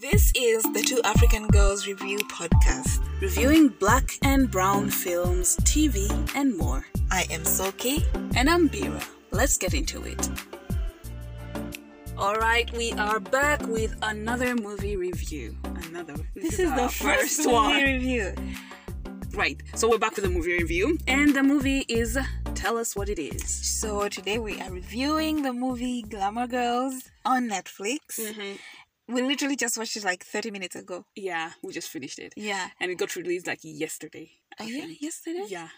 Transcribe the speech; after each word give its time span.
This 0.00 0.32
is 0.34 0.62
the 0.62 0.80
Two 0.80 0.98
African 1.04 1.46
Girls 1.48 1.86
Review 1.86 2.20
podcast, 2.20 3.04
reviewing 3.20 3.68
black 3.68 4.12
and 4.22 4.50
brown 4.50 4.88
films, 4.88 5.58
TV, 5.58 6.08
and 6.34 6.56
more. 6.56 6.86
I 7.10 7.26
am 7.30 7.42
Soki. 7.42 8.02
And 8.34 8.48
I'm 8.48 8.70
Bira. 8.70 9.06
Let's 9.30 9.58
get 9.58 9.74
into 9.74 10.02
it. 10.04 10.30
Alright, 12.16 12.72
we 12.72 12.92
are 12.92 13.20
back 13.20 13.60
with 13.66 13.94
another 14.00 14.54
movie 14.54 14.96
review. 14.96 15.54
Another. 15.64 16.14
This 16.34 16.58
is 16.58 16.70
the 16.70 16.84
our 16.84 16.88
first 16.88 17.46
movie 17.46 17.84
review. 17.84 18.34
Right, 19.34 19.62
so 19.74 19.90
we're 19.90 19.98
back 19.98 20.16
with 20.16 20.24
a 20.24 20.30
movie 20.30 20.54
review, 20.54 20.96
and 21.08 21.34
the 21.34 21.42
movie 21.42 21.84
is 21.90 22.18
Tell 22.54 22.78
Us 22.78 22.96
What 22.96 23.10
It 23.10 23.18
Is. 23.18 23.44
So 23.44 24.08
today 24.08 24.38
we 24.38 24.60
are 24.60 24.70
reviewing 24.70 25.42
the 25.42 25.52
movie 25.52 26.02
Glamour 26.02 26.46
Girls 26.46 27.10
on 27.24 27.48
Netflix. 27.48 28.18
Mm-hmm. 28.18 28.56
We 29.10 29.22
literally 29.22 29.56
just 29.56 29.76
watched 29.78 29.96
it 29.96 30.04
like 30.04 30.24
30 30.24 30.50
minutes 30.50 30.76
ago. 30.76 31.04
Yeah, 31.16 31.52
we 31.62 31.72
just 31.72 31.88
finished 31.88 32.18
it. 32.18 32.32
Yeah. 32.36 32.68
And 32.80 32.90
it 32.90 32.96
got 32.98 33.16
released 33.16 33.46
like 33.46 33.60
yesterday. 33.62 34.30
Oh 34.58 34.64
yeah, 34.64 34.86
yesterday. 35.00 35.44
Yeah. 35.48 35.68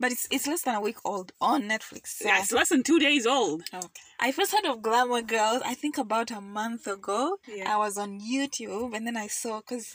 But 0.00 0.10
it's 0.12 0.26
it's 0.30 0.46
less 0.48 0.62
than 0.62 0.74
a 0.74 0.80
week 0.80 0.96
old 1.04 1.32
on 1.40 1.62
Netflix. 1.68 2.06
So. 2.18 2.26
Yeah, 2.28 2.40
it's 2.40 2.50
less 2.52 2.70
than 2.70 2.82
two 2.82 2.98
days 2.98 3.26
old. 3.26 3.62
Okay. 3.72 3.88
I 4.18 4.32
first 4.32 4.52
heard 4.52 4.64
of 4.64 4.82
Glamour 4.82 5.22
Girls, 5.22 5.62
I 5.64 5.74
think 5.74 5.96
about 5.98 6.30
a 6.30 6.40
month 6.40 6.86
ago. 6.88 7.36
Yeah. 7.46 7.72
I 7.72 7.76
was 7.76 7.96
on 7.98 8.18
YouTube 8.20 8.96
and 8.96 9.06
then 9.06 9.16
I 9.16 9.28
saw, 9.28 9.60
because, 9.60 9.94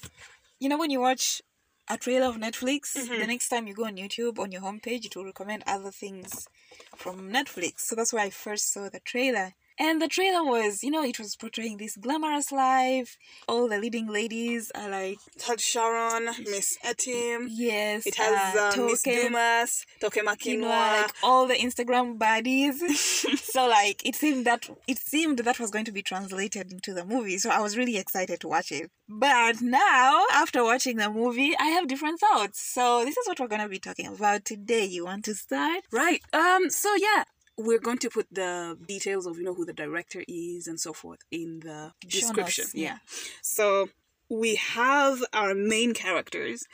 you 0.59 0.69
know, 0.69 0.77
when 0.77 0.91
you 0.91 1.01
watch 1.01 1.41
a 1.89 1.97
trailer 1.97 2.27
of 2.27 2.35
Netflix, 2.37 2.95
Mm-hmm. 2.95 3.19
the 3.19 3.27
next 3.27 3.49
time 3.49 3.67
you 3.67 3.73
go 3.73 3.85
on 3.85 3.97
YouTube, 3.97 4.39
on 4.39 4.51
your 4.51 4.61
homepage, 4.61 5.05
it 5.05 5.15
will 5.15 5.25
recommend 5.25 5.63
other 5.67 5.91
things 5.91 6.47
from 6.95 7.29
Netflix. 7.31 7.79
So 7.79 7.95
that's 7.95 8.13
where 8.13 8.23
I 8.23 8.29
first 8.29 8.71
saw 8.71 8.87
the 8.89 8.99
trailer. 9.01 9.53
And 9.79 10.01
the 10.01 10.07
trailer 10.07 10.43
was, 10.43 10.83
you 10.83 10.91
know, 10.91 11.03
it 11.03 11.19
was 11.19 11.35
portraying 11.35 11.77
this 11.77 11.95
glamorous 11.97 12.51
life. 12.51 13.17
All 13.47 13.67
the 13.67 13.77
leading 13.77 14.07
ladies 14.07 14.71
are 14.73 14.89
like, 14.89 15.17
It 15.35 15.43
had 15.43 15.61
Sharon, 15.61 16.25
Miss 16.45 16.77
Etim. 16.83 17.47
yes, 17.49 18.05
It 18.07 18.15
has 18.15 18.55
uh, 18.55 18.81
uh, 18.81 18.85
Miss 18.85 19.03
Dumas, 19.03 19.85
Toke 20.01 20.15
you 20.17 20.23
know, 20.23 20.31
Makinwa. 20.33 21.01
like 21.01 21.11
all 21.23 21.47
the 21.47 21.55
Instagram 21.55 22.17
baddies. 22.17 22.77
so 23.39 23.67
like 23.67 24.05
it 24.05 24.15
seemed 24.15 24.45
that 24.45 24.67
it 24.87 24.97
seemed 24.99 25.39
that 25.39 25.59
was 25.59 25.71
going 25.71 25.85
to 25.85 25.91
be 25.91 26.01
translated 26.01 26.71
into 26.71 26.93
the 26.93 27.05
movie. 27.05 27.37
So 27.37 27.49
I 27.49 27.59
was 27.59 27.77
really 27.77 27.97
excited 27.97 28.39
to 28.41 28.47
watch 28.47 28.71
it. 28.71 28.89
But 29.09 29.61
now, 29.61 30.23
after 30.33 30.63
watching 30.63 30.97
the 30.97 31.09
movie, 31.09 31.55
I 31.57 31.65
have 31.67 31.87
different 31.87 32.19
thoughts. 32.19 32.59
So 32.61 33.05
this 33.05 33.15
is 33.17 33.27
what 33.27 33.39
we're 33.39 33.47
gonna 33.47 33.69
be 33.69 33.79
talking 33.79 34.07
about 34.07 34.43
today. 34.45 34.85
You 34.85 35.05
want 35.05 35.25
to 35.25 35.35
start? 35.35 35.83
Right. 35.91 36.21
Um. 36.33 36.69
So 36.69 36.93
yeah, 36.95 37.23
we're 37.57 37.79
going 37.79 37.97
to 37.99 38.09
put 38.09 38.27
the 38.31 38.77
details 38.87 39.25
of 39.25 39.37
you 39.37 39.43
know 39.43 39.53
who 39.53 39.65
the 39.65 39.73
director 39.73 40.23
is 40.27 40.67
and 40.67 40.79
so 40.79 40.93
forth 40.93 41.19
in 41.31 41.59
the 41.61 41.93
description. 42.07 42.63
notes, 42.65 42.75
yeah. 42.75 42.97
So 43.41 43.89
we 44.29 44.55
have 44.55 45.23
our 45.33 45.53
main 45.55 45.93
characters, 45.93 46.65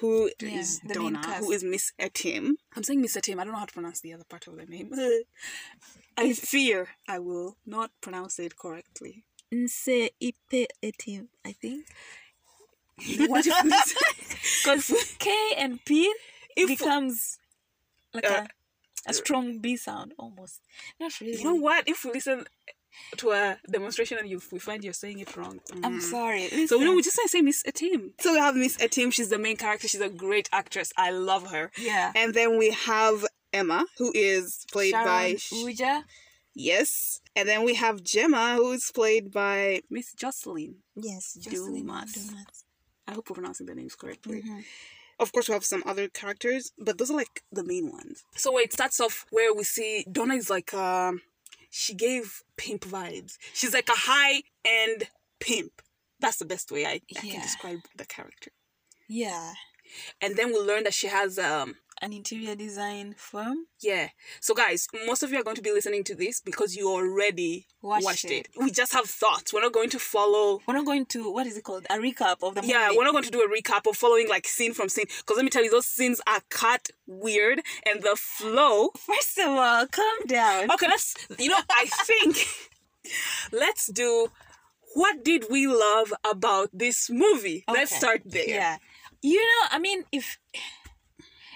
who 0.00 0.30
Yeah, 0.40 0.58
is 0.60 0.80
Donna, 0.80 1.22
who 1.38 1.52
is 1.52 1.62
Miss 1.64 1.92
Etim. 1.98 2.54
I'm 2.74 2.82
saying 2.82 3.00
Miss 3.00 3.16
Etim. 3.16 3.38
I 3.40 3.44
don't 3.44 3.52
know 3.52 3.58
how 3.60 3.64
to 3.66 3.72
pronounce 3.72 4.00
the 4.00 4.12
other 4.12 4.24
part 4.28 4.46
of 4.46 4.56
the 4.56 4.66
name. 4.66 4.90
I 6.18 6.32
fear 6.32 6.88
I 7.08 7.18
will 7.18 7.56
not 7.64 7.90
pronounce 8.00 8.38
it 8.38 8.56
correctly. 8.56 9.24
Nse 9.54 10.10
ipe 10.22 10.66
etim, 10.82 11.28
I 11.44 11.52
think. 11.52 11.86
What 13.30 13.44
if 13.46 14.62
Because 14.64 15.14
K 15.18 15.30
and 15.56 15.84
P 15.84 16.12
If- 16.56 16.68
becomes 16.68 17.38
like 18.14 18.24
Uh, 18.24 18.44
a, 18.44 18.48
a 19.06 19.14
strong 19.14 19.58
B 19.58 19.76
sound 19.76 20.12
almost. 20.18 20.60
Not 21.00 21.18
really. 21.20 21.38
You 21.38 21.44
know 21.44 21.54
what? 21.54 21.88
If 21.88 22.04
we 22.04 22.12
listen 22.12 22.46
to 23.18 23.30
a 23.30 23.58
demonstration 23.70 24.18
and 24.18 24.28
you 24.28 24.40
we 24.50 24.58
find 24.58 24.82
you're 24.82 24.92
saying 24.92 25.18
it 25.20 25.36
wrong, 25.36 25.60
I'm 25.82 25.98
mm. 25.98 26.02
sorry. 26.02 26.48
So 26.66 26.78
we 26.78 26.84
know 26.84 26.92
Listen. 26.92 26.96
we 26.96 27.02
just 27.02 27.20
say 27.28 27.40
Miss 27.42 27.62
Etim. 27.62 28.12
So 28.20 28.32
we 28.32 28.38
have 28.38 28.56
Miss 28.56 28.76
Etim. 28.78 29.12
She's 29.12 29.28
the 29.28 29.38
main 29.38 29.56
character. 29.56 29.88
She's 29.88 30.00
a 30.00 30.08
great 30.08 30.48
actress. 30.52 30.92
I 30.96 31.10
love 31.10 31.50
her. 31.50 31.70
Yeah. 31.78 32.12
And 32.14 32.34
then 32.34 32.58
we 32.58 32.70
have 32.70 33.24
Emma, 33.52 33.86
who 33.98 34.12
is 34.14 34.66
played 34.72 34.92
by 34.92 35.34
Ooja. 35.52 36.04
yes. 36.54 37.20
And 37.34 37.48
then 37.48 37.64
we 37.64 37.74
have 37.74 38.02
Gemma, 38.02 38.54
who 38.56 38.72
is 38.72 38.90
played 38.94 39.30
by 39.30 39.82
Miss 39.90 40.14
Joselyn. 40.14 40.76
Yes, 40.94 41.36
Joselyn 41.40 41.80
Dumas. 41.80 42.12
Dumas. 42.12 42.64
I 43.06 43.12
hope 43.12 43.30
we're 43.30 43.34
pronouncing 43.34 43.66
the 43.66 43.74
names 43.74 43.94
correctly. 43.94 44.42
Mhm. 44.42 44.64
Of 45.18 45.32
course, 45.32 45.48
we 45.48 45.54
have 45.54 45.64
some 45.64 45.82
other 45.86 46.08
characters, 46.08 46.72
but 46.78 46.98
those 46.98 47.10
are 47.10 47.16
like 47.16 47.42
the 47.50 47.64
main 47.64 47.90
ones. 47.90 48.24
So 48.34 48.58
it 48.58 48.72
starts 48.72 49.00
off 49.00 49.24
where 49.30 49.54
we 49.54 49.64
see 49.64 50.04
Donna 50.10 50.34
is 50.34 50.50
like 50.50 50.74
um, 50.74 51.22
she 51.70 51.94
gave 51.94 52.42
pimp 52.56 52.82
vibes. 52.82 53.38
She's 53.54 53.72
like 53.72 53.88
a 53.88 53.96
high 53.96 54.42
end 54.64 55.04
pimp. 55.40 55.82
That's 56.20 56.36
the 56.36 56.44
best 56.44 56.70
way 56.70 56.86
I, 56.86 57.00
I 57.16 57.20
can 57.20 57.40
describe 57.40 57.80
the 57.96 58.04
character. 58.04 58.50
Yeah, 59.08 59.52
And 60.20 60.36
then 60.36 60.48
we 60.48 60.58
learn 60.58 60.84
that 60.84 60.94
she 60.94 61.06
has 61.08 61.38
um 61.38 61.76
an 62.02 62.12
interior 62.12 62.54
design 62.54 63.14
firm. 63.16 63.56
yeah. 63.80 64.08
So 64.42 64.52
guys, 64.54 64.86
most 65.06 65.22
of 65.22 65.32
you 65.32 65.38
are 65.40 65.42
going 65.42 65.56
to 65.56 65.62
be 65.62 65.72
listening 65.72 66.04
to 66.04 66.14
this 66.14 66.42
because 66.42 66.76
you 66.76 66.90
already 66.90 67.66
Watched 67.80 68.04
watched, 68.04 68.24
it. 68.26 68.30
it. 68.30 68.48
We 68.58 68.70
just 68.70 68.92
have 68.92 69.06
thoughts. 69.06 69.54
We're 69.54 69.62
not 69.62 69.72
going 69.72 69.88
to 69.90 69.98
follow 69.98 70.60
We're 70.66 70.74
not 70.74 70.84
going 70.84 71.06
to 71.06 71.32
what 71.32 71.46
is 71.46 71.56
it 71.56 71.64
called? 71.64 71.86
A 71.88 71.94
recap 71.94 72.42
of 72.42 72.54
the 72.54 72.60
movie. 72.60 72.72
Yeah, 72.74 72.90
we're 72.94 73.04
not 73.04 73.12
going 73.12 73.24
to 73.24 73.30
do 73.30 73.40
a 73.42 73.48
recap 73.48 73.88
of 73.88 73.96
following 73.96 74.28
like 74.28 74.46
scene 74.46 74.74
from 74.74 74.90
scene 74.90 75.06
because 75.06 75.36
let 75.36 75.44
me 75.44 75.50
tell 75.50 75.64
you, 75.64 75.70
those 75.70 75.86
scenes 75.86 76.20
are 76.26 76.40
cut 76.50 76.90
weird 77.06 77.62
and 77.86 78.02
the 78.02 78.14
flow 78.16 78.90
First 78.98 79.38
of 79.38 79.48
all, 79.48 79.86
calm 79.86 80.26
down. 80.26 80.70
Okay, 80.72 80.88
let's. 80.88 81.14
You 81.38 81.48
know, 81.48 81.58
I 81.70 81.86
think 82.04 82.36
let's 83.52 83.86
do. 83.90 84.28
What 84.94 85.24
did 85.24 85.46
we 85.50 85.66
love 85.66 86.12
about 86.30 86.70
this 86.72 87.08
movie? 87.10 87.64
Let's 87.68 87.94
start 87.94 88.22
there. 88.24 88.48
Yeah, 88.48 88.76
you 89.22 89.38
know, 89.40 89.68
I 89.70 89.78
mean, 89.78 90.04
if 90.12 90.38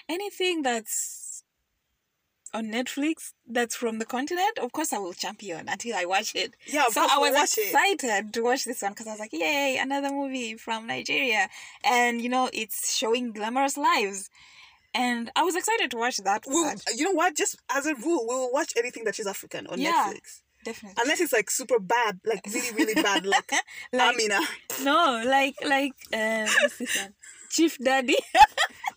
anything 0.09 0.63
that's 0.63 1.45
on 2.53 2.65
Netflix 2.67 3.33
that's 3.49 3.77
from 3.77 3.99
the 4.01 4.05
continent, 4.05 4.59
of 4.61 4.73
course 4.73 4.93
I 4.93 4.99
will 4.99 5.13
champion 5.13 5.69
until 5.69 5.95
I 5.95 6.05
watch 6.05 6.35
it. 6.35 6.55
Yeah, 6.67 6.87
so 6.91 7.07
I 7.09 7.19
was 7.19 7.33
watch 7.33 7.57
it. 7.59 7.67
excited 7.71 8.33
to 8.35 8.43
watch 8.43 8.65
this 8.65 8.83
one 8.83 8.91
because 8.93 9.07
I 9.07 9.11
was 9.13 9.21
like, 9.21 9.33
"Yay, 9.33 9.79
another 9.81 10.11
movie 10.11 10.57
from 10.57 10.87
Nigeria!" 10.89 11.49
And 11.85 12.21
you 12.21 12.29
know, 12.29 12.51
it's 12.53 12.93
showing 12.97 13.33
glamorous 13.33 13.77
lives, 13.77 14.31
and 14.95 15.31
I 15.37 15.45
was 15.45 15.55
excited 15.55 15.93
to 15.93 15.97
watch 15.97 16.17
that 16.19 16.43
Well, 16.47 16.75
you 16.97 17.05
know 17.05 17.13
what? 17.13 17.37
Just 17.37 17.57
as 17.73 17.87
a 17.87 17.95
rule, 17.95 18.27
we'll 18.27 18.51
watch 18.53 18.73
anything 18.77 19.05
that 19.05 19.19
is 19.21 19.29
African 19.29 19.69
on 19.69 19.81
Yeah. 19.81 19.93
Netflix, 20.13 20.41
Definitely. 20.65 21.01
unless 21.03 21.21
it's 21.21 21.33
like 21.33 21.53
super 21.53 21.79
bad, 21.79 22.19
like 22.25 22.45
really, 22.53 22.73
really 22.73 22.95
bad, 23.01 23.25
like, 23.27 23.53
Like- 23.93 24.15
Amina. 24.15 24.41
No, 24.83 25.23
like 25.25 25.55
like 25.65 25.93
uh, 26.13 26.49
what's 26.63 26.79
this 26.79 26.97
one? 27.01 27.15
Chief 27.51 27.77
Daddy. 27.79 28.17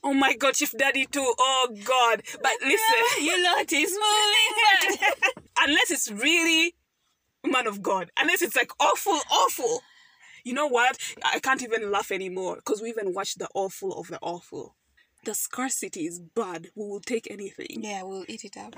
Oh 0.05 0.13
my 0.13 0.35
God, 0.35 0.53
Chief 0.55 0.73
Daddy 0.77 1.05
too. 1.05 1.33
Oh 1.39 1.69
God. 1.85 2.21
But 2.41 2.51
listen, 2.61 3.03
you 3.23 3.33
it 3.59 3.71
is 3.71 3.91
moving. 3.91 4.97
unless 5.57 5.91
it's 5.91 6.11
really 6.11 6.75
man 7.45 7.67
of 7.67 7.81
God, 7.81 8.11
unless 8.19 8.41
it's 8.41 8.55
like 8.55 8.71
awful, 8.81 9.17
awful. 9.31 9.81
You 10.43 10.53
know 10.53 10.67
what? 10.67 10.97
I 11.23 11.39
can't 11.39 11.63
even 11.63 11.89
laugh 11.89 12.11
anymore 12.11 12.57
because 12.57 12.81
we 12.81 12.89
even 12.89 13.13
watched 13.13 13.39
the 13.39 13.47
awful 13.53 13.97
of 13.97 14.07
the 14.07 14.19
awful. 14.21 14.75
The 15.23 15.33
scarcity 15.35 16.05
is 16.05 16.19
bad. 16.19 16.67
We 16.75 16.85
will 16.85 16.99
take 16.99 17.31
anything. 17.31 17.81
yeah, 17.81 18.03
we'll 18.03 18.25
eat 18.27 18.43
it 18.43 18.57
up. 18.57 18.75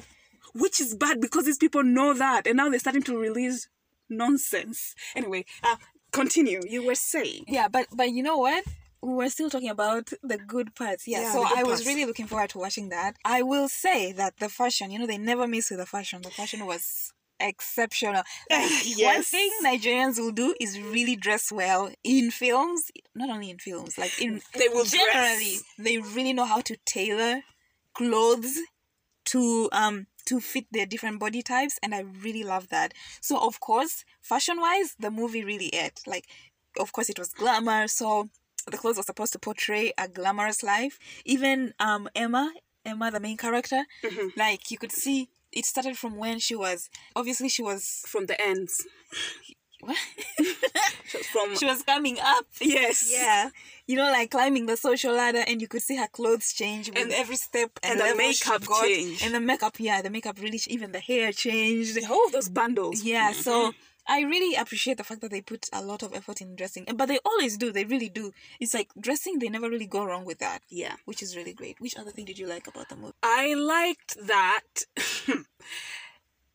Which 0.54 0.80
is 0.80 0.94
bad 0.94 1.22
because 1.22 1.46
these 1.46 1.58
people 1.58 1.82
know 1.82 2.14
that 2.14 2.46
and 2.46 2.58
now 2.58 2.70
they're 2.70 2.78
starting 2.80 3.02
to 3.04 3.18
release 3.18 3.68
nonsense. 4.10 4.94
Anyway, 5.16 5.46
uh, 5.64 5.78
continue. 6.12 6.62
You 6.70 6.86
were 6.86 6.94
saying. 6.94 7.46
Yeah, 7.48 7.68
but 7.68 7.88
but 7.92 8.12
you 8.12 8.22
know 8.22 8.38
what? 8.38 8.64
We 9.02 9.14
were 9.14 9.30
still 9.30 9.50
talking 9.50 9.70
about 9.70 10.12
the 10.24 10.38
good 10.38 10.74
parts. 10.76 11.08
Yeah, 11.08 11.22
Yeah, 11.22 11.32
so 11.34 11.44
I 11.44 11.64
was 11.64 11.80
parts. 11.82 11.86
really 11.88 12.06
looking 12.06 12.28
forward 12.28 12.50
to 12.52 12.58
watching 12.60 12.90
that. 12.90 13.16
I 13.24 13.42
will 13.44 13.68
say 13.70 14.12
that 14.14 14.38
the 14.38 14.50
fashion, 14.50 14.92
you 14.92 15.00
know, 15.00 15.08
they 15.08 15.18
never 15.18 15.48
miss 15.48 15.70
with 15.70 15.80
the 15.80 15.86
fashion. 15.86 16.22
The 16.22 16.32
fashion 16.32 16.66
was 16.66 17.12
exceptional. 17.40 18.24
Like, 18.50 18.72
One 19.00 19.24
thing 19.24 19.52
Nigerians 19.64 20.18
will 20.20 20.32
do 20.32 20.56
is 20.60 20.80
really 20.80 21.16
dress 21.16 21.52
well 21.52 21.92
in 22.04 22.32
films, 22.32 22.92
not 23.14 23.30
only 23.30 23.50
in 23.50 23.60
films, 23.60 23.98
like 23.98 24.20
in 24.22 24.42
They 24.58 24.70
will 24.70 24.86
generally 24.86 25.60
dress. 25.60 25.64
they 25.78 25.98
really 26.00 26.34
know 26.34 26.46
how 26.46 26.62
to 26.62 26.78
tailor 26.86 27.42
clothes 27.94 28.58
to 29.26 29.70
um 29.72 30.08
to 30.26 30.40
fit 30.40 30.66
their 30.72 30.86
different 30.86 31.20
body 31.20 31.42
types 31.42 31.80
and 31.84 31.94
I 31.94 32.02
really 32.02 32.44
love 32.44 32.70
that. 32.70 32.94
So 33.22 33.38
of 33.38 33.60
course, 33.60 34.04
fashion 34.22 34.60
wise, 34.60 34.96
the 35.00 35.12
movie 35.12 35.44
really 35.44 35.70
ate. 35.74 36.02
Like 36.08 36.26
of 36.80 36.92
course 36.92 37.10
it 37.10 37.20
was 37.20 37.30
glamour, 37.30 37.88
so 37.88 38.30
the 38.72 38.78
clothes 38.78 38.98
were 38.98 39.04
supposed 39.04 39.34
to 39.34 39.40
portray 39.40 39.94
a 39.98 40.08
glamorous 40.08 40.64
life. 40.64 40.98
Even 41.26 41.74
um 41.80 42.10
Emma, 42.16 42.52
Emma 42.86 43.12
the 43.12 43.20
main 43.20 43.38
character, 43.38 43.84
like 44.36 44.72
you 44.72 44.78
could 44.78 44.92
see 44.92 45.30
it 45.52 45.66
started 45.66 45.98
from 45.98 46.18
when 46.18 46.40
she 46.40 46.56
was 46.56 46.90
obviously 47.16 47.48
she 47.50 47.62
was 47.64 48.02
From 48.08 48.26
the 48.26 48.40
ends. 48.42 48.86
what? 49.82 49.98
From 51.32 51.56
she 51.58 51.66
was 51.66 51.84
coming 51.84 52.18
up. 52.20 52.46
yes. 52.60 53.10
Yeah, 53.12 53.50
you 53.88 53.96
know, 53.96 54.12
like 54.12 54.32
climbing 54.32 54.66
the 54.66 54.76
social 54.78 55.14
ladder, 55.14 55.44
and 55.48 55.62
you 55.62 55.68
could 55.68 55.82
see 55.82 55.96
her 55.98 56.08
clothes 56.08 56.52
change 56.54 56.90
with 56.90 56.98
And- 56.98 57.12
every 57.12 57.36
step, 57.36 57.72
and, 57.84 58.00
and 58.00 58.12
the 58.12 58.16
makeup 58.18 58.66
got, 58.66 58.84
changed. 58.86 59.24
and 59.24 59.34
the 59.34 59.40
makeup. 59.40 59.76
Yeah, 59.80 60.02
the 60.02 60.10
makeup 60.10 60.38
really, 60.42 60.60
even 60.68 60.92
the 60.92 61.00
hair 61.00 61.32
changed. 61.32 61.98
all 62.10 62.30
those 62.32 62.50
bundles. 62.50 63.04
Yeah, 63.04 63.32
so 63.32 63.74
I 64.08 64.22
really 64.22 64.56
appreciate 64.56 64.98
the 64.98 65.04
fact 65.04 65.22
that 65.22 65.32
they 65.32 65.42
put 65.42 65.70
a 65.74 65.82
lot 65.82 66.04
of 66.04 66.14
effort 66.14 66.42
in 66.42 66.56
dressing, 66.56 66.86
but 66.96 67.08
they 67.08 67.20
always 67.26 67.58
do. 67.58 67.72
They 67.72 67.86
really 67.86 68.10
do. 68.10 68.34
It's 68.60 68.74
like 68.74 68.92
dressing; 69.00 69.40
they 69.40 69.50
never 69.50 69.70
really 69.70 69.88
go 69.88 70.06
wrong 70.06 70.26
with 70.26 70.40
that. 70.40 70.62
Yeah, 70.70 70.96
which 71.06 71.24
is 71.24 71.36
really 71.36 71.54
great. 71.54 71.80
Which 71.80 71.98
other 71.98 72.12
thing 72.12 72.26
did 72.26 72.38
you 72.38 72.48
like 72.48 72.68
about 72.68 72.90
the 72.90 72.96
movie? 72.96 73.14
I 73.24 73.54
liked 73.54 74.18
that. 74.28 74.86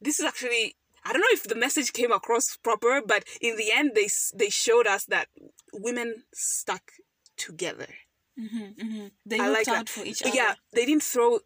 this 0.00 0.20
is 0.20 0.24
actually 0.24 0.76
I 1.04 1.12
don't 1.12 1.20
know 1.20 1.28
if 1.30 1.44
the 1.44 1.54
message 1.54 1.92
came 1.92 2.12
across 2.12 2.56
proper, 2.56 3.00
but 3.04 3.24
in 3.40 3.56
the 3.56 3.72
end, 3.72 3.92
they 3.94 4.08
they 4.34 4.50
showed 4.50 4.86
us 4.86 5.04
that 5.06 5.28
women 5.72 6.24
stuck 6.32 6.92
together. 7.36 7.88
Mm-hmm, 8.38 8.82
mm-hmm. 8.82 9.06
They 9.26 9.38
I 9.38 9.48
looked 9.48 9.66
like 9.66 9.68
out 9.68 9.86
that. 9.86 9.88
for 9.88 10.04
each 10.04 10.22
other. 10.22 10.34
Yeah, 10.34 10.54
they 10.72 10.86
didn't 10.86 11.02
throw. 11.02 11.40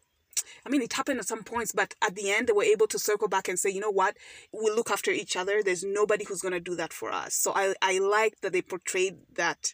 I 0.65 0.69
mean, 0.69 0.81
it 0.81 0.93
happened 0.93 1.19
at 1.19 1.27
some 1.27 1.43
points, 1.43 1.71
but 1.71 1.95
at 2.05 2.15
the 2.15 2.31
end, 2.31 2.47
they 2.47 2.53
were 2.53 2.63
able 2.63 2.87
to 2.87 2.99
circle 2.99 3.27
back 3.27 3.47
and 3.47 3.59
say, 3.59 3.69
you 3.69 3.79
know 3.79 3.91
what, 3.91 4.17
we'll 4.51 4.75
look 4.75 4.91
after 4.91 5.11
each 5.11 5.35
other. 5.35 5.61
There's 5.63 5.83
nobody 5.83 6.25
who's 6.25 6.41
gonna 6.41 6.59
do 6.59 6.75
that 6.75 6.93
for 6.93 7.11
us. 7.11 7.35
So 7.35 7.51
I 7.55 7.75
I 7.81 7.99
like 7.99 8.41
that 8.41 8.53
they 8.53 8.61
portrayed 8.61 9.17
that 9.35 9.73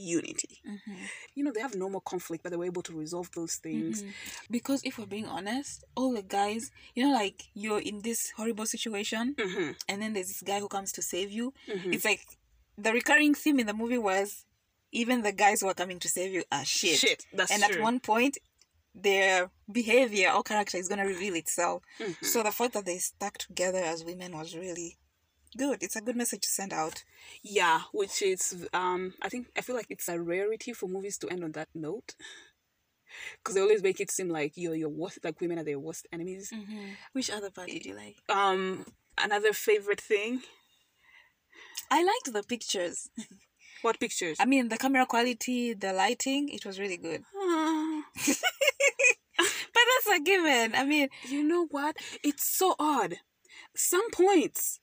unity. 0.00 0.60
Mm-hmm. 0.66 0.94
You 1.34 1.44
know, 1.44 1.52
they 1.52 1.60
have 1.60 1.74
normal 1.74 2.00
conflict, 2.00 2.42
but 2.42 2.50
they 2.50 2.56
were 2.56 2.64
able 2.64 2.82
to 2.82 2.96
resolve 2.96 3.30
those 3.34 3.56
things. 3.56 4.02
Mm-hmm. 4.02 4.10
Because 4.50 4.82
if 4.84 4.98
we're 4.98 5.06
being 5.06 5.26
honest, 5.26 5.84
all 5.94 6.12
the 6.12 6.22
guys, 6.22 6.70
you 6.94 7.04
know, 7.04 7.12
like 7.12 7.44
you're 7.54 7.80
in 7.80 8.02
this 8.02 8.32
horrible 8.36 8.66
situation, 8.66 9.34
mm-hmm. 9.38 9.72
and 9.88 10.02
then 10.02 10.14
there's 10.14 10.28
this 10.28 10.42
guy 10.42 10.60
who 10.60 10.68
comes 10.68 10.92
to 10.92 11.02
save 11.02 11.30
you. 11.30 11.52
Mm-hmm. 11.68 11.92
It's 11.92 12.04
like 12.04 12.22
the 12.78 12.92
recurring 12.92 13.34
theme 13.34 13.60
in 13.60 13.66
the 13.66 13.74
movie 13.74 13.98
was 13.98 14.46
even 14.92 15.22
the 15.22 15.32
guys 15.32 15.60
who 15.60 15.68
are 15.68 15.74
coming 15.74 15.98
to 16.00 16.08
save 16.08 16.32
you 16.32 16.42
are 16.50 16.64
shit. 16.64 16.98
Shit, 16.98 17.24
that's 17.32 17.52
and 17.52 17.62
true. 17.62 17.76
at 17.76 17.82
one 17.82 18.00
point, 18.00 18.38
their 18.94 19.50
behavior 19.70 20.30
or 20.34 20.42
character 20.42 20.78
is 20.78 20.88
going 20.88 21.00
to 21.00 21.06
reveal 21.06 21.34
itself. 21.34 21.82
Mm-hmm. 21.98 22.24
So 22.24 22.42
the 22.42 22.50
fact 22.50 22.74
that 22.74 22.84
they 22.84 22.98
stuck 22.98 23.38
together 23.38 23.78
as 23.78 24.04
women 24.04 24.36
was 24.36 24.56
really 24.56 24.98
good. 25.56 25.82
It's 25.82 25.96
a 25.96 26.00
good 26.00 26.16
message 26.16 26.42
to 26.42 26.48
send 26.48 26.72
out. 26.72 27.04
Yeah, 27.42 27.82
which 27.92 28.22
is 28.22 28.68
um 28.72 29.14
I 29.22 29.28
think 29.28 29.48
I 29.56 29.60
feel 29.60 29.76
like 29.76 29.90
it's 29.90 30.08
a 30.08 30.20
rarity 30.20 30.72
for 30.72 30.88
movies 30.88 31.18
to 31.18 31.28
end 31.28 31.44
on 31.44 31.52
that 31.52 31.68
note. 31.74 32.14
Because 33.38 33.56
they 33.56 33.60
always 33.60 33.82
make 33.82 34.00
it 34.00 34.10
seem 34.10 34.28
like 34.28 34.52
you're 34.54 34.76
your 34.76 34.88
worst, 34.88 35.18
like 35.24 35.40
women 35.40 35.58
are 35.58 35.64
their 35.64 35.80
worst 35.80 36.06
enemies. 36.12 36.52
Mm-hmm. 36.54 36.90
Which 37.12 37.30
other 37.30 37.50
part 37.50 37.68
did 37.68 37.84
you 37.84 37.96
like? 37.96 38.16
Um, 38.28 38.86
another 39.18 39.52
favorite 39.52 40.00
thing. 40.00 40.42
I 41.90 42.04
liked 42.04 42.32
the 42.32 42.42
pictures. 42.42 43.10
What 43.82 43.98
pictures? 43.98 44.36
I 44.38 44.44
mean, 44.44 44.68
the 44.68 44.76
camera 44.76 45.06
quality, 45.06 45.72
the 45.72 45.94
lighting, 45.94 46.50
it 46.50 46.66
was 46.66 46.78
really 46.78 46.98
good. 46.98 47.22
but 49.38 49.46
that's 49.74 50.18
a 50.18 50.22
given. 50.22 50.74
I 50.74 50.84
mean, 50.84 51.08
you 51.28 51.42
know 51.42 51.66
what? 51.70 51.96
It's 52.22 52.44
so 52.44 52.74
odd. 52.78 53.16
Some 53.76 54.10
points 54.10 54.80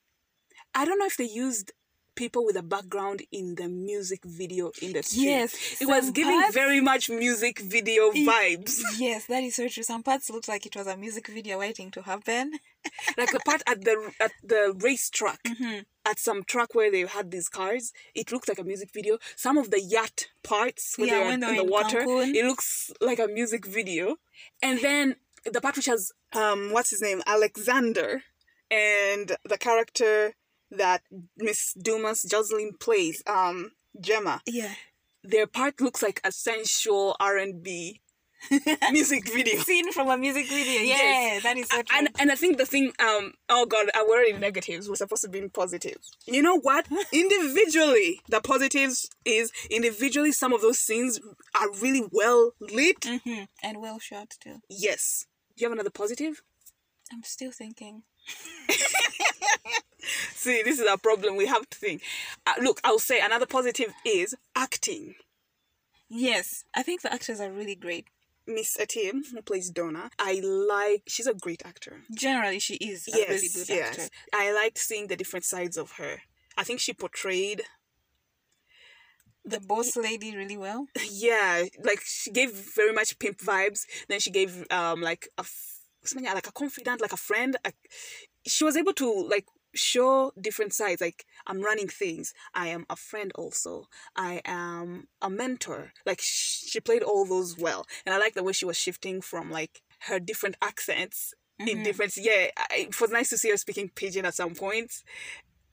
I 0.75 0.85
don't 0.85 0.99
know 0.99 1.07
if 1.07 1.17
they 1.17 1.25
used 1.25 1.71
people 2.17 2.43
with 2.43 2.57
a 2.57 2.63
background 2.63 3.21
in 3.31 3.55
the 3.55 3.69
music 3.69 4.25
video 4.25 4.71
industry. 4.81 5.23
Yes, 5.23 5.79
it 5.79 5.87
was 5.87 6.11
giving 6.11 6.41
parts, 6.41 6.53
very 6.53 6.81
much 6.81 7.09
music 7.09 7.59
video 7.59 8.11
vibes. 8.11 8.81
Yes, 8.97 9.25
that 9.27 9.43
is 9.43 9.55
so 9.55 9.67
true. 9.67 9.83
Some 9.83 10.03
parts 10.03 10.29
looked 10.29 10.47
like 10.47 10.65
it 10.65 10.75
was 10.75 10.87
a 10.87 10.97
music 10.97 11.27
video 11.27 11.59
waiting 11.59 11.91
to 11.91 12.01
happen. 12.01 12.53
like 13.17 13.31
the 13.31 13.39
part 13.39 13.61
at 13.67 13.83
the 13.85 14.11
at 14.19 14.31
the 14.43 14.75
racetrack, 14.79 15.41
mm-hmm. 15.43 15.79
at 16.05 16.19
some 16.19 16.43
track 16.43 16.73
where 16.73 16.91
they 16.91 17.05
had 17.05 17.31
these 17.31 17.47
cars, 17.47 17.93
it 18.15 18.31
looked 18.31 18.49
like 18.49 18.59
a 18.59 18.63
music 18.63 18.89
video. 18.93 19.19
Some 19.35 19.57
of 19.57 19.69
the 19.69 19.79
yacht 19.79 20.27
parts 20.43 20.95
where 20.97 21.07
yeah, 21.07 21.19
they're, 21.19 21.31
in, 21.33 21.43
in 21.43 21.55
the 21.55 21.63
water, 21.63 22.01
Cancun. 22.01 22.33
it 22.33 22.45
looks 22.45 22.91
like 22.99 23.19
a 23.19 23.27
music 23.27 23.65
video. 23.65 24.15
And 24.61 24.79
then 24.81 25.15
the 25.45 25.61
part 25.61 25.75
which 25.77 25.85
has 25.85 26.11
um 26.33 26.71
what's 26.71 26.89
his 26.89 27.01
name 27.01 27.21
Alexander 27.25 28.23
and 28.71 29.27
the 29.45 29.57
character 29.57 30.33
that 30.71 31.01
Miss 31.37 31.73
Dumas 31.73 32.25
Joselyn 32.25 32.79
plays, 32.79 33.23
um, 33.27 33.71
Gemma. 33.99 34.41
Yeah. 34.45 34.73
Their 35.23 35.47
part 35.47 35.81
looks 35.81 36.01
like 36.01 36.21
a 36.23 36.31
sensual 36.31 37.15
R 37.19 37.37
and 37.37 37.61
B 37.63 38.01
music 38.91 39.27
video. 39.31 39.59
Scene 39.61 39.91
from 39.91 40.09
a 40.09 40.17
music 40.17 40.47
video. 40.47 40.81
Yeah, 40.81 40.95
yes. 40.95 41.43
that 41.43 41.57
is 41.57 41.67
so 41.67 41.81
true. 41.81 41.97
And 41.97 42.09
and 42.19 42.31
I 42.31 42.35
think 42.35 42.57
the 42.57 42.65
thing, 42.65 42.93
um, 42.99 43.33
oh 43.49 43.65
god, 43.65 43.89
I 43.95 44.05
were 44.07 44.21
in 44.21 44.39
negatives. 44.39 44.87
We're 44.87 44.95
supposed 44.95 45.23
to 45.23 45.29
be 45.29 45.39
in 45.39 45.49
positives. 45.49 46.11
You 46.25 46.41
know 46.41 46.59
what? 46.59 46.87
individually, 47.11 48.21
the 48.29 48.41
positives 48.41 49.09
is 49.25 49.51
individually 49.69 50.31
some 50.31 50.53
of 50.53 50.61
those 50.61 50.79
scenes 50.79 51.19
are 51.59 51.71
really 51.81 52.03
well 52.11 52.51
lit 52.59 53.01
mm-hmm. 53.01 53.43
and 53.63 53.81
well 53.81 53.99
shot 53.99 54.35
too. 54.39 54.61
Yes. 54.69 55.25
Do 55.55 55.63
you 55.63 55.69
have 55.69 55.73
another 55.73 55.89
positive? 55.89 56.41
I'm 57.11 57.23
still 57.23 57.51
thinking. 57.51 58.03
See, 60.33 60.61
this 60.63 60.79
is 60.79 60.87
a 60.89 60.97
problem. 60.97 61.35
We 61.35 61.47
have 61.47 61.69
to 61.69 61.77
think. 61.77 62.01
Uh, 62.45 62.53
look, 62.61 62.79
I'll 62.83 62.99
say 62.99 63.19
another 63.19 63.45
positive 63.45 63.93
is 64.05 64.35
acting. 64.55 65.15
Yes, 66.09 66.63
I 66.75 66.83
think 66.83 67.01
the 67.01 67.13
actors 67.13 67.39
are 67.39 67.51
really 67.51 67.75
great. 67.75 68.07
Miss 68.47 68.77
Atim, 68.77 69.29
who 69.33 69.41
plays 69.41 69.69
Donna, 69.69 70.09
I 70.17 70.39
like. 70.41 71.03
She's 71.05 71.27
a 71.27 71.33
great 71.33 71.63
actor. 71.65 72.03
Generally, 72.15 72.59
she 72.59 72.75
is 72.75 73.07
a 73.09 73.17
yes, 73.17 73.29
really 73.29 73.49
good 73.53 73.69
yes. 73.69 73.89
actor. 73.89 74.09
I 74.33 74.53
liked 74.53 74.77
seeing 74.77 75.07
the 75.07 75.17
different 75.17 75.43
sides 75.43 75.75
of 75.75 75.93
her. 75.93 76.21
I 76.57 76.63
think 76.63 76.79
she 76.79 76.93
portrayed 76.93 77.63
the 79.43 79.59
boss 79.59 79.95
lady 79.95 80.35
really 80.35 80.57
well. 80.57 80.87
Yeah, 81.11 81.63
like 81.83 82.01
she 82.05 82.31
gave 82.31 82.51
very 82.51 82.93
much 82.93 83.19
pimp 83.19 83.39
vibes. 83.39 83.85
Then 84.07 84.19
she 84.19 84.31
gave 84.31 84.65
um 84.71 85.01
like 85.01 85.27
a 85.37 85.45
like 86.15 86.47
a 86.47 86.51
confidant, 86.53 87.01
like 87.01 87.13
a 87.13 87.17
friend. 87.17 87.57
A, 87.65 87.73
she 88.45 88.63
was 88.63 88.77
able 88.77 88.93
to 88.93 89.27
like 89.29 89.45
show 89.77 90.31
different 90.39 90.73
sides 90.73 91.01
like 91.01 91.25
i'm 91.45 91.61
running 91.61 91.87
things 91.87 92.33
i 92.53 92.67
am 92.67 92.85
a 92.89 92.95
friend 92.95 93.31
also 93.35 93.85
i 94.15 94.41
am 94.45 95.07
a 95.21 95.29
mentor 95.29 95.91
like 96.05 96.19
she 96.21 96.79
played 96.79 97.03
all 97.03 97.25
those 97.25 97.57
well 97.57 97.85
and 98.05 98.13
i 98.13 98.17
like 98.17 98.33
the 98.33 98.43
way 98.43 98.53
she 98.53 98.65
was 98.65 98.77
shifting 98.77 99.21
from 99.21 99.51
like 99.51 99.81
her 100.07 100.19
different 100.19 100.55
accents 100.61 101.33
mm-hmm. 101.59 101.69
in 101.69 101.83
different 101.83 102.15
yeah 102.17 102.47
it 102.71 102.99
was 102.99 103.11
nice 103.11 103.29
to 103.29 103.37
see 103.37 103.49
her 103.49 103.57
speaking 103.57 103.89
pidgin 103.95 104.25
at 104.25 104.35
some 104.35 104.55
points 104.55 105.03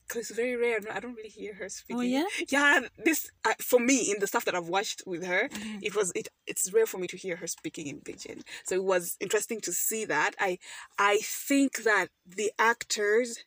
because 0.07 0.31
it's 0.31 0.37
very 0.37 0.57
rare. 0.57 0.81
I 0.93 1.01
don't 1.01 1.15
really 1.15 1.29
hear 1.29 1.55
her 1.55 1.69
speaking. 1.69 1.99
Oh 1.99 2.03
yeah. 2.03 2.25
Yeah, 2.49 2.81
this 3.05 3.31
uh, 3.45 3.55
for 3.61 3.81
me 3.81 4.11
in 4.11 4.21
the 4.21 4.27
stuff 4.27 4.45
that 4.45 4.55
I've 4.55 4.69
watched 4.69 5.03
with 5.07 5.25
her, 5.25 5.49
mm-hmm. 5.49 5.79
it 5.83 5.95
was 5.95 6.13
it. 6.15 6.29
It's 6.47 6.73
rare 6.73 6.87
for 6.87 6.99
me 6.99 7.07
to 7.09 7.17
hear 7.17 7.37
her 7.37 7.47
speaking 7.47 7.87
in 7.87 8.01
pidgin. 8.01 8.43
So 8.65 8.75
it 8.75 8.85
was 8.85 9.17
interesting 9.21 9.61
to 9.63 9.73
see 9.73 10.05
that. 10.07 10.35
I 10.39 10.59
I 10.99 11.19
think 11.23 11.85
that 11.85 12.09
the 12.27 12.53
actors 12.59 13.45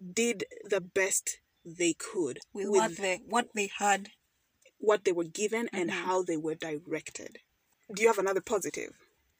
did 0.00 0.44
the 0.64 0.80
best 0.80 1.40
they 1.64 1.94
could 1.94 2.38
with, 2.52 2.68
with 2.68 2.80
what 2.80 2.96
they 2.96 3.20
what 3.26 3.48
they 3.54 3.70
had, 3.78 4.10
what 4.78 5.04
they 5.04 5.12
were 5.12 5.24
given, 5.24 5.66
mm-hmm. 5.66 5.76
and 5.76 5.90
how 5.90 6.22
they 6.22 6.36
were 6.36 6.54
directed. 6.54 7.38
Do 7.92 8.02
you 8.02 8.08
have 8.08 8.18
another 8.18 8.40
positive? 8.40 8.92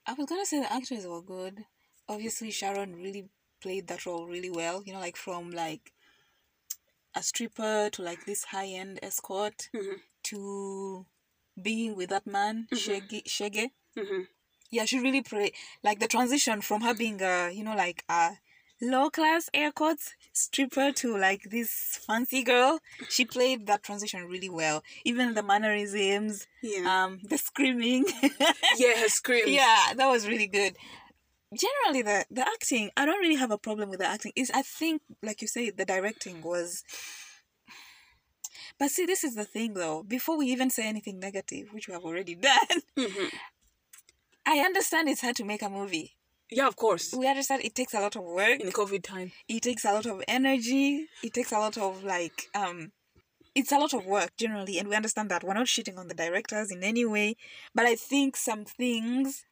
I 0.06 0.14
was 0.14 0.26
gonna 0.26 0.46
say 0.46 0.60
the 0.60 0.72
actors 0.72 1.06
were 1.06 1.22
good. 1.22 1.64
Obviously, 2.08 2.50
Sharon 2.50 2.96
really 2.96 3.28
played 3.60 3.88
that 3.88 4.06
role 4.06 4.26
really 4.26 4.50
well. 4.50 4.82
You 4.84 4.92
know, 4.92 5.00
like 5.00 5.16
from 5.16 5.50
like 5.50 5.92
a 7.14 7.22
stripper 7.22 7.90
to 7.90 8.02
like 8.02 8.24
this 8.26 8.44
high 8.44 8.66
end 8.66 8.98
escort 9.02 9.68
mm-hmm. 9.74 9.96
to 10.24 11.06
being 11.60 11.96
with 11.96 12.10
that 12.10 12.26
man, 12.26 12.68
mm-hmm. 12.72 12.76
Shege. 12.76 13.24
Shege. 13.24 13.70
Mm-hmm. 13.96 14.22
Yeah, 14.70 14.84
she 14.84 14.98
really 14.98 15.22
played 15.22 15.52
like 15.82 16.00
the 16.00 16.08
transition 16.08 16.60
from 16.60 16.82
her 16.82 16.94
being 16.94 17.20
a 17.22 17.50
you 17.50 17.64
know 17.64 17.76
like 17.76 18.04
a 18.08 18.32
low 18.80 19.10
class 19.10 19.48
air 19.54 19.72
quotes 19.72 20.14
stripper 20.32 20.92
to 20.92 21.16
like 21.16 21.42
this 21.50 21.98
fancy 22.06 22.42
girl. 22.42 22.80
She 23.08 23.24
played 23.24 23.66
that 23.66 23.82
transition 23.82 24.24
really 24.26 24.50
well. 24.50 24.82
Even 25.04 25.34
the 25.34 25.42
mannerisms, 25.42 26.46
yeah. 26.62 27.04
um, 27.04 27.20
the 27.24 27.38
screaming. 27.38 28.06
yeah, 28.76 28.96
her 29.00 29.08
scream. 29.08 29.44
Yeah, 29.46 29.92
that 29.96 30.08
was 30.08 30.26
really 30.28 30.46
good. 30.46 30.76
Generally, 31.54 32.02
the 32.02 32.26
the 32.30 32.46
acting, 32.46 32.90
I 32.96 33.06
don't 33.06 33.20
really 33.20 33.36
have 33.36 33.50
a 33.50 33.58
problem 33.58 33.88
with 33.88 34.00
the 34.00 34.06
acting. 34.06 34.32
Is 34.36 34.50
I 34.52 34.62
think, 34.62 35.02
like 35.22 35.40
you 35.40 35.48
say, 35.48 35.70
the 35.70 35.84
directing 35.84 36.42
was. 36.42 36.82
But 38.78 38.90
see, 38.90 39.06
this 39.06 39.24
is 39.24 39.34
the 39.34 39.44
thing, 39.44 39.72
though. 39.72 40.02
Before 40.02 40.36
we 40.36 40.46
even 40.48 40.68
say 40.68 40.86
anything 40.86 41.18
negative, 41.18 41.68
which 41.72 41.88
we 41.88 41.94
have 41.94 42.04
already 42.04 42.34
done, 42.50 42.82
mm-hmm. 42.98 43.28
I 44.44 44.58
understand 44.58 45.08
it's 45.08 45.22
hard 45.22 45.36
to 45.36 45.44
make 45.44 45.62
a 45.62 45.70
movie 45.70 46.15
yeah, 46.50 46.68
of 46.68 46.76
course. 46.76 47.12
We 47.16 47.26
understand 47.28 47.64
it 47.64 47.74
takes 47.74 47.94
a 47.94 48.00
lot 48.00 48.16
of 48.16 48.22
work. 48.22 48.60
In 48.60 48.70
COVID 48.70 49.02
time. 49.02 49.32
It 49.48 49.62
takes 49.62 49.84
a 49.84 49.92
lot 49.92 50.06
of 50.06 50.22
energy. 50.28 51.06
It 51.22 51.34
takes 51.34 51.52
a 51.52 51.58
lot 51.58 51.76
of 51.76 52.04
like 52.04 52.48
um 52.54 52.92
it's 53.54 53.72
a 53.72 53.78
lot 53.78 53.94
of 53.94 54.04
work 54.04 54.30
generally 54.36 54.78
and 54.78 54.88
we 54.88 54.94
understand 54.94 55.30
that. 55.30 55.42
We're 55.42 55.54
not 55.54 55.66
shitting 55.66 55.98
on 55.98 56.08
the 56.08 56.14
directors 56.14 56.70
in 56.70 56.84
any 56.84 57.04
way. 57.04 57.36
But 57.74 57.86
I 57.86 57.96
think 57.96 58.36
some 58.36 58.64
things 58.64 59.44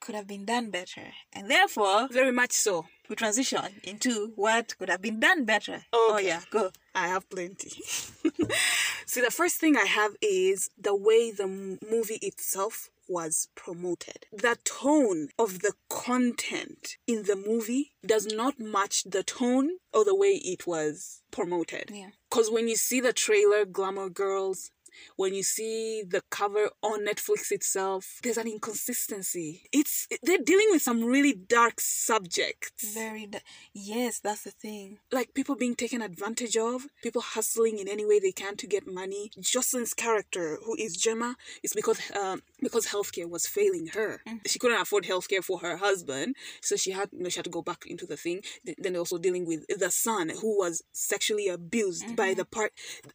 could 0.00 0.14
have 0.14 0.26
been 0.26 0.44
done 0.44 0.70
better. 0.70 1.12
And 1.32 1.50
therefore 1.50 2.08
Very 2.10 2.32
much 2.32 2.52
so. 2.52 2.86
We 3.08 3.16
transition 3.16 3.60
into 3.84 4.32
what 4.36 4.76
could 4.78 4.90
have 4.90 5.00
been 5.00 5.20
done 5.20 5.44
better. 5.44 5.74
Okay. 5.74 5.86
Oh 5.94 6.18
yeah, 6.18 6.40
go. 6.50 6.70
I 6.94 7.08
have 7.08 7.30
plenty. 7.30 7.70
See, 9.06 9.20
the 9.20 9.30
first 9.30 9.56
thing 9.56 9.76
I 9.76 9.86
have 9.86 10.12
is 10.20 10.70
the 10.76 10.94
way 10.94 11.30
the 11.30 11.46
movie 11.46 12.18
itself 12.20 12.90
was 13.08 13.48
promoted. 13.54 14.26
The 14.32 14.58
tone 14.64 15.28
of 15.38 15.60
the 15.60 15.74
content 15.88 16.96
in 17.06 17.24
the 17.24 17.36
movie 17.36 17.92
does 18.04 18.26
not 18.26 18.58
match 18.58 19.04
the 19.04 19.22
tone 19.22 19.78
or 19.92 20.04
the 20.04 20.14
way 20.14 20.40
it 20.44 20.66
was 20.66 21.22
promoted. 21.30 21.90
Yeah. 21.92 22.10
Because 22.30 22.50
when 22.50 22.68
you 22.68 22.76
see 22.76 23.00
the 23.00 23.12
trailer, 23.12 23.64
Glamour 23.64 24.10
Girls, 24.10 24.70
when 25.16 25.34
you 25.34 25.42
see 25.42 26.02
the 26.06 26.22
cover 26.30 26.70
on 26.82 27.06
Netflix 27.06 27.50
itself, 27.50 28.20
there's 28.22 28.36
an 28.38 28.48
inconsistency. 28.48 29.62
It's 29.72 30.08
they're 30.22 30.38
dealing 30.38 30.68
with 30.70 30.82
some 30.82 31.04
really 31.04 31.32
dark 31.32 31.80
subjects. 31.80 32.94
Very 32.94 33.26
da- 33.26 33.38
yes, 33.72 34.20
that's 34.20 34.42
the 34.42 34.50
thing. 34.50 34.98
Like 35.12 35.34
people 35.34 35.56
being 35.56 35.74
taken 35.74 36.02
advantage 36.02 36.56
of, 36.56 36.86
people 37.02 37.22
hustling 37.22 37.78
in 37.78 37.88
any 37.88 38.04
way 38.04 38.18
they 38.18 38.32
can 38.32 38.56
to 38.56 38.66
get 38.66 38.86
money. 38.86 39.30
Joselyn's 39.40 39.94
character, 39.94 40.58
who 40.64 40.76
is 40.76 40.96
Gemma, 40.96 41.36
is 41.62 41.72
because 41.72 42.00
um, 42.12 42.42
because 42.60 42.86
healthcare 42.86 43.28
was 43.28 43.46
failing 43.46 43.88
her. 43.88 44.22
She 44.46 44.58
couldn't 44.58 44.80
afford 44.80 45.04
healthcare 45.04 45.42
for 45.42 45.58
her 45.60 45.76
husband, 45.76 46.36
so 46.60 46.76
she 46.76 46.92
had 46.92 47.10
you 47.12 47.22
know 47.22 47.28
she 47.28 47.38
had 47.38 47.44
to 47.44 47.50
go 47.50 47.62
back 47.62 47.84
into 47.86 48.06
the 48.06 48.16
thing. 48.16 48.42
Then 48.64 48.92
they're 48.92 49.00
also 49.00 49.18
dealing 49.18 49.46
with 49.46 49.66
the 49.68 49.90
son 49.90 50.30
who 50.40 50.58
was 50.58 50.82
sexually 50.92 51.48
abused 51.48 52.16
by 52.16 52.34
the 52.34 52.44
part. 52.44 52.72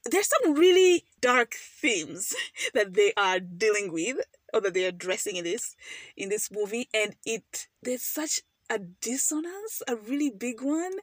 There's 0.09 0.27
some 0.27 0.53
really 0.55 1.05
dark 1.21 1.53
themes 1.81 2.35
that 2.73 2.93
they 2.93 3.13
are 3.17 3.39
dealing 3.39 3.91
with 3.91 4.17
or 4.53 4.61
that 4.61 4.73
they're 4.73 4.89
addressing 4.89 5.35
in 5.37 5.43
this 5.45 5.75
in 6.17 6.29
this 6.29 6.49
movie, 6.51 6.89
and 6.93 7.15
it 7.25 7.67
there's 7.81 8.03
such 8.03 8.41
a 8.69 8.79
dissonance, 8.79 9.81
a 9.87 9.95
really 9.95 10.29
big 10.29 10.61
one, 10.61 10.93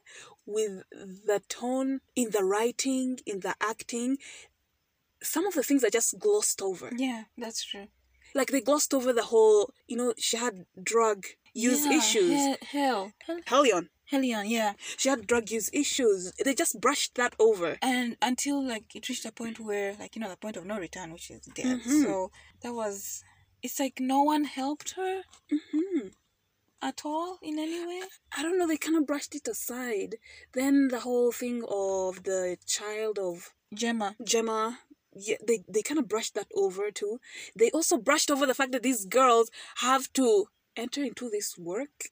with 0.45 0.83
the 0.91 1.41
tone 1.49 1.99
in 2.15 2.31
the 2.31 2.43
writing, 2.43 3.19
in 3.25 3.41
the 3.41 3.55
acting. 3.61 4.17
Some 5.21 5.45
of 5.45 5.53
the 5.53 5.63
things 5.63 5.83
are 5.83 5.89
just 5.89 6.17
glossed 6.17 6.61
over. 6.61 6.91
Yeah, 6.95 7.23
that's 7.37 7.63
true. 7.63 7.87
Like 8.33 8.49
they 8.49 8.61
glossed 8.61 8.93
over 8.93 9.11
the 9.11 9.25
whole, 9.25 9.71
you 9.87 9.97
know, 9.97 10.13
she 10.17 10.37
had 10.37 10.65
drug 10.81 11.25
use 11.53 11.85
Yeah, 11.85 11.97
issues. 11.97 12.39
He- 12.41 12.55
hell, 12.77 13.11
hell, 13.25 13.39
Hellion, 13.47 13.89
Helion, 14.11 14.49
yeah. 14.49 14.73
she 14.97 15.09
had 15.09 15.27
drug 15.27 15.51
use 15.51 15.69
issues. 15.73 16.33
They 16.43 16.53
just 16.53 16.79
brushed 16.81 17.15
that 17.15 17.35
over. 17.39 17.77
And 17.81 18.17
until 18.21 18.65
like 18.65 18.95
it 18.95 19.07
reached 19.09 19.25
a 19.25 19.31
point 19.31 19.59
where 19.59 19.95
like 19.99 20.15
you 20.15 20.21
know 20.21 20.29
the 20.29 20.37
point 20.37 20.57
of 20.57 20.65
no 20.65 20.77
return, 20.77 21.11
which 21.13 21.29
is 21.31 21.41
death. 21.55 21.83
Mhm. 21.85 22.03
So 22.03 22.31
that 22.61 22.73
was. 22.73 23.23
It's 23.61 23.79
like 23.79 23.99
no 23.99 24.23
one 24.23 24.45
helped 24.45 24.91
her 24.91 25.23
hmm 25.51 26.07
at 26.81 27.01
all 27.03 27.37
in 27.41 27.59
any 27.59 27.85
way. 27.85 28.01
I 28.37 28.41
don't 28.41 28.57
know, 28.57 28.67
they 28.67 28.77
kind 28.77 28.97
of 28.97 29.05
brushed 29.05 29.35
it 29.35 29.47
aside. 29.47 30.15
Then 30.53 30.87
the 30.87 31.01
whole 31.01 31.31
thing 31.31 31.63
of 31.69 32.23
the 32.23 32.57
child 32.65 33.19
of 33.19 33.53
Gemma. 33.73 34.15
Gemma, 34.23 34.79
yeah, 35.13 35.35
they, 35.45 35.63
they 35.67 35.81
kind 35.81 35.99
of 35.99 36.07
brushed 36.07 36.35
that 36.35 36.47
over 36.55 36.89
too. 36.91 37.19
They 37.55 37.69
also 37.71 37.97
brushed 37.97 38.31
over 38.31 38.45
the 38.45 38.53
fact 38.53 38.71
that 38.71 38.83
these 38.83 39.05
girls 39.05 39.51
have 39.77 40.11
to 40.13 40.45
enter 40.75 41.03
into 41.03 41.29
this 41.29 41.57
work, 41.57 42.05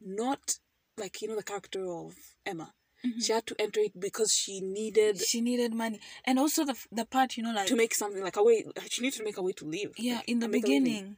not 0.00 0.56
like, 1.00 1.20
you 1.22 1.28
know, 1.28 1.36
the 1.36 1.42
character 1.42 1.82
of 1.90 2.14
Emma. 2.46 2.72
She 3.18 3.32
had 3.32 3.46
to 3.46 3.54
enter 3.58 3.80
it 3.80 3.98
because 3.98 4.30
she 4.30 4.60
needed 4.60 5.18
She 5.22 5.40
needed 5.40 5.72
money, 5.72 5.98
and 6.26 6.38
also 6.38 6.66
the 6.66 6.76
the 6.92 7.06
part 7.06 7.36
you 7.38 7.42
know 7.42 7.52
like 7.52 7.66
to 7.68 7.74
make 7.76 7.94
something 7.94 8.22
like 8.22 8.36
a 8.36 8.42
way. 8.42 8.58
She 8.90 9.00
needed 9.02 9.16
to 9.20 9.24
make 9.24 9.38
a 9.38 9.42
way 9.42 9.52
to 9.60 9.64
live. 9.64 9.92
yeah 9.96 10.16
like, 10.16 10.28
in 10.28 10.38
the 10.40 10.44
and 10.46 10.52
make 10.52 10.64
a 10.64 10.68
living. 10.68 10.82
beginning 10.84 11.16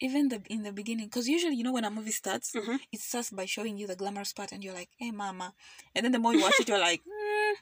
even 0.00 0.28
the 0.32 0.42
in 0.54 0.60
the 0.64 0.72
beginning 0.72 1.06
because 1.06 1.28
usually 1.28 1.54
you 1.54 1.62
know 1.62 1.72
when 1.78 1.84
a 1.84 1.90
movie 1.98 2.10
starts 2.22 2.48
Mhm. 2.56 2.80
it 2.94 3.00
starts 3.00 3.30
by 3.30 3.46
showing 3.54 3.78
you 3.78 3.86
the 3.86 3.94
glamorous 3.94 4.32
part 4.32 4.50
and 4.52 4.60
you're 4.64 4.74
like 4.74 4.90
hey 5.00 5.12
mama 5.12 5.54
and 5.94 6.00
then 6.04 6.10
the 6.16 6.18
more 6.24 6.34
you 6.34 6.42
watch 6.42 6.58
it 6.62 6.68
you're 6.68 6.80
like 6.90 7.02
mm, 7.06 7.54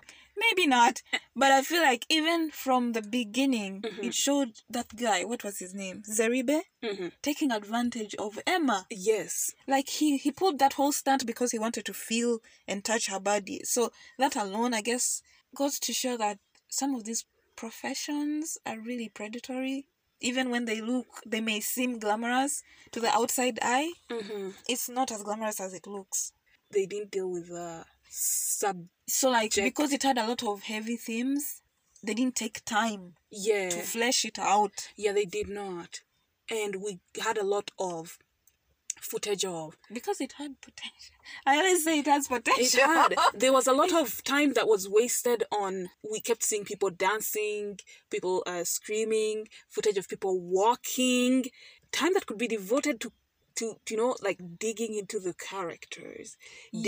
maybe 0.44 0.66
not 0.66 1.02
but 1.36 1.50
i 1.52 1.60
feel 1.62 1.82
like 1.82 2.04
even 2.08 2.50
from 2.50 2.92
the 2.92 3.02
beginning 3.02 3.82
Mhm. 3.82 4.04
it 4.08 4.14
showed 4.14 4.52
that 4.76 4.88
guy 4.96 5.24
what 5.24 5.44
was 5.44 5.58
his 5.58 5.72
name? 5.74 6.02
Zeribe? 6.18 6.62
Mhm. 6.82 7.12
taking 7.22 7.50
advantage 7.52 8.14
of 8.26 8.38
emma. 8.46 8.86
Yes. 8.90 9.52
like 9.74 9.88
he 9.98 10.16
he 10.24 10.30
pulled 10.40 10.58
that 10.58 10.74
whole 10.78 10.92
stunt 10.92 11.26
because 11.26 11.50
he 11.52 11.58
wanted 11.58 11.84
to 11.86 11.94
feel 12.08 12.32
and 12.68 12.84
touch 12.84 13.04
her 13.12 13.20
body. 13.20 13.60
So 13.64 13.92
that 14.18 14.34
alone 14.36 14.72
i 14.74 14.82
guess 14.90 15.22
goes 15.60 15.78
to 15.80 15.92
show 15.92 16.16
that 16.16 16.38
some 16.68 16.94
of 16.94 17.04
these 17.04 17.24
professions 17.56 18.56
are 18.64 18.78
really 18.78 19.08
predatory. 19.08 19.86
Even 20.22 20.50
when 20.50 20.64
they 20.66 20.80
look 20.80 21.06
they 21.32 21.40
may 21.40 21.60
seem 21.60 21.98
glamorous 21.98 22.62
to 22.92 22.98
the 23.00 23.08
outside 23.18 23.58
eye 23.62 23.92
hmm 24.10 24.50
it's 24.68 24.88
not 24.88 25.10
as 25.14 25.22
glamorous 25.22 25.60
as 25.60 25.72
it 25.74 25.86
looks. 25.86 26.32
They 26.74 26.86
didn't 26.86 27.10
deal 27.10 27.28
with 27.36 27.48
the 27.48 27.84
sub. 28.10 28.86
so 29.08 29.30
like 29.30 29.54
because 29.54 29.92
it 29.92 30.02
had 30.02 30.18
a 30.18 30.26
lot 30.26 30.42
of 30.42 30.62
heavy 30.64 30.96
themes 30.96 31.62
they 32.02 32.14
didn't 32.14 32.34
take 32.36 32.64
time 32.64 33.14
Yeah. 33.30 33.68
to 33.70 33.78
flesh 33.82 34.24
it 34.24 34.38
out 34.38 34.88
Yeah, 34.96 35.12
they 35.12 35.24
did 35.26 35.48
not. 35.48 36.00
And 36.50 36.76
we 36.82 36.98
had 37.22 37.38
a 37.38 37.44
lot 37.44 37.70
of 37.78 38.18
footage 39.00 39.44
of 39.46 39.76
because 39.92 40.20
it 40.20 40.32
had 40.32 40.60
potential 40.60 41.14
i 41.46 41.56
always 41.56 41.84
say 41.84 42.00
it 42.00 42.06
has 42.06 42.28
potential 42.28 42.80
It 42.80 42.86
had. 42.86 43.14
There 43.34 43.52
was 43.52 43.66
a 43.66 43.72
lot 43.72 43.92
of 43.92 44.22
time 44.24 44.52
that 44.54 44.68
was 44.68 44.88
wasted 44.88 45.44
on. 45.50 45.88
We 46.12 46.20
kept 46.20 46.42
seeing 46.42 46.64
people 46.64 46.90
dancing, 46.90 47.78
people 48.10 48.42
uh, 48.46 48.64
screaming, 48.64 49.48
footage 49.68 49.96
of 49.98 50.06
people 50.08 50.38
walking. 50.40 51.46
Time 51.92 52.12
that 52.14 52.26
could 52.26 52.38
be 52.38 52.48
devoted 52.48 53.00
to, 53.00 53.12
to 53.60 53.66
you 53.90 53.96
know, 53.96 54.16
like 54.28 54.40
digging 54.58 54.92
into 55.02 55.18
the 55.26 55.34
characters, 55.50 56.36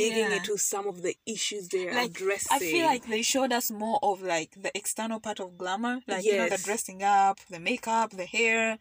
digging 0.00 0.30
Yeah. 0.30 0.36
into 0.38 0.54
some 0.72 0.86
of 0.92 0.96
the 1.06 1.14
issues 1.34 1.68
they're 1.68 1.94
like 1.94 2.10
addressing. 2.10 2.56
I 2.56 2.58
feel 2.72 2.86
like 2.92 3.04
they 3.06 3.22
showed 3.22 3.52
us 3.58 3.70
more 3.70 3.98
of 4.02 4.22
like 4.34 4.50
the 4.64 4.72
external 4.80 5.20
part 5.26 5.40
of 5.40 5.56
glamour, 5.62 6.00
like 6.12 6.24
you 6.24 6.36
know 6.38 6.48
the 6.48 6.62
dressing 6.68 7.02
up, 7.02 7.36
the 7.54 7.60
makeup, 7.60 8.08
the 8.22 8.26
hair, 8.26 8.78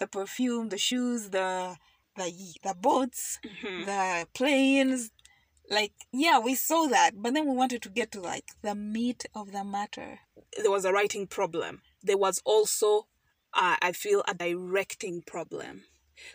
the 0.00 0.06
perfume, 0.18 0.68
the 0.74 0.78
shoes, 0.88 1.30
the 1.30 1.76
the 2.16 2.26
the 2.66 2.74
boats, 2.74 3.38
Mhm. 3.44 3.86
the 3.88 4.26
planes. 4.38 5.10
Like 5.78 5.92
yeah, 6.12 6.38
we 6.48 6.54
saw 6.54 6.86
that, 6.96 7.10
but 7.22 7.30
then 7.34 7.46
we 7.48 7.54
wanted 7.62 7.80
to 7.82 7.88
get 7.88 8.08
to 8.12 8.20
like 8.20 8.48
the 8.62 8.74
meat 8.74 9.24
of 9.34 9.52
the 9.52 9.64
matter. 9.64 10.10
there 10.62 10.70
was 10.76 10.84
a 10.84 10.92
writing 10.92 11.26
problem. 11.26 11.72
There 12.02 12.18
was 12.26 12.36
also, 12.44 12.90
uh, 13.62 13.76
I 13.88 13.92
feel, 13.92 14.22
a 14.28 14.34
directing 14.34 15.22
problem. 15.22 15.84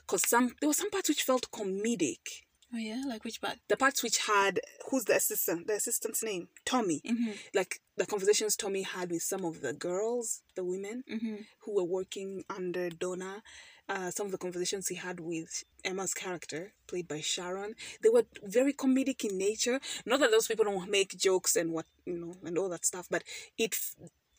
Because 0.02 0.28
some 0.28 0.56
there 0.60 0.70
were 0.70 0.74
some 0.74 0.90
parts 0.92 1.10
which 1.10 1.24
felt 1.24 1.52
comedic. 1.52 2.44
Oh 2.74 2.78
yeah, 2.78 3.04
like 3.08 3.24
which 3.24 3.40
part? 3.40 3.58
The 3.70 3.78
parts 3.78 4.04
which 4.04 4.18
had 4.28 4.60
who's 4.90 5.06
the 5.06 5.16
assistant? 5.16 5.68
The 5.68 5.76
assistant's 5.76 6.22
name 6.24 6.50
Tommy. 6.66 7.02
Mm-hmm. 7.06 7.32
Like 7.54 7.80
the 7.96 8.06
conversations 8.06 8.56
Tommy 8.58 8.82
had 8.84 9.10
with 9.12 9.24
some 9.24 9.46
of 9.46 9.62
the 9.62 9.74
girls, 9.74 10.42
the 10.56 10.64
women 10.66 11.04
Mm-hmm. 11.10 11.36
who 11.64 11.76
were 11.76 11.84
working 11.86 12.44
under 12.50 12.90
Donna. 12.90 13.42
Uh, 13.90 14.12
some 14.12 14.26
of 14.26 14.34
the 14.34 14.38
conversations 14.38 14.90
he 14.90 14.96
had 14.96 15.22
with 15.22 15.64
Emma's 15.86 16.14
character, 16.14 16.74
played 16.88 17.08
by 17.08 17.22
Sharon, 17.22 17.74
they 18.04 18.10
were 18.10 18.26
very 18.44 18.74
comedic 18.74 19.24
in 19.24 19.38
nature. 19.38 19.80
Not 20.06 20.20
that 20.20 20.30
those 20.30 20.46
people 20.46 20.66
don't 20.66 20.92
make 20.92 21.18
jokes 21.18 21.56
and 21.56 21.72
what 21.72 21.86
you 22.06 22.18
know 22.18 22.34
and 22.44 22.58
all 22.58 22.68
that 22.68 22.86
stuff, 22.86 23.08
but 23.10 23.24
it, 23.58 23.78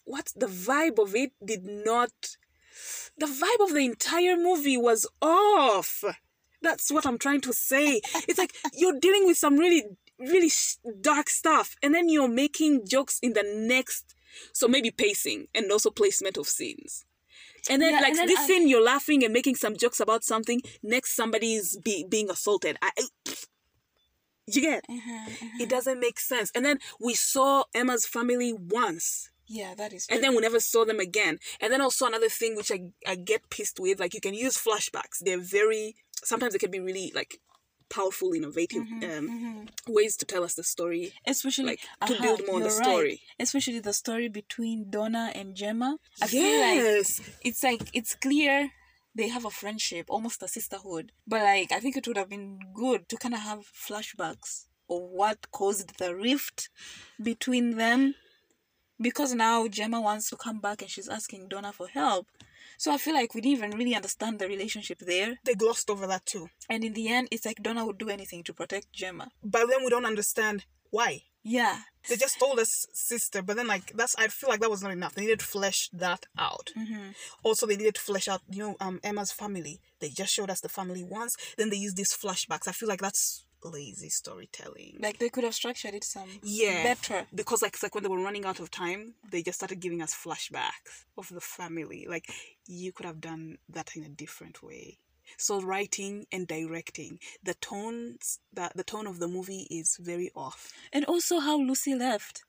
what 0.04 0.34
the 0.36 0.48
vibe 0.48 0.98
of 1.02 1.14
it 1.16 1.32
did 1.42 1.64
not. 1.64 2.12
The 3.16 3.26
vibe 3.26 3.64
of 3.64 3.72
the 3.74 3.84
entire 3.84 4.36
movie 4.36 4.76
was 4.76 5.06
off. 5.20 6.04
That's 6.62 6.90
what 6.90 7.06
I'm 7.06 7.18
trying 7.18 7.40
to 7.42 7.52
say. 7.52 8.00
It's 8.28 8.38
like 8.38 8.54
you're 8.74 8.98
dealing 8.98 9.26
with 9.26 9.36
some 9.38 9.56
really, 9.56 9.84
really 10.18 10.50
dark 11.00 11.28
stuff, 11.28 11.76
and 11.82 11.94
then 11.94 12.08
you're 12.08 12.28
making 12.28 12.86
jokes 12.86 13.18
in 13.22 13.32
the 13.34 13.44
next. 13.44 14.14
So 14.52 14.68
maybe 14.68 14.90
pacing 14.90 15.46
and 15.54 15.70
also 15.72 15.90
placement 15.90 16.36
of 16.36 16.46
scenes. 16.46 17.04
And 17.68 17.82
then, 17.82 17.92
Yeah, 17.94 18.00
like 18.00 18.10
and 18.10 18.18
then 18.18 18.26
this 18.28 18.38
I- 18.38 18.46
scene, 18.46 18.68
you're 18.68 18.82
laughing 18.84 19.24
and 19.24 19.32
making 19.32 19.56
some 19.56 19.76
jokes 19.76 19.98
about 20.00 20.22
something. 20.22 20.60
Next, 20.82 21.16
somebody 21.16 21.54
is 21.54 21.76
be- 21.82 22.04
being 22.08 22.30
assaulted. 22.30 22.76
I, 22.80 22.90
you 24.46 24.62
get? 24.62 24.84
Mm-hmm. 24.88 25.60
It 25.60 25.68
doesn't 25.68 25.98
make 26.00 26.18
sense. 26.20 26.50
And 26.54 26.64
then 26.64 26.78
we 27.00 27.14
saw 27.14 27.64
Emma's 27.74 28.06
family 28.06 28.52
once 28.52 29.30
Yeah, 29.48 29.74
that 29.74 29.92
is. 29.92 30.06
and 30.10 30.22
then 30.22 30.34
we 30.34 30.40
never 30.42 30.60
saw 30.60 30.84
them 30.84 31.00
again. 31.00 31.38
And 31.60 31.72
then 31.72 31.80
also 31.80 32.06
another 32.06 32.28
thing 32.28 32.54
which 32.54 32.70
I, 32.70 32.90
I 33.06 33.16
get 33.16 33.50
pissed 33.50 33.80
with, 33.80 33.98
like 33.98 34.14
you 34.14 34.20
can 34.20 34.34
use 34.34 34.56
flashbacks. 34.56 35.18
They're 35.20 35.40
very 35.40 35.96
sometimes 36.24 36.52
they 36.52 36.58
can 36.58 36.70
be 36.70 36.80
really 36.80 37.12
like 37.14 37.40
powerful, 37.88 38.32
innovative 38.32 38.82
um, 39.02 39.66
ways 39.86 40.16
to 40.18 40.26
tell 40.26 40.44
us 40.44 40.54
the 40.54 40.62
story. 40.62 41.12
especially 41.26 41.64
like, 41.64 41.80
to 42.06 42.14
uh-huh, 42.14 42.22
build 42.22 42.42
more 42.46 42.56
on 42.56 42.62
the 42.62 42.68
right. 42.68 42.84
story. 42.84 43.20
especially 43.40 43.80
the 43.80 43.92
story 43.92 44.28
between 44.28 44.90
Donna 44.90 45.32
and 45.34 45.54
Gemma. 45.54 45.96
I 46.22 46.26
feel 46.26 46.60
like 46.60 46.76
yes, 46.76 47.20
it's 47.42 47.62
like 47.62 47.88
it's 47.94 48.14
clear 48.14 48.70
they 49.14 49.28
have 49.28 49.44
a 49.44 49.50
friendship, 49.50 50.06
almost 50.08 50.42
a 50.42 50.48
sisterhood. 50.48 51.12
But 51.26 51.42
like 51.42 51.72
I 51.72 51.80
think 51.80 51.96
it 51.96 52.06
would 52.06 52.16
have 52.16 52.28
been 52.28 52.58
good 52.74 53.08
to 53.08 53.16
kind 53.16 53.34
of 53.34 53.40
have 53.40 53.60
flashbacks 53.60 54.66
of 54.90 55.02
what 55.02 55.50
caused 55.50 55.98
the 55.98 56.14
rift 56.14 56.70
between 57.22 57.76
them. 57.76 58.14
Because 59.00 59.34
now 59.34 59.68
Gemma 59.68 60.00
wants 60.00 60.28
to 60.30 60.36
come 60.36 60.58
back 60.60 60.82
and 60.82 60.90
she's 60.90 61.08
asking 61.08 61.48
Donna 61.48 61.72
for 61.72 61.88
help. 61.88 62.26
So 62.78 62.92
I 62.92 62.98
feel 62.98 63.14
like 63.14 63.34
we 63.34 63.40
didn't 63.40 63.58
even 63.58 63.78
really 63.78 63.94
understand 63.94 64.38
the 64.38 64.46
relationship 64.46 65.00
there. 65.00 65.38
they 65.44 65.54
glossed 65.54 65.90
over 65.90 66.06
that 66.06 66.26
too. 66.26 66.48
And 66.68 66.84
in 66.84 66.92
the 66.92 67.08
end, 67.08 67.28
it's 67.30 67.44
like 67.44 67.62
Donna 67.62 67.84
would 67.84 67.98
do 67.98 68.08
anything 68.08 68.44
to 68.44 68.54
protect 68.54 68.92
Gemma. 68.92 69.30
But 69.42 69.66
then 69.68 69.84
we 69.84 69.90
don't 69.90 70.06
understand 70.06 70.64
why. 70.90 71.22
Yeah. 71.42 71.78
They 72.08 72.16
just 72.16 72.38
told 72.38 72.58
us 72.58 72.86
sister, 72.92 73.42
but 73.42 73.56
then 73.56 73.66
like 73.66 73.92
that's 73.94 74.14
I 74.16 74.28
feel 74.28 74.48
like 74.48 74.60
that 74.60 74.70
was 74.70 74.82
not 74.82 74.92
enough. 74.92 75.14
They 75.14 75.22
needed 75.22 75.40
to 75.40 75.44
flesh 75.44 75.88
that 75.92 76.26
out. 76.38 76.70
Mm-hmm. 76.78 77.10
Also, 77.42 77.66
they 77.66 77.76
needed 77.76 77.94
to 77.96 78.00
flesh 78.00 78.28
out, 78.28 78.42
you 78.50 78.60
know, 78.62 78.76
um 78.80 79.00
Emma's 79.02 79.32
family. 79.32 79.80
They 80.00 80.08
just 80.08 80.32
showed 80.32 80.50
us 80.50 80.60
the 80.60 80.68
family 80.68 81.04
once, 81.04 81.34
then 81.56 81.70
they 81.70 81.76
used 81.76 81.96
these 81.96 82.14
flashbacks. 82.14 82.68
I 82.68 82.72
feel 82.72 82.88
like 82.88 83.00
that's 83.00 83.44
lazy 83.64 84.08
storytelling. 84.08 84.96
Like 85.00 85.18
they 85.18 85.28
could 85.28 85.44
have 85.44 85.54
structured 85.54 85.94
it 85.94 86.04
some 86.04 86.28
yeah, 86.42 86.82
better. 86.82 87.26
because 87.34 87.62
like 87.62 87.82
like 87.82 87.94
when 87.94 88.04
they 88.04 88.10
were 88.10 88.22
running 88.22 88.44
out 88.44 88.60
of 88.60 88.70
time, 88.70 89.14
they 89.30 89.42
just 89.42 89.58
started 89.58 89.80
giving 89.80 90.02
us 90.02 90.14
flashbacks 90.14 91.04
of 91.16 91.28
the 91.28 91.40
family. 91.40 92.06
Like 92.08 92.30
you 92.66 92.92
could 92.92 93.06
have 93.06 93.20
done 93.20 93.58
that 93.68 93.90
in 93.96 94.04
a 94.04 94.08
different 94.08 94.62
way. 94.62 94.98
So 95.36 95.60
writing 95.60 96.26
and 96.32 96.46
directing, 96.46 97.18
the 97.42 97.54
tones, 97.54 98.38
the 98.52 98.70
the 98.74 98.84
tone 98.84 99.06
of 99.06 99.18
the 99.18 99.28
movie 99.28 99.66
is 99.70 99.96
very 100.00 100.30
off. 100.34 100.72
And 100.92 101.04
also 101.04 101.40
how 101.40 101.58
Lucy 101.58 101.94
left. 101.94 102.44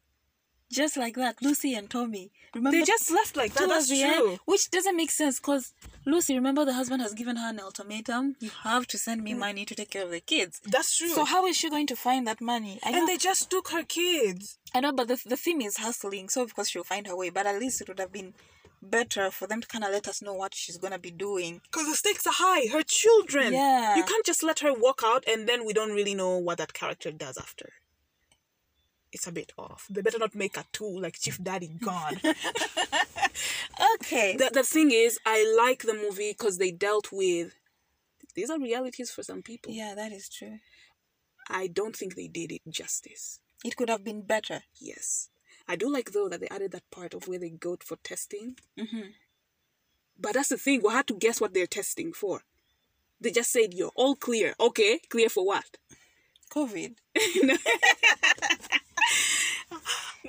Just 0.72 0.98
like 0.98 1.16
that, 1.16 1.42
Lucy 1.42 1.74
and 1.74 1.90
Tommy. 1.90 2.32
Remember 2.54 2.78
They 2.78 2.84
just 2.86 3.10
left 3.12 3.36
like 3.36 3.54
that. 3.54 3.68
That's 3.68 3.90
the 3.90 4.04
end? 4.04 4.16
true. 4.16 4.40
which 4.46 4.70
doesn't 4.72 4.96
make 4.96 5.12
sense 5.12 5.40
because 5.40 5.74
Lucy, 6.06 6.36
remember 6.36 6.64
the 6.66 6.74
husband 6.74 7.02
has 7.02 7.14
given 7.14 7.36
her 7.38 7.50
an 7.50 7.60
ultimatum. 7.60 8.36
You 8.40 8.52
have 8.64 8.88
to 8.88 8.98
send 8.98 9.22
Mm. 9.22 9.24
me 9.24 9.34
money 9.36 9.66
to 9.66 9.76
take 9.76 9.90
care 9.92 10.04
of 10.04 10.12
the 10.12 10.20
kids. 10.20 10.60
That's 10.66 10.96
true. 10.98 11.10
So 11.10 11.26
how 11.26 11.46
is 11.46 11.58
she 11.58 11.70
going 11.70 11.88
to 11.88 11.96
find 11.96 12.26
that 12.28 12.40
money? 12.42 12.80
I 12.84 12.92
know, 12.92 13.00
and 13.00 13.08
they 13.08 13.18
just 13.18 13.50
took 13.50 13.70
her 13.70 13.84
kids. 13.84 14.58
I 14.74 14.80
know, 14.82 14.92
but 14.92 15.08
the 15.08 15.20
the 15.26 15.38
theme 15.38 15.62
is 15.62 15.78
hustling, 15.78 16.30
so 16.30 16.44
of 16.44 16.54
course 16.56 16.70
she'll 16.70 16.84
find 16.84 17.08
her 17.08 17.16
way. 17.16 17.30
But 17.30 17.46
at 17.48 17.60
least 17.60 17.82
it 17.82 17.88
would 17.88 18.00
have 18.00 18.12
been 18.12 18.34
better 18.82 19.30
for 19.30 19.46
them 19.46 19.60
to 19.62 19.68
kind 19.68 19.84
of 19.84 19.92
let 19.92 20.08
us 20.08 20.22
know 20.22 20.34
what 20.34 20.56
she's 20.56 20.78
gonna 20.78 21.00
be 21.00 21.12
doing. 21.12 21.62
Because 21.70 21.88
the 21.88 21.96
stakes 21.96 22.26
are 22.26 22.34
high. 22.36 22.68
Her 22.72 22.82
children. 22.84 23.54
Yeah. 23.54 23.96
You 23.98 24.04
can't 24.04 24.26
just 24.26 24.42
let 24.44 24.60
her 24.60 24.74
walk 24.74 25.02
out 25.04 25.26
and 25.28 25.48
then 25.50 25.66
we 25.66 25.74
don't 25.74 25.92
really 25.92 26.16
know 26.16 26.38
what 26.38 26.58
that 26.60 26.74
character 26.74 27.12
does 27.12 27.38
after. 27.38 27.74
It's 29.12 29.28
a 29.28 29.32
bit 29.32 29.54
off. 29.58 29.88
They 29.90 30.02
better 30.02 30.20
not 30.20 30.36
make 30.36 30.56
a 30.58 30.66
two 30.72 31.00
like 31.00 31.20
Chief 31.20 31.42
Daddy 31.44 31.68
gone. 31.84 32.20
Okay. 33.96 34.36
the, 34.36 34.50
the 34.54 34.64
thing 34.64 34.92
is, 34.92 35.20
I 35.26 35.46
like 35.58 35.84
the 35.84 35.94
movie 35.94 36.32
because 36.32 36.58
they 36.58 36.72
dealt 36.72 37.12
with. 37.12 37.54
These 38.36 38.50
are 38.50 38.60
realities 38.60 39.12
for 39.12 39.24
some 39.24 39.42
people. 39.42 39.72
yeah, 39.72 39.94
that 39.96 40.12
is 40.12 40.30
true. 40.30 40.60
I 41.50 41.68
don't 41.68 41.96
think 41.96 42.16
they 42.16 42.28
did 42.28 42.52
it 42.52 42.62
justice. 42.70 43.40
It 43.66 43.76
could 43.76 43.90
have 43.90 44.04
been 44.04 44.22
better. 44.22 44.64
Yes. 44.80 45.30
I 45.68 45.76
do 45.76 45.92
like, 45.92 46.12
though, 46.12 46.30
that 46.30 46.40
they 46.40 46.48
added 46.48 46.72
that 46.72 46.90
part 46.92 47.14
of 47.14 47.28
where 47.28 47.40
they 47.40 47.50
go 47.50 47.78
for 47.84 47.98
testing. 47.98 48.56
Mm-hmm. 48.78 49.10
But 50.20 50.34
that's 50.34 50.50
the 50.50 50.58
thing. 50.58 50.82
We 50.84 50.92
had 50.92 51.08
to 51.08 51.14
guess 51.16 51.42
what 51.42 51.54
they're 51.54 51.68
testing 51.68 52.14
for. 52.14 52.42
They 53.20 53.32
just 53.32 53.52
said, 53.52 53.74
you're 53.74 53.92
all 53.96 54.16
clear. 54.16 54.54
Okay, 54.60 55.00
clear 55.10 55.30
for 55.30 55.46
what? 55.46 55.78
COVID. 56.54 56.96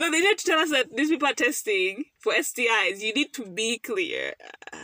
No, 0.01 0.11
they 0.11 0.21
need 0.21 0.39
to 0.39 0.45
tell 0.45 0.59
us 0.59 0.71
that 0.71 0.97
these 0.97 1.11
people 1.11 1.29
are 1.29 1.35
testing 1.35 2.05
for 2.19 2.33
STIs. 2.33 3.01
You 3.01 3.13
need 3.13 3.35
to 3.35 3.45
be 3.45 3.79
clear. 3.79 4.33
Uh, 4.73 4.79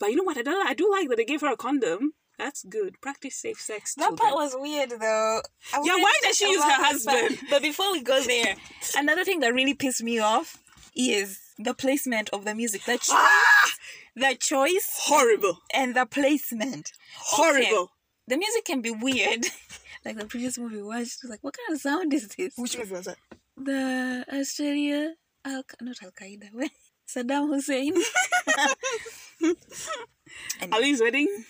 but 0.00 0.10
you 0.10 0.16
know 0.16 0.24
what? 0.24 0.38
I 0.38 0.42
don't. 0.42 0.66
I 0.66 0.72
do 0.74 0.90
like 0.90 1.08
that 1.10 1.16
they 1.16 1.24
gave 1.24 1.42
her 1.42 1.52
a 1.52 1.56
condom. 1.56 2.14
That's 2.38 2.64
good. 2.64 3.00
Practice 3.00 3.36
safe 3.36 3.58
sex. 3.60 3.94
That 3.94 4.08
children. 4.08 4.18
part 4.18 4.34
was 4.34 4.56
weird 4.58 4.90
though. 4.90 5.40
I 5.74 5.82
Yeah, 5.84 5.96
why 5.96 6.12
to 6.22 6.28
does 6.28 6.36
she 6.36 6.50
use 6.50 6.62
her 6.62 6.68
about 6.68 6.86
husband? 6.86 7.38
But 7.50 7.62
before 7.62 7.92
we 7.92 8.02
go 8.02 8.22
there, 8.22 8.56
another 8.96 9.24
thing 9.24 9.40
that 9.40 9.54
really 9.54 9.74
pissed 9.74 10.02
me 10.02 10.18
off 10.18 10.62
is 10.94 11.38
the 11.58 11.74
placement 11.74 12.28
of 12.30 12.44
the 12.44 12.54
music. 12.54 12.84
The 12.84 12.92
choice, 12.98 13.10
Ah! 13.12 13.70
the 14.16 14.36
choice 14.38 14.98
Horrible. 15.04 15.58
and 15.72 15.94
the 15.94 16.04
placement. 16.06 16.92
Horrible. 17.16 17.92
The 18.28 18.36
music 18.36 18.64
can 18.64 18.80
be 18.82 18.90
weird. 18.90 19.46
like 20.04 20.16
the 20.18 20.26
previous 20.26 20.58
movie 20.58 20.76
we 20.76 20.82
watched, 20.82 21.18
was 21.22 21.30
like, 21.30 21.42
what 21.44 21.56
kind 21.56 21.74
of 21.74 21.80
sound 21.80 22.12
is 22.12 22.28
this? 22.28 22.52
Which 22.56 22.76
movie 22.76 22.92
was 22.92 23.04
that? 23.06 23.16
The 23.56 24.24
Australia, 24.32 25.14
Al 25.44 25.62
not 25.80 25.96
Al 26.02 26.10
Qaeda, 26.10 26.52
way 26.52 26.70
Saddam 27.08 27.48
Hussein. 27.48 27.94
Ali's 30.72 31.00
wedding? 31.00 31.44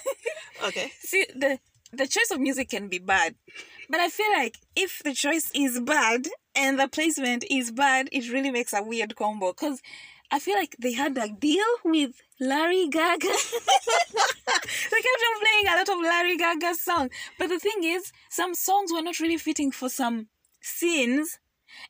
okay. 0.64 0.90
See, 1.00 1.26
the 1.34 1.58
the 1.92 2.06
choice 2.06 2.30
of 2.32 2.40
music 2.40 2.70
can 2.70 2.88
be 2.88 2.98
bad, 2.98 3.34
but 3.88 4.00
I 4.00 4.08
feel 4.08 4.32
like 4.32 4.56
if 4.74 5.02
the 5.04 5.12
choice 5.12 5.50
is 5.54 5.78
bad 5.80 6.26
and 6.54 6.80
the 6.80 6.88
placement 6.88 7.44
is 7.50 7.70
bad, 7.70 8.08
it 8.10 8.32
really 8.32 8.50
makes 8.50 8.72
a 8.72 8.82
weird 8.82 9.14
combo. 9.14 9.52
Cause 9.52 9.80
I 10.30 10.38
feel 10.38 10.56
like 10.56 10.74
they 10.80 10.94
had 10.94 11.18
a 11.18 11.28
deal 11.28 11.66
with 11.84 12.12
Larry 12.40 12.88
Gaga. 12.88 13.28
they 13.28 15.00
kept 15.06 15.22
on 15.28 15.40
playing 15.40 15.66
a 15.68 15.76
lot 15.76 15.88
of 15.90 15.98
Larry 16.00 16.38
Gaga 16.38 16.74
songs, 16.74 17.10
but 17.38 17.48
the 17.48 17.58
thing 17.58 17.84
is, 17.84 18.10
some 18.30 18.54
songs 18.54 18.90
were 18.90 19.02
not 19.02 19.20
really 19.20 19.36
fitting 19.36 19.70
for 19.70 19.90
some 19.90 20.28
scenes, 20.62 21.38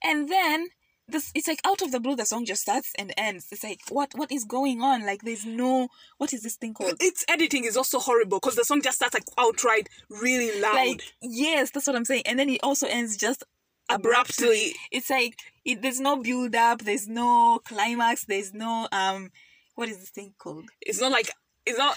and 0.03 0.29
then. 0.29 0.68
This, 1.09 1.33
it's 1.35 1.49
like 1.49 1.59
out 1.66 1.83
of 1.83 1.90
the 1.90 1.99
blue 1.99 2.14
the 2.14 2.25
song 2.25 2.47
just 2.47 2.62
starts 2.62 2.92
and 2.97 3.12
ends 3.18 3.49
it's 3.51 3.64
like 3.64 3.81
what 3.90 4.12
what 4.14 4.31
is 4.31 4.45
going 4.45 4.81
on 4.81 5.05
like 5.05 5.23
there's 5.23 5.45
no 5.45 5.88
what 6.16 6.33
is 6.33 6.42
this 6.45 6.55
thing 6.55 6.73
called 6.75 6.95
Its 7.01 7.25
editing 7.29 7.64
is 7.64 7.77
also 7.77 7.99
horrible 7.99 8.38
because 8.38 8.55
the 8.55 8.64
song 8.64 8.81
just 8.81 8.97
starts 8.97 9.12
like 9.12 9.25
outright 9.37 9.88
really 10.09 10.61
loud. 10.61 10.75
like 10.77 11.03
yes 11.21 11.71
that's 11.73 11.88
what 11.88 11.97
i'm 11.97 12.05
saying 12.05 12.23
and 12.25 12.38
then 12.38 12.49
it 12.49 12.61
also 12.62 12.87
ends 12.87 13.16
just 13.16 13.42
abruptly 13.90 14.47
abruptly. 14.47 14.75
it's 14.92 15.11
like 15.11 15.35
it, 15.64 15.83
there's 15.83 16.01
no 16.01 16.16
build 16.23 16.55
up 16.55 16.83
there's 16.83 17.09
no 17.09 17.61
climax 17.66 18.25
there's 18.27 18.55
no 18.55 18.87
um 18.92 19.31
what 19.75 19.88
is 19.88 19.99
this 19.99 20.11
thing 20.11 20.33
called 20.38 20.66
It's 20.81 21.01
not 21.01 21.11
like 21.11 21.31
it's 21.66 21.79
not 21.79 21.97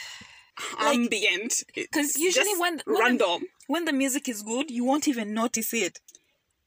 Like- 0.79 0.95
ambient. 0.95 1.63
because 1.75 2.17
usually 2.17 2.57
when 2.57 2.81
when 2.85 3.17
the, 3.17 3.25
random. 3.25 3.47
when 3.67 3.85
the 3.85 3.93
music 3.93 4.27
is 4.27 4.41
good 4.41 4.71
you 4.71 4.83
won't 4.83 5.07
even 5.07 5.33
notice 5.33 5.73
it 5.73 5.99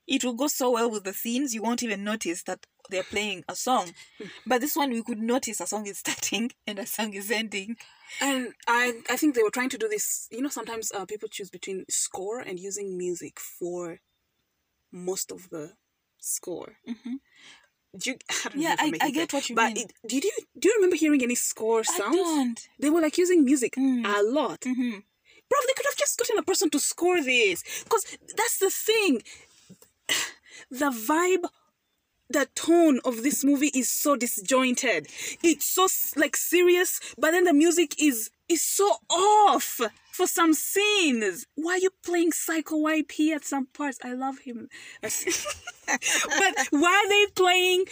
it 0.08 0.24
will 0.24 0.34
go 0.34 0.48
so 0.48 0.70
well 0.72 0.90
with 0.90 1.04
the 1.04 1.12
scenes 1.12 1.54
you 1.54 1.62
won't 1.62 1.82
even 1.82 2.02
notice 2.04 2.42
that 2.44 2.60
they're 2.90 3.04
playing 3.14 3.44
a 3.48 3.54
song 3.54 3.92
but 4.46 4.60
this 4.60 4.74
one 4.76 4.90
we 4.90 5.02
could 5.02 5.18
notice 5.20 5.60
a 5.60 5.66
song 5.66 5.86
is 5.86 5.98
starting 5.98 6.50
and 6.66 6.78
a 6.78 6.86
song 6.86 7.12
is 7.14 7.30
ending 7.30 7.76
And 8.20 8.54
I 8.66 8.82
I 9.14 9.16
think 9.20 9.34
they 9.34 9.44
were 9.46 9.56
trying 9.58 9.70
to 9.74 9.78
do 9.84 9.88
this. 9.88 10.26
You 10.34 10.42
know, 10.42 10.48
sometimes 10.58 10.90
uh, 10.90 11.06
people 11.12 11.28
choose 11.36 11.50
between 11.58 11.84
score 12.04 12.38
and 12.48 12.58
using 12.68 12.88
music 13.04 13.34
for 13.58 14.00
most 15.10 15.30
of 15.36 15.40
the 15.50 15.64
score. 16.18 16.70
Mhm. 16.92 17.14
Do 18.00 18.10
you, 18.10 18.16
I 18.44 18.48
don't 18.48 18.62
Yeah, 18.62 18.68
know 18.70 18.74
if 18.74 18.80
I'm 18.82 18.94
I- 18.94 19.06
I 19.06 19.10
get 19.10 19.32
what 19.32 19.48
you 19.48 19.54
but 19.60 19.68
mean. 19.74 19.76
It, 19.82 19.92
did 20.12 20.24
you 20.24 20.32
do 20.58 20.64
you 20.68 20.74
remember 20.78 20.96
hearing 20.96 21.22
any 21.22 21.34
score 21.34 21.80
i 21.80 21.98
sounds? 21.98 22.16
don't 22.16 22.68
They 22.80 22.90
were 22.90 23.00
like 23.06 23.18
using 23.24 23.44
music 23.44 23.72
Mm. 23.76 24.04
a 24.04 24.22
lot. 24.22 24.64
hmm 24.64 24.98
Bro, 25.50 25.58
they 25.66 25.74
could 25.76 25.86
have 25.90 25.96
just 26.04 26.18
gotten 26.18 26.38
a 26.38 26.42
person 26.50 26.68
to 26.70 26.78
score 26.78 27.22
this. 27.22 27.58
Because 27.84 28.04
that's 28.36 28.58
the 28.58 28.70
thing. 28.70 29.22
The 30.70 30.90
vibe, 30.90 31.48
the 32.28 32.46
tone 32.54 33.00
of 33.04 33.22
this 33.22 33.42
movie 33.42 33.70
is 33.74 33.90
so 33.90 34.16
disjointed. 34.16 35.08
It's 35.42 35.70
so 35.70 35.88
like 36.14 36.36
serious, 36.36 37.00
but 37.16 37.30
then 37.30 37.44
the 37.44 37.54
music 37.54 37.94
is 38.02 38.30
is 38.48 38.62
so 38.62 38.96
off 39.10 39.80
for 40.12 40.26
some 40.26 40.52
scenes. 40.52 41.46
Why 41.54 41.72
are 41.72 41.78
you 41.78 41.90
playing 42.04 42.32
Psycho 42.32 42.76
YP 42.76 43.34
at 43.34 43.44
some 43.44 43.66
parts? 43.66 43.98
I 44.04 44.12
love 44.12 44.40
him. 44.40 44.68
but 45.02 45.12
why 46.70 47.04
are 47.04 47.08
they 47.08 47.26
playing 47.34 47.86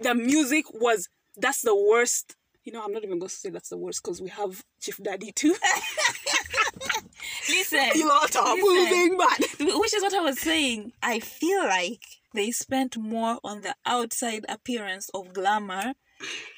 the 0.00 0.14
music 0.14 0.66
was 0.72 1.08
that's 1.36 1.62
the 1.62 1.74
worst. 1.74 2.36
You 2.68 2.74
know, 2.74 2.84
I'm 2.84 2.92
not 2.92 3.02
even 3.02 3.18
going 3.18 3.30
to 3.30 3.34
say 3.34 3.48
that's 3.48 3.70
the 3.70 3.78
worst 3.78 4.02
because 4.04 4.20
we 4.20 4.28
have 4.28 4.62
Chief 4.78 5.02
Daddy 5.02 5.32
too. 5.32 5.54
listen 7.48 7.78
A 7.94 8.04
lot 8.04 8.36
of 8.36 8.44
Listen. 8.44 8.60
moving 8.60 9.16
bad. 9.16 9.38
which 9.80 9.94
is 9.94 10.02
what 10.02 10.12
I 10.12 10.20
was 10.20 10.38
saying. 10.38 10.92
I 11.02 11.18
feel 11.20 11.62
like 11.64 12.02
they 12.34 12.50
spent 12.50 12.98
more 12.98 13.38
on 13.42 13.62
the 13.62 13.74
outside 13.86 14.44
appearance 14.50 15.08
of 15.14 15.32
glamour, 15.32 15.94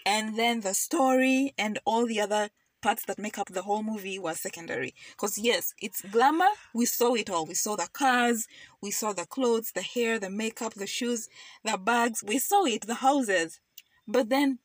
and 0.04 0.36
then 0.36 0.62
the 0.62 0.74
story 0.74 1.54
and 1.56 1.78
all 1.84 2.06
the 2.06 2.20
other 2.20 2.48
parts 2.82 3.04
that 3.04 3.20
make 3.20 3.38
up 3.38 3.50
the 3.50 3.62
whole 3.62 3.84
movie 3.84 4.18
was 4.18 4.40
secondary. 4.40 4.92
Because 5.12 5.38
yes, 5.38 5.74
it's 5.80 6.02
glamour. 6.02 6.50
We 6.74 6.86
saw 6.86 7.14
it 7.14 7.30
all. 7.30 7.46
We 7.46 7.54
saw 7.54 7.76
the 7.76 7.86
cars, 7.92 8.48
we 8.82 8.90
saw 8.90 9.12
the 9.12 9.26
clothes, 9.26 9.70
the 9.76 9.82
hair, 9.82 10.18
the 10.18 10.28
makeup, 10.28 10.74
the 10.74 10.88
shoes, 10.88 11.28
the 11.62 11.78
bags. 11.78 12.24
We 12.26 12.40
saw 12.40 12.64
it, 12.64 12.88
the 12.88 12.94
houses. 12.94 13.60
But 14.08 14.28
then, 14.28 14.58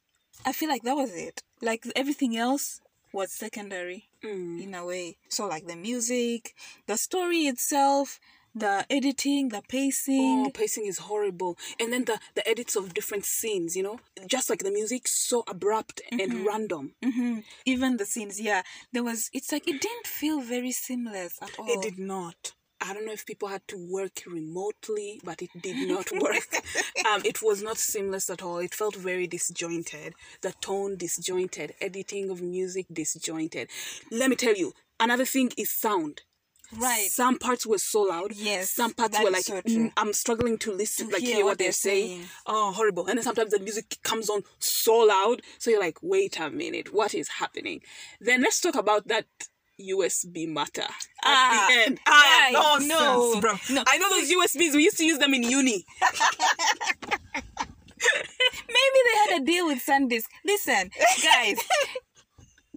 I 0.45 0.51
feel 0.51 0.69
like 0.69 0.83
that 0.83 0.95
was 0.95 1.13
it. 1.13 1.43
Like 1.61 1.85
everything 1.95 2.35
else 2.37 2.81
was 3.13 3.31
secondary 3.31 4.09
Mm. 4.23 4.61
in 4.63 4.73
a 4.73 4.83
way. 4.83 5.17
So 5.29 5.47
like 5.47 5.67
the 5.67 5.75
music, 5.75 6.55
the 6.87 6.97
story 6.97 7.41
itself, 7.45 8.19
the 8.55 8.85
editing, 8.89 9.49
the 9.49 9.61
pacing. 9.67 10.45
Oh, 10.47 10.49
pacing 10.49 10.87
is 10.87 10.97
horrible. 10.99 11.57
And 11.79 11.93
then 11.93 12.05
the, 12.05 12.19
the 12.33 12.47
edits 12.49 12.75
of 12.75 12.93
different 12.93 13.25
scenes, 13.25 13.75
you 13.75 13.83
know? 13.83 13.99
Just 14.25 14.49
like 14.49 14.63
the 14.63 14.71
music, 14.71 15.07
so 15.07 15.43
abrupt 15.47 16.01
and 16.11 16.45
random. 16.45 16.93
hmm 17.03 17.39
Even 17.65 17.97
the 17.97 18.05
scenes, 18.05 18.41
yeah. 18.41 18.63
There 18.93 19.03
was 19.03 19.29
it's 19.33 19.51
like 19.51 19.67
it 19.67 19.79
didn't 19.81 20.07
feel 20.07 20.41
very 20.41 20.71
seamless 20.71 21.37
at 21.41 21.51
all. 21.59 21.67
It 21.69 21.81
did 21.83 21.99
not. 21.99 22.53
I 22.81 22.93
don't 22.93 23.05
know 23.05 23.13
if 23.13 23.25
people 23.25 23.47
had 23.47 23.67
to 23.69 23.77
work 23.77 24.21
remotely, 24.27 25.19
but 25.23 25.41
it 25.41 25.49
did 25.61 25.88
not 25.88 26.11
work. 26.21 26.47
um, 27.09 27.21
it 27.25 27.41
was 27.41 27.63
not 27.63 27.77
seamless 27.77 28.29
at 28.29 28.43
all. 28.43 28.57
It 28.59 28.73
felt 28.75 28.95
very 28.95 29.27
disjointed. 29.27 30.13
The 30.41 30.53
tone 30.61 30.97
disjointed. 30.97 31.73
Editing 31.81 32.29
of 32.29 32.41
music 32.41 32.85
disjointed. 32.91 33.69
Let 34.11 34.29
me 34.29 34.35
tell 34.35 34.55
you, 34.55 34.73
another 34.99 35.25
thing 35.25 35.51
is 35.57 35.71
sound. 35.71 36.21
Right. 36.75 37.07
Some 37.09 37.38
parts 37.38 37.65
were 37.65 37.77
so 37.77 38.01
loud. 38.01 38.33
Yes, 38.35 38.71
Some 38.71 38.93
parts 38.93 39.17
were 39.21 39.29
like 39.29 39.43
so 39.43 39.61
mm, 39.61 39.91
I'm 39.95 40.13
struggling 40.13 40.57
to 40.59 40.71
listen, 40.73 41.07
To 41.07 41.13
like 41.13 41.21
hear 41.21 41.35
hear, 41.35 41.45
what 41.45 41.51
what 41.51 41.57
they're 41.59 41.67
they're 41.67 41.71
saying. 41.71 42.07
saying. 42.17 42.29
Oh, 42.47 42.71
horrible! 42.71 43.05
And 43.07 43.17
then 43.19 43.23
sometimes 43.23 43.51
the 43.51 43.59
music 43.59 43.97
comes 44.03 44.29
on 44.31 44.41
so 44.57 44.97
loud, 44.97 45.43
so 45.59 45.69
you're 45.69 45.79
like, 45.79 45.99
wait 46.01 46.39
a 46.39 46.49
minute, 46.49 46.91
what 46.93 47.13
is 47.13 47.29
happening? 47.39 47.81
Then 48.19 48.41
let's 48.41 48.59
talk 48.59 48.75
about 48.75 49.07
that 49.09 49.25
USB 49.79 50.47
matter 50.47 50.81
at 50.83 50.89
Ah, 51.23 51.67
the 51.69 51.73
end. 51.85 51.99
Ah, 52.07 52.47
guys, 52.51 52.53
nonsense, 52.53 52.89
no, 52.89 53.41
bro. 53.41 53.53
no. 53.71 53.83
I 53.88 53.97
know 53.97 54.09
those 54.09 54.29
USBs. 54.31 54.75
We 54.75 54.83
used 54.83 54.97
to 54.97 55.05
use 55.05 55.17
them 55.19 55.33
in 55.33 55.43
uni. 55.43 55.85
Maybe 58.67 58.99
they 59.05 59.33
had 59.33 59.41
a 59.41 59.45
deal 59.45 59.67
with 59.67 59.83
SanDisk. 59.85 60.25
Listen, 60.45 60.89
guys. 61.23 61.57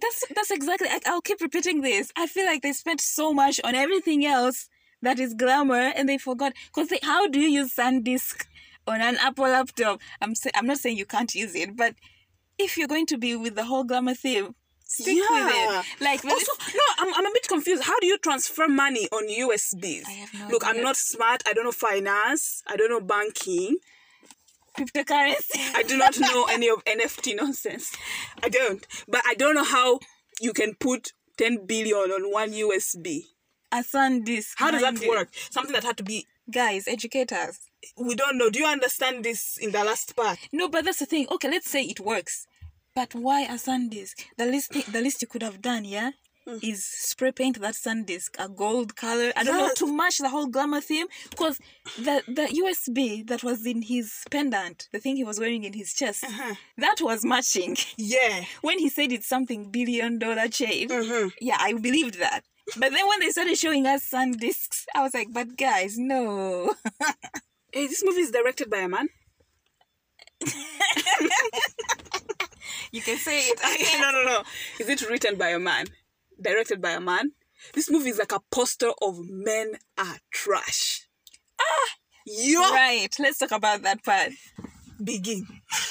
That's 0.01 0.23
that's 0.33 0.49
exactly. 0.51 0.87
I, 0.87 0.99
I'll 1.07 1.19
keep 1.21 1.41
repeating 1.41 1.81
this. 1.81 2.09
I 2.15 2.25
feel 2.25 2.45
like 2.45 2.61
they 2.61 2.71
spent 2.71 3.01
so 3.01 3.33
much 3.33 3.59
on 3.65 3.75
everything 3.75 4.25
else 4.25 4.69
that 5.01 5.19
is 5.19 5.33
glamour, 5.33 5.91
and 5.93 6.07
they 6.07 6.17
forgot. 6.17 6.53
Cause 6.73 6.87
they, 6.87 6.99
how 7.03 7.27
do 7.27 7.37
you 7.37 7.49
use 7.49 7.75
SanDisk 7.75 8.45
on 8.87 9.01
an 9.01 9.17
Apple 9.17 9.43
laptop? 9.43 9.99
I'm 10.21 10.35
say, 10.35 10.51
I'm 10.55 10.65
not 10.67 10.77
saying 10.77 10.95
you 10.97 11.05
can't 11.05 11.35
use 11.35 11.53
it, 11.53 11.75
but 11.75 11.95
if 12.57 12.77
you're 12.77 12.87
going 12.87 13.07
to 13.07 13.17
be 13.17 13.35
with 13.35 13.55
the 13.55 13.65
whole 13.65 13.83
glamour 13.83 14.13
theme, 14.13 14.55
stick 14.89 15.07
with 15.07 15.29
Yeah. 15.31 15.79
it. 15.81 15.85
Like 16.01 16.25
Also, 16.25 16.51
no, 16.75 16.83
I'm, 16.99 17.13
I'm 17.13 17.25
a 17.25 17.31
bit 17.33 17.47
confused. 17.47 17.83
How 17.83 17.97
do 17.99 18.07
you 18.07 18.17
transfer 18.17 18.67
money 18.67 19.07
on 19.11 19.27
USBs? 19.27 20.05
I 20.07 20.11
have 20.11 20.33
no 20.33 20.47
Look, 20.49 20.63
I'm 20.65 20.81
not 20.81 20.97
smart. 20.97 21.43
I 21.47 21.53
don't 21.53 21.63
know 21.65 21.71
finance. 21.71 22.63
I 22.67 22.75
don't 22.75 22.89
know 22.89 22.99
banking. 23.01 23.77
cryptocurrency. 24.77 25.75
I 25.75 25.83
do 25.83 25.97
not 25.97 26.19
know 26.19 26.45
any 26.49 26.69
of 26.69 26.83
NFT 26.85 27.35
nonsense. 27.35 27.95
I 28.43 28.49
don't. 28.49 28.85
But 29.07 29.21
I 29.25 29.33
don't 29.35 29.55
know 29.55 29.63
how 29.63 29.99
you 30.41 30.53
can 30.53 30.75
put 30.75 31.11
10 31.37 31.65
billion 31.65 31.95
on 32.11 32.31
one 32.31 32.51
USB. 32.51 33.23
a 33.71 33.77
SanDisk. 33.83 34.53
How 34.57 34.71
does 34.71 34.81
that 34.81 34.99
work? 35.07 35.29
Something 35.51 35.73
that 35.73 35.83
had 35.83 35.97
to 35.97 36.03
be. 36.03 36.25
Guys, 36.51 36.87
educators. 36.87 37.59
We 37.95 38.15
don't 38.15 38.37
know. 38.37 38.49
Do 38.49 38.59
you 38.59 38.65
understand 38.65 39.23
this 39.23 39.57
in 39.61 39.71
the 39.71 39.83
last 39.83 40.15
part? 40.15 40.39
No, 40.51 40.67
but 40.67 40.83
that's 40.83 40.97
the 40.99 41.05
thing. 41.05 41.27
Okay, 41.29 41.47
let's 41.49 41.69
say 41.69 41.83
it 41.83 41.99
works. 41.99 42.47
But 42.99 43.11
why 43.15 43.41
a 43.43 43.57
SanDisk? 43.67 44.15
The 44.39 44.45
least 44.53 44.71
the 44.95 45.01
least 45.05 45.21
you 45.21 45.27
could 45.33 45.41
have 45.49 45.59
done, 45.61 45.83
yeah, 45.97 46.09
is 46.69 46.79
spray 46.83 47.31
paint 47.31 47.55
that 47.61 47.75
SanDisk 47.85 48.31
a 48.45 48.49
gold 48.49 48.89
color. 49.03 49.31
I 49.37 49.43
don't 49.45 49.57
know 49.57 49.67
Yes. 49.71 49.77
to 49.81 49.87
match 50.01 50.17
the 50.17 50.27
whole 50.35 50.47
glamour 50.55 50.81
theme. 50.89 51.07
Because 51.33 51.55
the 52.07 52.15
the 52.39 52.47
USB 52.61 52.99
that 53.29 53.41
was 53.49 53.59
in 53.65 53.79
his 53.93 54.07
pendant, 54.33 54.77
the 54.93 54.99
thing 55.03 55.15
he 55.15 55.23
was 55.31 55.39
wearing 55.39 55.63
in 55.63 55.73
his 55.81 55.93
chest, 55.99 56.25
that 56.85 56.97
was 57.09 57.19
matching. 57.33 57.77
Yeah. 58.15 58.37
when 58.67 58.77
he 58.83 58.89
said 58.89 59.09
it's 59.13 59.27
something 59.35 59.61
billion 59.77 60.19
dollar 60.25 60.47
chain, 60.59 60.89
Mhm. 60.89 61.31
yeah, 61.49 61.57
I 61.67 61.69
believed 61.87 62.15
that. 62.25 62.41
But 62.81 62.89
then 62.95 63.05
when 63.09 63.19
they 63.21 63.29
started 63.37 63.57
showing 63.57 63.85
us 63.93 64.01
SanDisks, 64.13 64.79
I 64.93 64.99
was 65.05 65.13
like, 65.13 65.29
but 65.31 65.47
guys, 65.67 65.97
no. 65.97 66.73
Hey, 67.75 67.85
this 67.87 68.03
movie 68.03 68.21
is 68.27 68.31
directed 68.31 68.67
by 68.73 68.79
a 68.79 68.89
man. 68.95 69.07
you 72.91 73.01
can 73.01 73.17
say 73.17 73.39
it. 73.39 73.59
no, 73.99 74.11
no, 74.11 74.23
no. 74.23 74.43
Is 74.79 74.89
it 74.89 75.09
written 75.09 75.37
by 75.37 75.49
a 75.49 75.59
man? 75.59 75.87
Directed 76.41 76.81
by 76.81 76.91
a 76.91 76.99
man? 76.99 77.31
This 77.73 77.89
movie 77.89 78.09
is 78.09 78.17
like 78.17 78.31
a 78.31 78.39
poster 78.51 78.91
of 79.01 79.19
men 79.19 79.75
are 79.97 80.17
trash. 80.31 81.07
Ah! 81.59 81.89
Yo! 82.25 82.61
Right, 82.61 83.09
let's 83.19 83.39
talk 83.39 83.51
about 83.51 83.81
that 83.83 84.03
part. 84.03 84.31
Begin. 85.03 85.45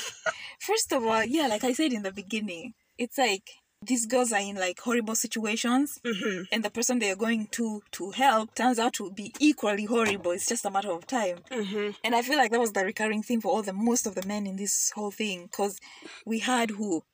First 0.60 0.92
of 0.92 1.04
all, 1.04 1.24
yeah, 1.24 1.46
like 1.46 1.64
I 1.64 1.72
said 1.72 1.92
in 1.92 2.02
the 2.02 2.12
beginning, 2.12 2.74
it's 2.96 3.18
like 3.18 3.50
these 3.80 4.06
girls 4.06 4.32
are 4.32 4.40
in 4.40 4.56
like 4.56 4.80
horrible 4.80 5.14
situations, 5.14 6.00
Mm-hmm. 6.04 6.42
and 6.52 6.64
the 6.64 6.70
person 6.70 6.98
they 6.98 7.10
are 7.10 7.16
going 7.16 7.46
to 7.52 7.82
to 7.92 8.10
help 8.10 8.54
turns 8.54 8.78
out 8.78 8.92
to 8.94 9.10
be 9.10 9.32
equally 9.38 9.84
horrible. 9.84 10.32
It's 10.32 10.46
just 10.46 10.64
a 10.64 10.70
matter 10.70 10.90
of 10.90 11.06
time. 11.06 11.38
Mm-hmm. 11.50 11.90
And 12.04 12.14
I 12.14 12.22
feel 12.22 12.36
like 12.36 12.50
that 12.50 12.60
was 12.60 12.72
the 12.72 12.84
recurring 12.84 13.22
theme 13.22 13.40
for 13.40 13.52
all 13.52 13.62
the 13.62 13.72
most 13.72 14.06
of 14.06 14.14
the 14.14 14.26
men 14.26 14.46
in 14.46 14.56
this 14.56 14.90
whole 14.94 15.10
thing, 15.12 15.44
because 15.44 15.78
we 16.26 16.40
had 16.40 16.70
who, 16.70 17.04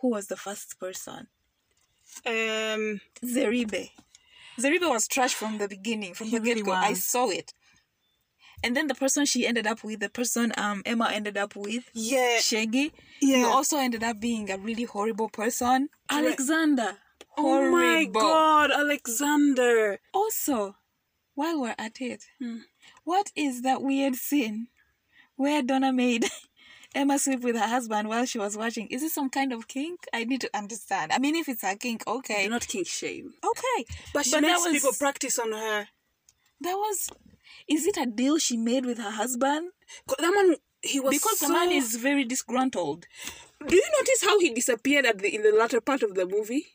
who 0.00 0.08
was 0.10 0.26
the 0.26 0.36
first 0.36 0.78
person, 0.78 1.28
Um, 2.26 3.00
Zeribe. 3.24 3.90
Zeribe 4.58 4.88
was 4.90 5.06
trash 5.08 5.32
from 5.34 5.56
the 5.58 5.68
beginning, 5.68 6.12
from 6.12 6.30
the 6.30 6.38
really 6.40 6.56
get 6.56 6.66
go. 6.66 6.72
I 6.72 6.92
saw 6.94 7.30
it. 7.30 7.54
And 8.62 8.76
then 8.76 8.88
the 8.88 8.94
person 8.94 9.24
she 9.24 9.46
ended 9.46 9.66
up 9.66 9.82
with, 9.82 10.00
the 10.00 10.08
person 10.10 10.52
um 10.56 10.82
Emma 10.84 11.10
ended 11.12 11.36
up 11.36 11.56
with, 11.56 11.84
yeah. 11.94 12.38
Shaggy, 12.40 12.92
Yeah. 13.20 13.44
also 13.46 13.78
ended 13.78 14.02
up 14.04 14.20
being 14.20 14.50
a 14.50 14.58
really 14.58 14.84
horrible 14.84 15.28
person. 15.28 15.88
Alexander. 16.10 16.98
Oh 17.38 17.70
my 17.70 18.04
god, 18.04 18.70
Alexander. 18.70 19.98
Also, 20.12 20.76
while 21.34 21.60
we're 21.60 21.74
at 21.78 22.00
it, 22.00 22.24
Hmm. 22.38 22.58
what 23.04 23.32
is 23.34 23.62
that 23.62 23.80
weird 23.82 24.16
scene 24.16 24.68
where 25.36 25.62
Donna 25.62 25.92
made 25.92 26.26
Emma 26.94 27.18
sleep 27.18 27.40
with 27.40 27.56
her 27.56 27.66
husband 27.68 28.08
while 28.08 28.26
she 28.26 28.38
was 28.38 28.56
watching? 28.56 28.88
Is 28.88 29.02
it 29.02 29.12
some 29.12 29.30
kind 29.30 29.52
of 29.52 29.68
kink? 29.68 30.00
I 30.12 30.24
need 30.24 30.40
to 30.42 30.50
understand. 30.54 31.12
I 31.12 31.18
mean, 31.18 31.36
if 31.36 31.48
it's 31.48 31.62
a 31.62 31.76
kink, 31.76 32.02
okay. 32.06 32.44
Do 32.44 32.50
not 32.50 32.66
kink 32.66 32.86
shame. 32.88 33.32
Okay. 33.44 33.86
But 34.12 34.24
she 34.26 34.32
But 34.32 34.42
makes 34.42 34.64
was- 34.64 34.72
people 34.72 34.92
practice 34.98 35.38
on 35.38 35.52
her. 35.52 35.88
That 36.62 36.74
was. 36.74 37.08
Is 37.68 37.86
it 37.86 37.96
a 37.96 38.06
deal 38.06 38.38
she 38.38 38.56
made 38.56 38.84
with 38.86 38.98
her 38.98 39.10
husband? 39.10 39.70
That 40.18 40.32
man, 40.34 40.56
he 40.82 41.00
was 41.00 41.14
Because 41.14 41.38
so... 41.38 41.46
the 41.46 41.52
man 41.52 41.70
is 41.70 41.96
very 41.96 42.24
disgruntled. 42.24 43.06
Do 43.66 43.74
you 43.76 43.82
notice 43.98 44.24
how 44.24 44.38
he 44.40 44.50
disappeared 44.50 45.04
at 45.04 45.18
the 45.18 45.34
in 45.34 45.42
the 45.42 45.52
latter 45.52 45.80
part 45.80 46.02
of 46.02 46.14
the 46.14 46.26
movie? 46.26 46.66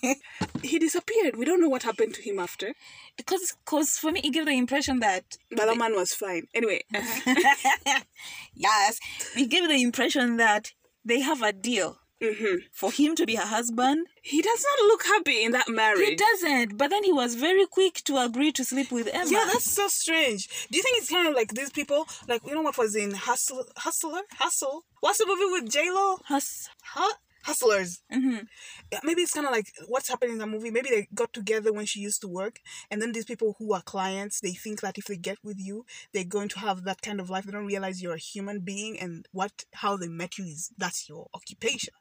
he 0.62 0.78
disappeared. 0.78 1.36
We 1.36 1.44
don't 1.44 1.60
know 1.60 1.68
what 1.68 1.84
happened 1.84 2.14
to 2.14 2.22
him 2.22 2.38
after. 2.38 2.74
Because 3.16 3.56
cause 3.64 3.90
for 3.92 4.10
me, 4.12 4.20
it 4.22 4.32
gave 4.32 4.44
the 4.46 4.52
impression 4.52 5.00
that 5.00 5.38
But 5.50 5.66
that 5.66 5.78
man 5.78 5.94
was 5.94 6.12
fine. 6.12 6.48
Anyway, 6.54 6.82
uh-huh. 6.94 8.00
yes, 8.54 8.98
it 9.36 9.48
gave 9.48 9.68
the 9.68 9.80
impression 9.82 10.36
that 10.36 10.72
they 11.04 11.20
have 11.20 11.42
a 11.42 11.52
deal 11.52 11.98
Mhm. 12.20 12.64
for 12.72 12.90
him 12.90 13.14
to 13.14 13.24
be 13.26 13.36
her 13.36 13.46
husband. 13.46 14.06
he 14.22 14.42
does 14.42 14.64
not 14.68 14.86
look 14.88 15.04
happy 15.04 15.42
in 15.44 15.52
that 15.52 15.68
marriage. 15.68 16.08
He 16.08 16.16
doesn't, 16.16 16.76
but 16.76 16.90
then 16.90 17.04
he 17.04 17.12
was 17.12 17.34
very 17.36 17.66
quick 17.66 17.94
to 18.04 18.18
agree 18.18 18.52
to 18.52 18.64
sleep 18.64 18.90
with 18.90 19.08
Emma. 19.12 19.30
Yeah, 19.30 19.44
that's 19.46 19.72
so 19.72 19.86
strange. 19.88 20.48
Do 20.70 20.76
you 20.76 20.82
think 20.82 20.98
it's 20.98 21.08
kind 21.10 21.28
of 21.28 21.34
like 21.34 21.54
these 21.54 21.70
people? 21.70 22.06
Like 22.26 22.42
you 22.46 22.54
know 22.54 22.62
what 22.62 22.76
was 22.76 22.94
in 22.96 23.12
Hustle, 23.12 23.64
Hustler, 23.76 24.22
Hustle? 24.32 24.84
What's 25.00 25.18
the 25.18 25.26
movie 25.26 25.50
with 25.52 25.70
J 25.72 25.90
Lo? 25.90 26.18
Hus- 26.26 26.68
Huh? 26.82 27.14
Hustlers. 27.44 28.02
Mhm. 28.12 28.46
Yeah, 28.92 29.00
maybe 29.04 29.22
it's 29.22 29.32
kind 29.32 29.46
of 29.46 29.52
like 29.52 29.68
what's 29.86 30.08
happening 30.08 30.32
in 30.34 30.38
the 30.38 30.46
movie. 30.46 30.70
Maybe 30.70 30.90
they 30.90 31.08
got 31.14 31.32
together 31.32 31.72
when 31.72 31.86
she 31.86 32.00
used 32.00 32.20
to 32.22 32.28
work, 32.28 32.58
and 32.90 33.00
then 33.00 33.12
these 33.12 33.24
people 33.24 33.54
who 33.58 33.72
are 33.72 33.80
clients, 33.80 34.40
they 34.40 34.52
think 34.52 34.80
that 34.80 34.98
if 34.98 35.04
they 35.04 35.16
get 35.16 35.38
with 35.42 35.58
you, 35.58 35.86
they're 36.12 36.24
going 36.24 36.48
to 36.50 36.58
have 36.58 36.82
that 36.84 37.00
kind 37.00 37.20
of 37.20 37.30
life. 37.30 37.44
They 37.44 37.52
don't 37.52 37.64
realize 37.64 38.02
you're 38.02 38.14
a 38.14 38.18
human 38.18 38.60
being, 38.60 38.98
and 38.98 39.26
what 39.32 39.64
how 39.74 39.96
they 39.96 40.08
met 40.08 40.36
you 40.36 40.44
is 40.46 40.72
that's 40.76 41.08
your 41.08 41.28
occupation. 41.32 41.94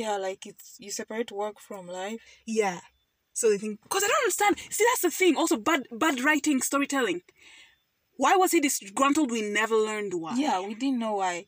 Yeah, 0.00 0.16
like 0.16 0.46
it's 0.46 0.76
you 0.78 0.90
separate 0.90 1.30
work 1.32 1.56
from 1.60 1.86
life. 1.86 2.20
Yeah. 2.46 2.80
So 3.34 3.50
they 3.50 3.58
think 3.58 3.80
because 3.82 4.04
I 4.04 4.08
don't 4.08 4.22
understand. 4.24 4.58
See, 4.70 4.84
that's 4.90 5.02
the 5.02 5.10
thing. 5.10 5.36
Also, 5.36 5.56
bad 5.56 5.82
bad 6.04 6.20
writing, 6.26 6.60
storytelling. 6.62 7.22
Why 8.16 8.36
was 8.36 8.52
he 8.52 8.60
disgruntled? 8.60 9.30
We 9.30 9.42
never 9.42 9.74
learned 9.76 10.14
why. 10.14 10.36
Yeah, 10.36 10.60
we 10.60 10.74
didn't 10.74 10.98
know 10.98 11.16
why. 11.16 11.46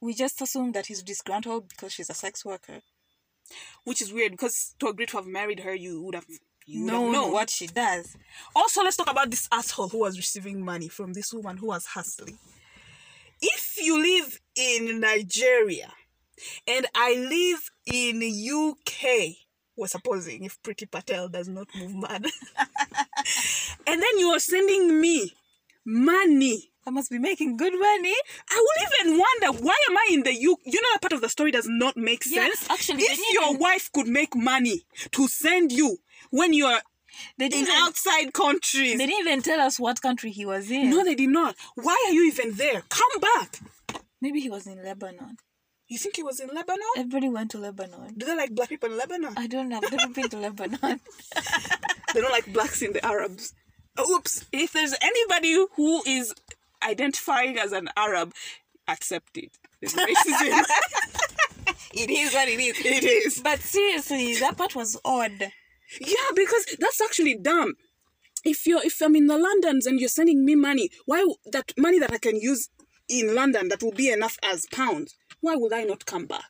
We 0.00 0.14
just 0.14 0.40
assumed 0.42 0.74
that 0.74 0.86
he's 0.86 1.02
disgruntled 1.02 1.68
because 1.68 1.92
she's 1.92 2.10
a 2.10 2.14
sex 2.14 2.44
worker. 2.44 2.80
which 3.84 4.00
is 4.02 4.12
weird 4.12 4.32
because 4.32 4.74
to 4.78 4.88
agree 4.88 5.06
to 5.06 5.16
have 5.18 5.26
married 5.26 5.60
her, 5.60 5.74
you 5.74 6.02
would 6.02 6.14
have 6.14 6.26
you 6.66 6.84
No, 6.84 7.12
have 7.12 7.32
what 7.32 7.50
she 7.50 7.66
does. 7.68 8.16
Also, 8.54 8.82
let's 8.82 8.96
talk 8.96 9.10
about 9.10 9.30
this 9.30 9.48
asshole 9.52 9.88
who 9.88 9.98
was 10.00 10.16
receiving 10.16 10.64
money 10.64 10.88
from 10.88 11.12
this 11.12 11.32
woman 11.32 11.58
who 11.58 11.68
was 11.68 11.86
hustling. 11.86 12.38
If 13.40 13.76
you 13.80 14.00
live 14.02 14.40
in 14.56 15.00
Nigeria 15.00 15.92
and 16.66 16.86
I 16.94 17.14
live 17.14 17.70
in 17.86 18.22
UK, 18.22 19.36
we're 19.76 19.86
supposing 19.88 20.44
if 20.44 20.60
Priti 20.62 20.90
Patel 20.90 21.28
does 21.28 21.48
not 21.48 21.68
move 21.76 21.94
mad, 21.94 22.24
and 23.86 24.02
then 24.02 24.18
you 24.18 24.28
are 24.28 24.38
sending 24.40 25.00
me 25.00 25.32
money. 25.84 26.70
I 26.86 26.90
must 26.90 27.10
be 27.10 27.18
making 27.18 27.56
good 27.56 27.72
money. 27.72 28.14
I 28.48 28.64
will 28.64 29.08
even 29.10 29.18
wonder 29.18 29.58
why 29.64 29.74
am 29.90 29.96
I 29.96 30.06
in 30.12 30.22
the 30.22 30.32
U? 30.34 30.56
You 30.64 30.80
know 30.80 30.88
that 30.92 31.02
part 31.02 31.12
of 31.12 31.20
the 31.20 31.28
story 31.28 31.50
does 31.50 31.66
not 31.68 31.96
make 31.96 32.22
Yes, 32.26 32.60
sense. 32.60 32.70
actually, 32.70 33.02
if 33.02 33.18
your 33.34 33.48
even- 33.50 33.58
wife 33.58 33.90
could 33.92 34.06
make 34.06 34.36
money 34.36 34.86
to 35.10 35.26
send 35.26 35.72
you 35.72 35.98
when 36.30 36.52
you 36.52 36.66
are 36.66 36.80
They 37.38 37.46
in 37.46 37.50
didn't, 37.50 37.68
even, 37.68 37.74
outside 37.82 38.32
countries. 38.32 38.98
they 38.98 39.06
didn't 39.06 39.26
even 39.26 39.42
tell 39.42 39.60
us 39.60 39.80
what 39.80 40.00
country 40.00 40.30
he 40.30 40.46
was 40.46 40.70
in. 40.70 40.90
No, 40.90 41.02
they 41.02 41.16
did 41.16 41.30
not. 41.30 41.56
Why 41.74 41.96
are 42.06 42.12
you 42.12 42.24
even 42.28 42.52
there? 42.54 42.82
Come 42.88 43.20
back. 43.20 43.58
Maybe 44.20 44.40
he 44.40 44.48
was 44.48 44.66
in 44.68 44.80
Lebanon. 44.84 45.36
You 45.88 45.98
think 45.98 46.16
he 46.16 46.22
was 46.22 46.40
in 46.40 46.48
Lebanon? 46.48 46.80
Everybody 46.96 47.28
went 47.28 47.50
to 47.52 47.58
Lebanon. 47.58 48.14
Do 48.16 48.26
they 48.26 48.36
like 48.36 48.54
black 48.54 48.68
people 48.68 48.90
in 48.90 48.96
Lebanon? 48.98 49.34
I 49.36 49.46
don't 49.46 49.68
know. 49.68 49.80
I've 49.82 49.92
never 49.92 50.12
been 50.12 50.28
to 50.30 50.36
Lebanon. 50.38 51.00
They 52.14 52.22
don't 52.22 52.30
like 52.32 52.50
blacks 52.50 52.80
in 52.80 52.92
the 52.94 53.04
Arabs. 53.04 53.52
Oops. 54.00 54.46
If 54.50 54.72
there's 54.72 54.94
anybody 55.02 55.52
who 55.74 56.02
is 56.06 56.32
identifying 56.82 57.58
as 57.58 57.72
an 57.72 57.90
Arab, 57.94 58.32
accept 58.88 59.36
it. 59.36 59.50
There's 59.82 59.92
racism. 59.92 60.64
it 61.92 62.08
is 62.08 62.32
what 62.32 62.48
it 62.48 62.58
is. 62.58 62.78
it 62.86 63.04
is. 63.04 63.40
But 63.42 63.58
seriously, 63.58 64.34
that 64.36 64.56
part 64.56 64.74
was 64.74 64.98
odd. 65.04 65.52
Yeah, 66.00 66.30
because 66.34 66.64
that's 66.78 67.02
actually 67.02 67.36
dumb. 67.36 67.74
if 68.44 68.66
you're 68.66 68.82
if 68.84 69.00
I'm 69.02 69.16
in 69.16 69.26
the 69.26 69.36
Londons 69.36 69.84
and 69.86 70.00
you're 70.00 70.08
sending 70.08 70.44
me 70.44 70.54
money, 70.54 70.88
why 71.04 71.26
that 71.52 71.72
money 71.76 71.98
that 71.98 72.12
I 72.12 72.18
can 72.18 72.36
use 72.36 72.68
in 73.08 73.34
London 73.34 73.68
that 73.68 73.82
will 73.82 73.92
be 73.92 74.10
enough 74.10 74.38
as 74.42 74.64
pounds? 74.72 75.14
Why 75.40 75.56
would 75.56 75.72
I 75.72 75.84
not 75.84 76.06
come 76.06 76.26
back? 76.26 76.44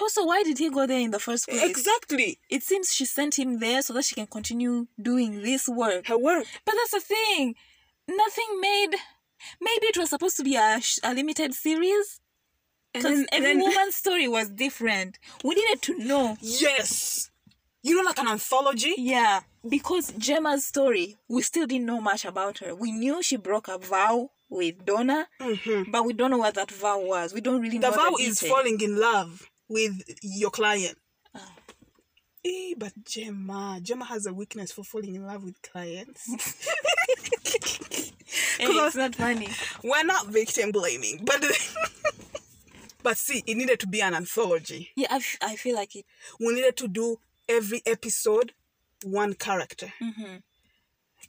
Also, 0.00 0.24
why 0.24 0.42
did 0.42 0.58
he 0.58 0.70
go 0.70 0.86
there 0.86 1.00
in 1.00 1.10
the 1.10 1.18
first 1.18 1.46
place? 1.48 1.62
Exactly. 1.62 2.38
It 2.48 2.62
seems 2.62 2.92
she 2.94 3.04
sent 3.04 3.38
him 3.38 3.58
there 3.58 3.82
so 3.82 3.92
that 3.92 4.04
she 4.04 4.14
can 4.14 4.26
continue 4.26 4.86
doing 5.00 5.42
this 5.42 5.68
work. 5.68 6.06
Her 6.06 6.16
work. 6.18 6.46
But 6.64 6.74
that's 6.76 6.92
the 6.92 7.14
thing. 7.14 7.54
Nothing 8.08 8.60
made. 8.60 8.90
Maybe 9.60 9.86
it 9.86 9.98
was 9.98 10.10
supposed 10.10 10.36
to 10.38 10.44
be 10.44 10.56
a, 10.56 10.80
sh- 10.80 10.98
a 11.02 11.12
limited 11.14 11.52
series. 11.54 12.20
Because 12.94 13.24
every 13.32 13.46
then 13.54 13.60
woman's 13.60 13.94
story 13.96 14.28
was 14.28 14.48
different. 14.50 15.18
We 15.44 15.54
needed 15.54 15.82
to 15.82 15.98
know. 15.98 16.36
yes, 16.40 17.30
you 17.82 17.96
know, 17.96 18.02
like 18.02 18.18
an 18.18 18.28
anthology. 18.28 18.94
Yeah, 18.98 19.40
because 19.68 20.12
Gemma's 20.12 20.66
story, 20.66 21.16
we 21.28 21.42
still 21.42 21.66
didn't 21.66 21.86
know 21.86 22.00
much 22.00 22.24
about 22.24 22.58
her. 22.58 22.74
We 22.74 22.92
knew 22.92 23.22
she 23.22 23.36
broke 23.36 23.68
a 23.68 23.78
vow 23.78 24.30
with 24.52 24.84
Donna, 24.84 25.26
but 25.90 26.04
we 26.04 26.12
don't 26.12 26.30
know 26.30 26.38
what 26.38 26.54
that 26.54 26.70
vow 26.70 27.00
was. 27.00 27.32
We 27.32 27.40
don't 27.40 27.60
really 27.62 27.78
The 27.78 27.90
know. 27.90 27.96
vow 27.96 28.10
the 28.16 28.22
is 28.24 28.38
detail. 28.38 28.54
falling 28.56 28.80
in 28.80 28.98
love 29.00 29.48
with 29.68 30.02
your 30.22 30.50
client. 30.50 30.98
Eh, 32.44 32.74
but 32.76 32.92
Gemma, 33.04 33.78
Gemma 33.82 34.04
has 34.04 34.26
a 34.26 34.34
weakness 34.34 34.72
for 34.72 34.82
falling 34.84 35.14
in 35.14 35.24
love 35.26 35.44
with 35.44 35.60
clients. 35.62 36.28
Hey, 38.58 38.66
it's 38.68 38.96
not 38.96 39.14
funny. 39.14 39.48
We're 39.82 40.04
not 40.04 40.26
victim 40.28 40.70
blaming, 40.72 41.20
but 41.24 41.44
but 43.02 43.16
see, 43.18 43.42
it 43.46 43.56
needed 43.56 43.80
to 43.80 43.86
be 43.86 44.00
an 44.00 44.14
anthology. 44.14 44.90
Yeah, 44.96 45.08
I, 45.10 45.16
f- 45.16 45.36
I 45.42 45.56
feel 45.56 45.74
like 45.76 45.96
it. 45.96 46.04
We 46.40 46.54
needed 46.54 46.76
to 46.78 46.88
do 46.88 47.18
every 47.48 47.82
episode 47.84 48.52
one 49.04 49.34
character. 49.34 49.92
Mm-hmm. 50.00 50.36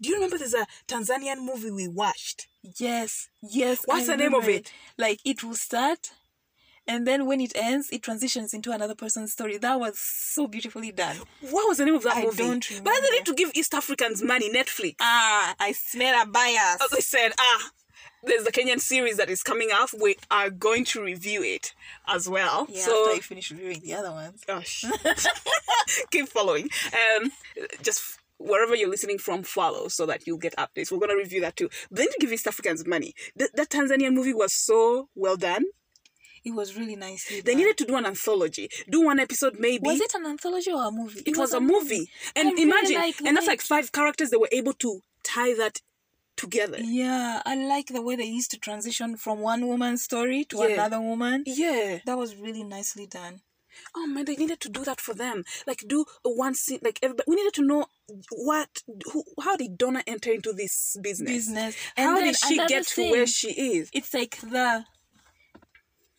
Do 0.01 0.09
you 0.09 0.15
remember 0.15 0.37
there's 0.37 0.53
a 0.53 0.65
Tanzanian 0.87 1.43
movie 1.45 1.71
we 1.71 1.87
watched? 1.87 2.47
Yes, 2.77 3.29
yes. 3.41 3.81
What's 3.85 4.09
I 4.09 4.13
the 4.13 4.17
name 4.17 4.33
of 4.33 4.45
remember 4.45 4.67
it? 4.67 4.73
Like 4.97 5.19
it 5.25 5.43
will 5.43 5.55
start, 5.55 6.11
and 6.87 7.05
then 7.07 7.25
when 7.25 7.39
it 7.41 7.51
ends, 7.55 7.89
it 7.91 8.01
transitions 8.03 8.53
into 8.53 8.71
another 8.71 8.95
person's 8.95 9.31
story. 9.33 9.57
That 9.57 9.79
was 9.79 9.97
so 9.97 10.47
beautifully 10.47 10.91
done. 10.91 11.17
What 11.41 11.67
was 11.67 11.77
the 11.77 11.85
name 11.85 11.95
of 11.95 12.03
that 12.03 12.17
I 12.17 12.23
movie? 12.23 12.37
don't 12.37 12.69
remember. 12.69 12.91
But 12.91 13.01
they 13.01 13.09
need 13.17 13.25
to 13.25 13.33
give 13.33 13.51
East 13.53 13.73
Africans 13.73 14.21
money. 14.23 14.51
Netflix. 14.51 14.95
Ah, 14.99 15.55
I 15.59 15.71
smell 15.73 16.21
a 16.21 16.25
bias. 16.25 16.81
As 16.81 16.93
I 16.93 16.99
said, 16.99 17.31
ah, 17.39 17.69
there's 18.23 18.43
the 18.45 18.51
Kenyan 18.51 18.79
series 18.79 19.17
that 19.17 19.29
is 19.29 19.43
coming 19.43 19.69
up. 19.73 19.89
We 20.01 20.15
are 20.31 20.49
going 20.49 20.85
to 20.85 21.03
review 21.03 21.43
it 21.43 21.73
as 22.07 22.29
well. 22.29 22.65
Yeah, 22.69 22.81
so 22.81 23.03
after 23.05 23.15
you 23.15 23.21
finish 23.21 23.51
reviewing 23.51 23.81
the 23.81 23.93
other 23.93 24.11
ones. 24.11 24.41
gosh 24.47 24.85
keep 26.11 26.27
following 26.29 26.69
um 26.93 27.31
just 27.81 28.17
wherever 28.37 28.75
you're 28.75 28.89
listening 28.89 29.17
from 29.17 29.43
follow 29.43 29.87
so 29.87 30.05
that 30.05 30.25
you'll 30.27 30.37
get 30.37 30.55
updates 30.57 30.91
we're 30.91 30.99
going 30.99 31.09
to 31.09 31.15
review 31.15 31.41
that 31.41 31.55
too 31.55 31.69
but 31.89 31.99
then 31.99 32.07
to 32.11 32.17
give 32.19 32.31
east 32.33 32.47
africans 32.47 32.85
money 32.85 33.13
Th- 33.37 33.51
that 33.53 33.69
tanzanian 33.69 34.13
movie 34.13 34.33
was 34.33 34.53
so 34.53 35.09
well 35.15 35.37
done 35.37 35.63
It 36.43 36.53
was 36.53 36.75
really 36.77 36.95
nicely 36.97 37.39
they 37.41 37.53
done. 37.53 37.59
needed 37.61 37.77
to 37.77 37.85
do 37.85 37.95
an 37.95 38.05
anthology 38.05 38.69
do 38.89 38.99
one 39.01 39.19
episode 39.19 39.55
maybe 39.59 39.83
Was 39.87 40.01
it 40.01 40.13
an 40.15 40.25
anthology 40.25 40.71
or 40.71 40.83
a 40.87 40.91
movie? 40.91 41.23
it 41.25 41.37
was 41.37 41.53
a 41.53 41.61
movie 41.61 42.09
and 42.35 42.49
I 42.49 42.51
really 42.51 42.63
imagine 42.63 42.95
like 42.95 43.17
the 43.17 43.27
and 43.27 43.37
that's 43.37 43.47
like 43.47 43.61
five 43.61 43.91
characters 43.91 44.29
they 44.29 44.37
were 44.37 44.49
able 44.51 44.73
to 44.85 44.99
tie 45.23 45.53
that 45.55 45.75
together 46.35 46.77
Yeah, 46.81 47.41
I 47.45 47.53
like 47.55 47.87
the 47.87 48.01
way 48.01 48.15
they 48.15 48.25
used 48.25 48.51
to 48.51 48.57
transition 48.57 49.15
from 49.17 49.39
one 49.39 49.67
woman's 49.67 50.03
story 50.03 50.43
to 50.49 50.57
Yeah. 50.57 50.73
another 50.73 50.99
woman. 50.99 51.43
yeah 51.45 51.99
That 52.07 52.17
was 52.17 52.35
really 52.35 52.63
nicely 52.63 53.05
done. 53.05 53.41
Oh 53.95 54.07
man 54.07 54.25
they 54.25 54.35
needed 54.35 54.59
to 54.59 54.69
do 54.69 54.83
that 54.83 54.99
for 55.01 55.13
them 55.13 55.43
like 55.67 55.83
do 55.87 56.05
a 56.25 56.29
one 56.29 56.55
scene 56.55 56.79
like 56.83 56.99
everybody 57.01 57.23
we 57.27 57.35
needed 57.35 57.53
to 57.53 57.61
know 57.63 57.85
what 58.31 58.81
who, 59.11 59.23
how 59.41 59.55
did 59.55 59.77
donna 59.77 60.03
enter 60.07 60.31
into 60.31 60.53
this 60.53 60.97
business 61.01 61.31
Business. 61.31 61.75
how 61.97 62.15
then 62.15 62.25
did 62.25 62.37
she 62.37 62.57
get 62.67 62.85
to 62.87 63.11
where 63.11 63.27
she 63.27 63.51
is 63.51 63.89
It's 63.93 64.13
like 64.13 64.37
the 64.41 64.85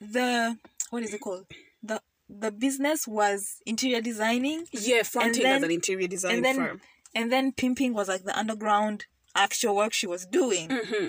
the 0.01 0.59
what 0.91 1.03
is 1.03 1.15
it 1.15 1.21
called? 1.21 1.47
The 1.83 2.01
the 2.29 2.51
business 2.51 3.07
was 3.07 3.57
interior 3.67 4.01
designing 4.01 4.65
yeah 4.73 5.03
fronting 5.03 5.45
as 5.47 5.63
an 5.63 5.71
interior 5.71 6.09
design 6.09 6.37
and 6.37 6.45
then 6.45 6.57
firm 6.57 6.81
and 7.15 7.33
then 7.33 7.53
pimping 7.53 7.95
was 7.95 8.09
like 8.09 8.25
the 8.25 8.37
underground 8.37 9.05
actual 9.37 9.77
work 9.77 9.93
she 9.93 10.07
was 10.07 10.27
doing. 10.27 10.71
hmm 10.71 11.09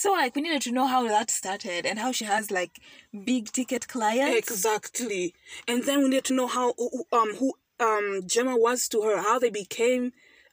So 0.00 0.12
like 0.12 0.36
we 0.36 0.42
needed 0.42 0.62
to 0.62 0.72
know 0.72 0.86
how 0.86 1.02
that 1.08 1.28
started 1.40 1.82
and 1.84 1.98
how 1.98 2.10
she 2.12 2.24
has 2.24 2.44
like 2.52 2.74
big 3.30 3.44
ticket 3.58 3.88
clients. 3.94 4.36
exactly 4.38 5.34
and 5.66 5.78
then 5.88 5.98
we 6.02 6.08
need 6.14 6.24
to 6.30 6.34
know 6.38 6.46
how 6.46 6.66
um 7.18 7.30
who 7.40 7.48
um 7.86 8.06
gemma 8.32 8.54
was 8.66 8.80
to 8.92 8.98
her 9.06 9.16
how 9.28 9.36
they 9.40 9.50
became 9.50 10.04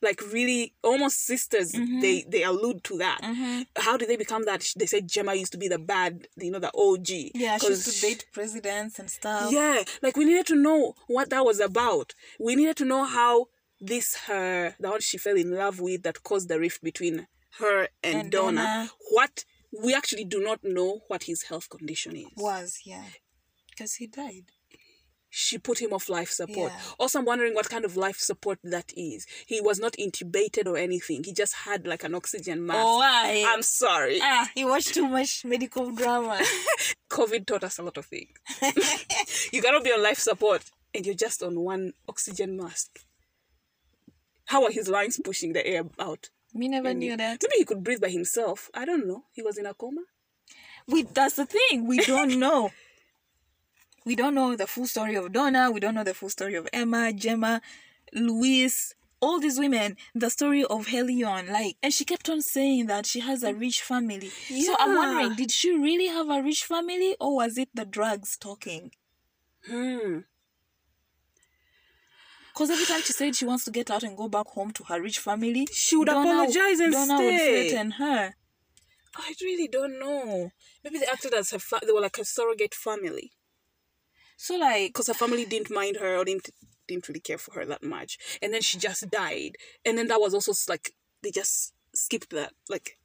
like 0.07 0.19
really 0.37 0.73
almost 0.89 1.17
sisters 1.31 1.69
Mm-hmm. 1.73 1.99
they 2.03 2.15
they 2.33 2.43
allude 2.51 2.83
to 2.89 2.97
that 3.05 3.19
how 3.85 3.93
did 3.97 4.07
they 4.09 4.19
become 4.25 4.43
that 4.45 4.61
they 4.79 4.87
said 4.93 5.07
gemma 5.13 5.33
used 5.43 5.51
to 5.51 5.61
be 5.65 5.67
the 5.75 5.81
bad 5.93 6.27
you 6.45 6.51
know 6.53 6.63
the 6.67 6.71
og 6.85 7.07
Yeah, 7.43 7.57
she 7.59 7.67
used 7.67 7.87
to 7.91 7.95
date 8.07 8.23
presidents 8.37 8.93
and 8.99 9.09
stuff. 9.17 9.51
Yeah, 9.57 9.77
like 10.05 10.15
we 10.19 10.25
needed 10.29 10.47
to 10.53 10.57
know 10.67 10.79
what 11.15 11.27
that 11.33 11.43
was 11.49 11.59
about. 11.69 12.07
We 12.47 12.51
needed 12.59 12.77
to 12.81 12.85
know 12.91 13.03
how 13.19 13.33
this 13.91 14.07
her 14.27 14.75
the 14.81 14.89
one 14.95 15.01
she 15.09 15.17
fell 15.25 15.37
in 15.45 15.51
love 15.63 15.77
with 15.87 15.99
that 16.05 16.17
caused 16.29 16.47
the 16.51 16.59
rift 16.65 16.81
between 16.89 17.27
her 17.59 17.87
and, 18.03 18.21
And 18.21 18.31
Donna. 18.31 18.61
Donna. 18.61 18.89
What 19.11 19.45
we 19.83 19.93
actually 19.93 20.25
do 20.25 20.41
not 20.41 20.59
know 20.63 21.01
what 21.07 21.23
his 21.23 21.43
health 21.43 21.69
condition 21.69 22.15
is. 22.15 22.27
Was, 22.37 22.79
yeah. 22.85 23.03
Because 23.69 23.95
he 23.95 24.07
died. 24.07 24.51
She 25.37 25.57
put 25.57 25.81
him 25.81 25.91
off 25.91 26.07
life 26.07 26.29
support. 26.29 26.71
Yeah. 26.71 26.79
Also, 26.97 27.19
I'm 27.19 27.25
wondering 27.25 27.55
what 27.55 27.69
kind 27.69 27.83
of 27.83 27.97
life 27.97 28.19
support 28.19 28.57
that 28.63 28.93
is. 28.95 29.27
He 29.45 29.59
was 29.59 29.79
not 29.79 29.91
intubated 29.99 30.65
or 30.65 30.77
anything. 30.77 31.25
He 31.25 31.33
just 31.33 31.53
had 31.53 31.85
like 31.85 32.05
an 32.05 32.15
oxygen 32.15 32.65
mask. 32.65 32.79
Oh, 32.81 32.99
why? 32.99 33.43
I'm 33.45 33.61
sorry. 33.61 34.19
ah, 34.21 34.49
he 34.55 34.63
watched 34.63 34.93
too 34.93 35.09
much 35.09 35.43
medical 35.43 35.91
drama. 35.91 36.39
COVID 37.09 37.45
taught 37.47 37.65
us 37.65 37.79
a 37.79 37.83
lot 37.83 37.97
of 37.97 38.05
things. 38.05 38.29
you 39.51 39.61
cannot 39.61 39.83
be 39.83 39.91
on 39.91 40.01
life 40.01 40.19
support 40.19 40.71
and 40.93 41.05
you're 41.05 41.15
just 41.15 41.43
on 41.43 41.59
one 41.59 41.91
oxygen 42.07 42.55
mask. 42.55 42.99
How 44.45 44.63
are 44.63 44.71
his 44.71 44.87
lungs 44.87 45.19
pushing 45.21 45.51
the 45.51 45.67
air 45.67 45.83
out? 45.99 46.29
Me 46.55 46.67
never 46.69 46.87
And 46.89 47.03
he- 47.03 47.09
knew 47.09 47.17
that. 47.17 47.43
Maybe 47.43 47.57
he 47.59 47.65
could 47.65 47.83
breathe 47.83 48.01
by 48.01 48.09
himself. 48.09 48.69
I 48.73 48.85
don't 48.85 49.05
know. 49.07 49.25
He 49.33 49.41
was 49.43 49.57
in 49.59 49.65
a 49.67 49.73
coma. 49.75 50.01
We 50.87 51.03
that's 51.03 51.35
the 51.35 51.45
thing. 51.45 51.85
We 51.87 51.97
don't 51.99 52.39
know. 52.45 52.71
We 54.05 54.15
don't 54.15 54.35
know 54.35 54.55
the 54.55 54.67
full 54.67 54.87
story 54.87 55.15
of 55.15 55.31
Donna. 55.31 55.69
We 55.71 55.79
don't 55.79 55.95
know 55.95 56.03
the 56.03 56.13
full 56.13 56.29
story 56.29 56.55
of 56.55 56.67
Emma, 56.71 57.11
Gemma, 57.11 57.59
Louise, 58.13 58.93
all 59.19 59.39
these 59.39 59.57
women. 59.57 59.97
The 60.13 60.29
story 60.29 60.63
of 60.63 60.87
Helion, 60.87 61.49
like, 61.51 61.77
and 61.81 61.91
she 61.91 62.05
kept 62.05 62.29
on 62.29 62.41
saying 62.41 62.85
that 62.85 63.07
she 63.07 63.19
has 63.21 63.41
a 63.43 63.53
rich 63.53 63.81
family. 63.81 64.29
So 64.29 64.75
I'm 64.79 64.95
wondering, 64.95 65.35
did 65.35 65.51
she 65.51 65.75
really 65.75 66.07
have 66.07 66.29
a 66.29 66.41
rich 66.43 66.65
family, 66.65 67.15
or 67.19 67.35
was 67.37 67.57
it 67.57 67.69
the 67.73 67.83
drugs 67.85 68.37
talking? 68.37 68.91
Hmm. 69.67 70.19
Because 72.55 72.69
every 72.69 72.85
time 72.85 73.01
she 73.01 73.11
said 73.11 73.35
she 73.35 73.43
wants 73.43 73.65
to 73.65 73.71
get 73.71 73.91
out 73.91 74.03
and 74.03 74.15
go 74.15 74.29
back 74.29 74.47
home 74.47 74.71
to 74.71 74.83
her 74.85 75.01
rich 75.01 75.19
family, 75.19 75.67
She 75.73 75.97
would 75.97 76.07
apologize 76.07 76.79
and 76.79 76.93
Donna 76.93 77.15
would 77.21 77.35
stay. 77.37 77.69
threaten 77.69 77.91
her. 77.91 78.33
I 79.17 79.33
really 79.41 79.67
don't 79.67 79.99
know. 79.99 80.51
Maybe 80.83 80.99
they 80.99 81.05
acted 81.05 81.33
as 81.33 81.51
her. 81.51 81.59
Fa- 81.59 81.81
they 81.85 81.91
were 81.91 81.99
like 82.01 82.17
a 82.17 82.23
surrogate 82.25 82.73
family 82.73 83.33
So 84.37 84.55
like, 84.57 84.89
because 84.89 85.07
her 85.07 85.13
family 85.13 85.45
didn't 85.45 85.69
mind 85.69 85.97
her 85.97 86.15
or 86.17 86.23
didn't 86.25 86.49
didn't 86.87 87.07
really 87.09 87.19
care 87.19 87.37
for 87.37 87.53
her 87.55 87.65
that 87.65 87.83
much. 87.83 88.17
And 88.41 88.53
then 88.53 88.61
she 88.61 88.77
just 88.77 89.09
died. 89.09 89.55
And 89.83 89.97
then 89.97 90.07
that 90.07 90.21
was 90.21 90.33
also 90.33 90.53
like 90.69 90.93
they 91.23 91.31
just 91.31 91.73
skipped 91.93 92.29
that. 92.31 92.53
Like 92.69 92.97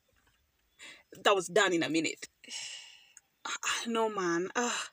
that 1.24 1.34
was 1.34 1.46
done 1.48 1.72
in 1.72 1.82
a 1.82 1.88
minute. 1.90 2.28
Ah, 3.46 3.82
no 3.86 4.10
man. 4.10 4.48
Ah. 4.54 4.90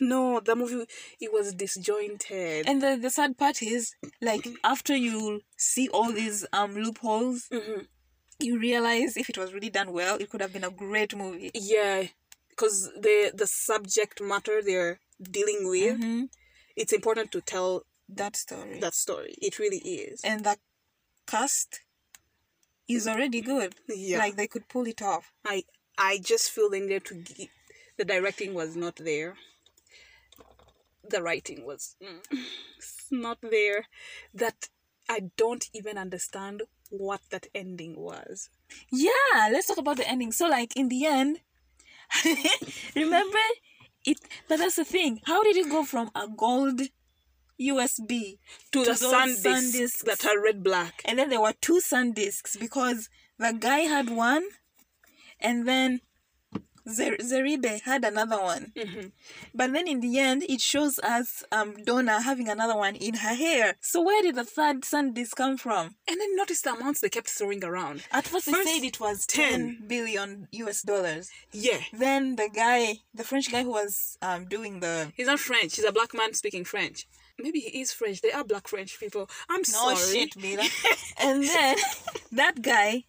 No, 0.00 0.40
the 0.40 0.54
movie 0.54 0.86
it 1.20 1.32
was 1.32 1.54
disjointed. 1.54 2.66
and 2.68 2.82
the 2.82 2.96
the 3.00 3.10
sad 3.10 3.38
part 3.38 3.62
is 3.62 3.94
like 4.20 4.46
after 4.62 4.94
you 4.94 5.40
see 5.56 5.88
all 5.88 6.12
these 6.12 6.46
um 6.52 6.74
loopholes, 6.74 7.48
Mhm. 7.50 7.86
you 8.38 8.58
realize 8.58 9.16
if 9.16 9.30
it 9.30 9.38
was 9.38 9.52
really 9.54 9.70
done 9.70 9.92
well, 9.92 10.16
it 10.20 10.28
could 10.30 10.42
have 10.42 10.52
been 10.52 10.64
a 10.64 10.70
great 10.70 11.14
movie. 11.16 11.50
Yeah, 11.54 12.08
because 12.50 12.90
the 13.06 13.32
the 13.34 13.46
subject 13.46 14.20
matter 14.20 14.60
they're 14.62 15.00
dealing 15.22 15.66
with, 15.68 15.98
Mhm. 16.00 16.28
it's 16.76 16.92
important 16.92 17.32
to 17.32 17.40
tell 17.40 17.86
That 18.08 18.36
story. 18.36 18.78
that 18.80 18.94
story. 18.94 19.34
It 19.40 19.58
really 19.58 19.78
is. 19.78 20.20
and 20.22 20.44
the 20.44 20.58
cast 21.26 21.80
is 22.88 23.08
already 23.08 23.40
good. 23.40 23.74
Yeah. 23.88 24.18
Like 24.18 24.36
they 24.36 24.46
could 24.46 24.68
pull 24.68 24.86
it 24.86 25.00
off. 25.02 25.32
I 25.44 25.64
I 25.98 26.18
just 26.18 26.50
feel 26.50 26.68
they 26.68 26.80
needed 26.80 27.04
to 27.06 27.14
gi- 27.14 27.50
the 27.96 28.04
directing 28.04 28.52
was 28.54 28.76
not 28.76 28.96
there. 28.96 29.36
The 31.08 31.22
writing 31.22 31.64
was 31.64 31.96
mm, 32.02 32.20
not 33.10 33.38
there. 33.42 33.86
That 34.34 34.68
I 35.08 35.30
don't 35.36 35.68
even 35.72 35.98
understand 35.98 36.62
what 36.90 37.20
that 37.30 37.46
ending 37.54 37.96
was. 37.96 38.50
Yeah, 38.90 39.48
let's 39.52 39.68
talk 39.68 39.78
about 39.78 39.98
the 39.98 40.08
ending. 40.08 40.32
So 40.32 40.48
like 40.48 40.76
in 40.76 40.88
the 40.88 41.06
end, 41.06 41.40
remember 42.96 43.38
it 44.04 44.18
but 44.48 44.58
that's 44.58 44.76
the 44.76 44.84
thing. 44.84 45.20
How 45.24 45.42
did 45.42 45.56
it 45.56 45.70
go 45.70 45.84
from 45.84 46.10
a 46.14 46.26
gold 46.28 46.80
USB 47.60 48.38
to, 48.72 48.80
the 48.80 48.90
those 48.90 49.00
sun 49.00 49.30
SanDisks 49.30 49.72
discs. 49.72 50.02
that 50.02 50.24
are 50.26 50.42
red 50.42 50.62
black. 50.62 51.02
and 51.04 51.18
then 51.18 51.30
there 51.30 51.40
were 51.40 51.54
two 51.60 51.80
SanDisks 51.80 52.58
because 52.58 53.08
the 53.38 53.52
guy 53.58 53.80
had 53.80 54.10
one 54.10 54.44
and 55.40 55.66
then 55.66 56.00
Zer- 56.88 57.16
Zeribe 57.18 57.80
had 57.82 58.04
another 58.04 58.40
one. 58.40 58.72
Mm-hmm. 58.76 59.08
But 59.54 59.72
then 59.72 59.88
in 59.88 60.00
the 60.00 60.18
end, 60.18 60.44
it 60.48 60.60
shows 60.60 60.98
us 61.00 61.42
um, 61.50 61.76
Donna 61.84 62.20
having 62.22 62.48
another 62.48 62.76
one 62.76 62.94
in 62.96 63.14
her 63.14 63.34
hair. 63.34 63.74
So 63.80 64.00
where 64.02 64.22
did 64.22 64.36
the 64.36 64.44
third 64.44 64.82
SanDisk 64.82 65.34
come 65.36 65.56
from? 65.56 65.96
And 66.08 66.20
then 66.20 66.36
notice 66.36 66.62
the 66.62 66.72
amounts 66.74 67.00
they 67.00 67.08
kept 67.08 67.28
throwing 67.28 67.64
around. 67.64 68.04
At 68.12 68.26
first, 68.26 68.44
First, 68.46 68.64
they 68.64 68.78
said 68.78 68.84
it 68.84 69.00
was 69.00 69.26
10. 69.26 69.50
10 69.50 69.84
billion 69.88 70.48
US 70.52 70.82
dollars. 70.82 71.30
Yeah. 71.52 71.78
Then 71.92 72.36
the 72.36 72.48
guy, 72.54 72.98
the 73.14 73.24
French 73.24 73.50
guy 73.50 73.62
who 73.62 73.70
was 73.70 74.16
um, 74.22 74.44
doing 74.46 74.80
the 74.80 75.12
He's 75.16 75.26
not 75.26 75.40
French. 75.40 75.76
He's 75.76 75.84
a 75.84 75.92
black 75.92 76.14
man 76.14 76.34
speaking 76.34 76.64
French. 76.64 77.06
Maybe 77.38 77.60
he 77.60 77.80
is 77.80 77.92
French. 77.92 78.22
They 78.22 78.32
are 78.32 78.44
black 78.44 78.66
French 78.66 78.98
people. 78.98 79.28
I'm 79.50 79.60
No 79.60 79.94
sorry. 79.94 79.96
shit, 80.30 80.36
and 81.20 81.42
then 81.44 81.76
that 82.32 82.62
guy, 82.62 83.04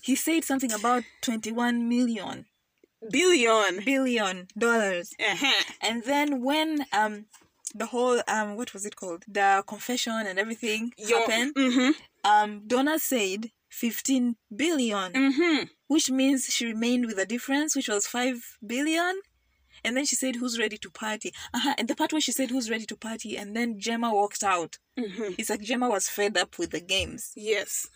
he 0.00 0.16
said 0.16 0.42
something 0.44 0.72
about 0.72 1.04
21 1.22 1.88
million 1.88 2.46
Billion. 3.10 3.82
billion 3.84 4.48
dollars. 4.58 5.12
Uh-huh. 5.18 5.62
And 5.80 6.04
then 6.04 6.42
when 6.42 6.86
um 6.92 7.26
the 7.74 7.86
whole 7.86 8.20
um 8.28 8.56
what 8.56 8.72
was 8.74 8.84
it 8.84 8.96
called? 8.96 9.24
The 9.28 9.62
confession 9.66 10.12
and 10.26 10.38
everything 10.38 10.92
happened, 10.98 11.54
Mm-hmm. 11.54 11.90
um 12.30 12.62
Donna 12.66 12.98
said 12.98 13.50
15 13.70 14.36
billion, 14.54 15.12
Mm-hmm. 15.12 15.64
which 15.88 16.10
means 16.10 16.44
she 16.46 16.66
remained 16.66 17.06
with 17.06 17.18
a 17.18 17.26
difference 17.26 17.74
which 17.76 17.88
was 17.88 18.06
5 18.06 18.58
billion. 18.66 19.20
And 19.82 19.96
then 19.96 20.04
she 20.04 20.14
said, 20.16 20.36
Who's 20.36 20.58
ready 20.58 20.76
to 20.76 20.90
party? 20.90 21.32
Uh-huh. 21.54 21.74
And 21.78 21.88
the 21.88 21.94
part 21.96 22.12
where 22.12 22.20
she 22.20 22.32
said, 22.32 22.50
Who's 22.50 22.68
ready 22.68 22.84
to 22.86 22.96
party? 22.96 23.36
And 23.38 23.56
then 23.56 23.78
Gemma 23.80 24.12
walked 24.12 24.42
out. 24.42 24.76
Mm-hmm. 24.98 25.34
It's 25.38 25.48
like 25.48 25.62
Gemma 25.62 25.88
was 25.88 26.06
fed 26.08 26.36
up 26.36 26.58
with 26.58 26.70
the 26.72 26.80
games. 26.80 27.32
Yes. 27.34 27.88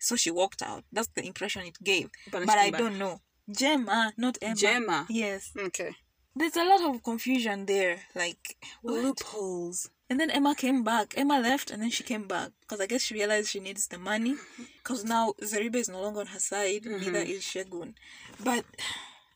So 0.00 0.16
she 0.16 0.30
walked 0.32 0.60
out. 0.62 0.82
That's 0.90 1.08
the 1.14 1.24
impression 1.24 1.62
it 1.66 1.76
gave. 1.84 2.08
But 2.32 2.46
But, 2.46 2.58
I 2.58 2.70
back. 2.72 2.80
don't 2.80 2.98
know. 2.98 3.20
Gemma, 3.52 4.12
not 4.16 4.38
Emma. 4.40 4.56
Gemma. 4.56 5.06
Yes. 5.08 5.52
Okay. 5.58 5.96
There's 6.34 6.56
a 6.56 6.64
lot 6.64 6.82
of 6.94 7.02
confusion 7.02 7.66
there. 7.66 7.98
Like, 8.14 8.56
what? 8.82 9.02
Loopholes. 9.02 9.90
And 10.08 10.18
then 10.18 10.30
Emma 10.30 10.54
came 10.54 10.82
back. 10.82 11.14
Emma 11.16 11.38
left 11.40 11.70
and 11.70 11.82
then 11.82 11.90
she 11.90 12.02
came 12.02 12.26
back. 12.26 12.50
Because 12.60 12.80
I 12.80 12.86
guess 12.86 13.02
she 13.02 13.14
realized 13.14 13.48
she 13.48 13.60
needs 13.60 13.86
the 13.88 13.98
money. 13.98 14.36
Because 14.78 15.04
now 15.04 15.34
Zeribe 15.42 15.76
is 15.76 15.88
no 15.88 16.00
longer 16.00 16.20
on 16.20 16.26
her 16.28 16.38
side. 16.38 16.84
Neither 16.84 17.20
mm-hmm. 17.20 17.30
is 17.30 17.42
Shegun. 17.42 17.94
But 18.42 18.64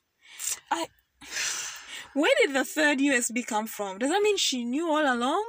I. 0.70 0.86
Where 2.14 2.30
did 2.40 2.54
the 2.54 2.64
third 2.64 2.98
USB 2.98 3.44
come 3.44 3.66
from? 3.66 3.98
Does 3.98 4.10
that 4.10 4.22
mean 4.22 4.36
she 4.36 4.64
knew 4.64 4.88
all 4.88 5.02
along 5.02 5.44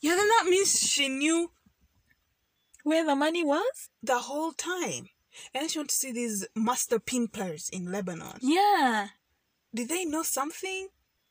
Yeah, 0.00 0.14
then 0.14 0.28
that 0.28 0.46
means 0.46 0.78
she 0.78 1.08
knew 1.08 1.50
where 2.84 3.04
the 3.04 3.16
money 3.16 3.42
was? 3.42 3.88
the 4.02 4.18
whole 4.18 4.52
time. 4.52 5.08
And 5.54 5.62
then 5.62 5.68
she 5.68 5.78
went 5.78 5.90
to 5.90 5.96
see 5.96 6.12
these 6.12 6.46
master 6.54 6.98
pimpers 6.98 7.68
in 7.72 7.90
Lebanon. 7.92 8.38
Yeah. 8.40 9.08
Did 9.74 9.88
they 9.88 10.04
know 10.04 10.22
something? 10.22 10.88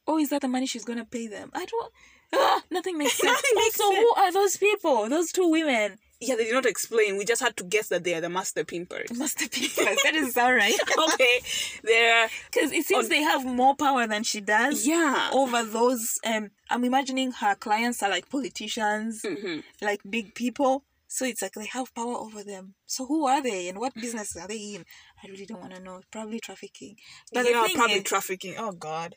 Oh, 0.08 0.18
is 0.18 0.30
that 0.30 0.42
the 0.42 0.48
money 0.48 0.66
she's 0.66 0.86
gonna 0.86 1.06
pay 1.06 1.28
them? 1.28 1.52
I 1.54 1.66
don't. 1.66 1.94
Ah, 2.34 2.64
nothing 2.72 2.98
makes 2.98 3.14
sense. 3.18 3.26
Nothing 3.32 3.52
makes 3.56 3.80
also, 3.80 3.94
sense. 3.94 4.04
who 4.16 4.22
are 4.22 4.32
those 4.32 4.58
people? 4.58 5.10
Those 5.10 5.32
two 5.32 5.48
women. 5.50 5.98
Yeah, 6.24 6.36
they 6.36 6.44
did 6.46 6.54
not 6.54 6.68
explain. 6.68 7.18
We 7.18 7.26
just 7.26 7.42
had 7.42 7.58
to 7.58 7.64
guess 7.64 7.88
that 7.88 8.04
they 8.04 8.14
are 8.14 8.22
the 8.22 8.30
master 8.30 8.64
pimpers. 8.64 9.12
Master 9.18 9.48
Pimpers. 9.52 9.98
that 10.04 10.14
is 10.16 10.38
alright. 10.38 10.74
okay, 11.14 11.42
they're 11.84 12.30
Because 12.52 12.72
it 12.72 12.86
seems 12.86 13.10
they 13.10 13.24
have 13.24 13.44
more 13.44 13.76
power 13.76 14.06
than 14.06 14.22
she 14.24 14.40
does. 14.40 14.86
yeah. 14.88 15.30
Over 15.34 15.64
those, 15.64 16.20
um, 16.24 16.52
I'm 16.70 16.84
imagining 16.84 17.32
her 17.32 17.56
clients 17.56 18.04
are 18.04 18.10
like 18.10 18.30
politicians, 18.30 19.24
Mhm. 19.24 19.64
like 19.82 20.02
big 20.08 20.36
people. 20.36 20.84
So 21.14 21.26
it's 21.26 21.42
like 21.42 21.52
they 21.52 21.66
have 21.66 21.94
power 21.94 22.16
over 22.16 22.42
them. 22.42 22.76
So 22.86 23.06
who 23.06 23.28
are 23.28 23.44
they 23.44 23.68
and 23.68 23.78
what 23.78 23.94
business 23.94 24.34
are 24.38 24.48
they 24.48 24.76
in? 24.76 24.86
I 25.22 25.28
really 25.28 25.46
don't 25.46 25.60
want 25.60 25.74
to 25.76 25.82
know. 25.82 26.00
Probably 26.10 26.40
trafficking. 26.40 26.96
But 27.34 27.46
yeah, 27.46 27.64
the 27.64 27.68
thing 27.68 27.76
probably 27.76 27.96
is, 27.98 28.04
trafficking. 28.04 28.56
Oh 28.58 28.72
God. 28.72 29.16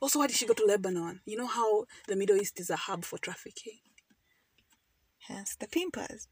Also, 0.00 0.20
why 0.20 0.28
did 0.28 0.36
she 0.36 0.46
go 0.46 0.54
to 0.54 0.64
Lebanon? 0.64 1.22
You 1.26 1.38
know 1.38 1.48
how 1.48 1.86
the 2.06 2.14
Middle 2.14 2.36
East 2.36 2.60
is 2.60 2.70
a 2.70 2.76
hub 2.76 3.04
for 3.04 3.18
trafficking. 3.18 3.80
hence 5.26 5.56
the 5.56 5.66
pimpers. 5.66 6.28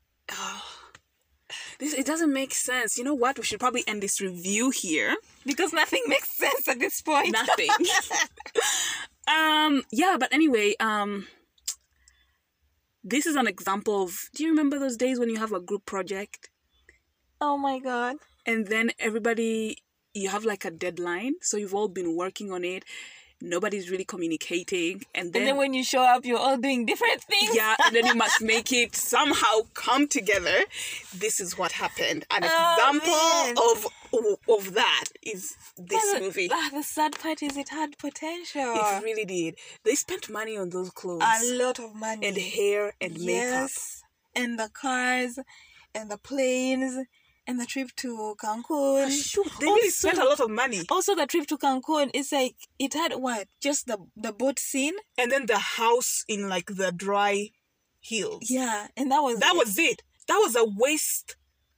This 1.80 1.92
it 1.92 2.06
doesn't 2.06 2.32
make 2.32 2.54
sense. 2.54 2.96
You 2.96 3.02
know 3.02 3.14
what? 3.14 3.36
We 3.36 3.44
should 3.44 3.58
probably 3.58 3.82
end 3.88 4.04
this 4.04 4.20
review 4.20 4.70
here. 4.70 5.16
Because 5.44 5.72
nothing 5.72 6.04
makes 6.06 6.30
sense 6.38 6.68
at 6.68 6.78
this 6.78 7.02
point. 7.02 7.32
Nothing. 7.32 7.70
um. 9.28 9.82
Yeah, 9.90 10.16
but 10.18 10.32
anyway. 10.32 10.76
Um. 10.78 11.26
This 13.04 13.26
is 13.26 13.36
an 13.36 13.46
example 13.46 14.02
of. 14.02 14.28
Do 14.34 14.42
you 14.44 14.50
remember 14.50 14.78
those 14.78 14.96
days 14.96 15.18
when 15.20 15.28
you 15.30 15.36
have 15.36 15.52
a 15.52 15.60
group 15.60 15.84
project 15.86 16.48
oh 17.40 17.56
my 17.56 17.78
god. 17.78 18.16
and 18.46 18.66
then 18.66 18.90
everybody 18.98 19.78
you 20.14 20.28
have 20.28 20.44
like 20.44 20.64
a 20.64 20.70
deadline, 20.70 21.34
so 21.42 21.56
you've 21.56 21.74
all 21.74 21.88
been 21.88 22.16
working 22.16 22.52
on 22.52 22.64
it. 22.64 22.84
Nobody's 23.44 23.90
really 23.90 24.04
communicating, 24.04 25.02
and 25.14 25.33
then, 25.33 25.42
And 25.42 25.48
then 25.48 25.57
when 25.57 25.74
you 25.74 25.85
show 25.85 26.02
up, 26.02 26.24
you're 26.24 26.38
all 26.38 26.57
doing 26.57 26.87
different 26.87 27.22
things. 27.22 27.54
yeah, 27.54 27.74
and 27.85 27.94
then 27.94 28.07
you 28.07 28.14
must 28.24 28.40
make 28.40 28.72
it 28.72 28.96
somehow 28.96 29.54
come 29.74 30.09
together. 30.09 30.59
This 31.14 31.40
is 31.40 31.59
what 31.59 31.72
happened. 31.72 32.24
An 32.30 32.42
Oh, 32.44 32.72
example 32.72 33.64
of 33.68 33.78
of 34.57 34.74
that 34.74 35.07
is 35.22 35.57
this 35.76 36.02
But 36.12 36.18
the- 36.18 36.20
movie. 36.24 36.48
ah, 36.52 36.70
the 36.72 36.83
sad 36.83 37.12
part 37.18 37.42
is 37.42 37.57
it 37.57 37.68
had 37.70 37.98
potential. 37.98 38.74
It 38.76 39.02
really 39.04 39.24
did. 39.24 39.57
They 39.85 39.94
spent 39.96 40.30
money 40.30 40.57
on 40.57 40.70
those 40.70 40.90
clothes 40.90 41.22
a 41.22 41.54
lot 41.62 41.78
of 41.80 41.94
money. 41.94 42.26
and 42.26 42.37
hair 42.38 42.94
and 43.00 43.18
makeup. 43.20 43.70
And 44.37 44.59
the 44.59 44.68
cars, 44.68 45.38
and 45.94 46.11
the 46.11 46.18
planes, 46.18 47.07
and 47.46 47.61
the 47.61 47.66
trip 47.66 47.90
to 47.96 48.35
Cancun. 48.42 49.09
They 49.61 49.66
really 49.66 49.88
Also- 49.88 50.09
spent 50.09 50.18
a 50.18 50.24
lot 50.24 50.40
of 50.40 50.50
money. 50.50 50.83
Also, 50.90 51.14
the 51.14 51.26
trip 51.26 51.46
to 51.48 51.59
Cancun, 51.59 52.11
it's 52.14 52.33
like 52.33 52.57
it 52.78 52.94
had 52.94 53.14
what? 53.14 53.48
Just 53.61 53.87
the 53.87 53.98
the 54.16 54.33
boat 54.33 54.59
scene. 54.59 54.94
And 55.18 55.30
then 55.30 55.46
the 55.46 55.59
house 55.59 56.24
in 56.28 56.48
like 56.48 56.66
the 56.76 56.90
dry 56.92 57.50
hills. 58.00 58.50
Yeah, 58.50 58.88
and 58.96 59.11
that 59.11 59.20
was 59.22 59.38
That 59.40 59.54
it. 59.54 59.59
was 59.59 59.78
it. 59.78 60.02
That 60.28 60.38
was 60.42 60.57
a 60.57 60.64
waste. 60.64 61.37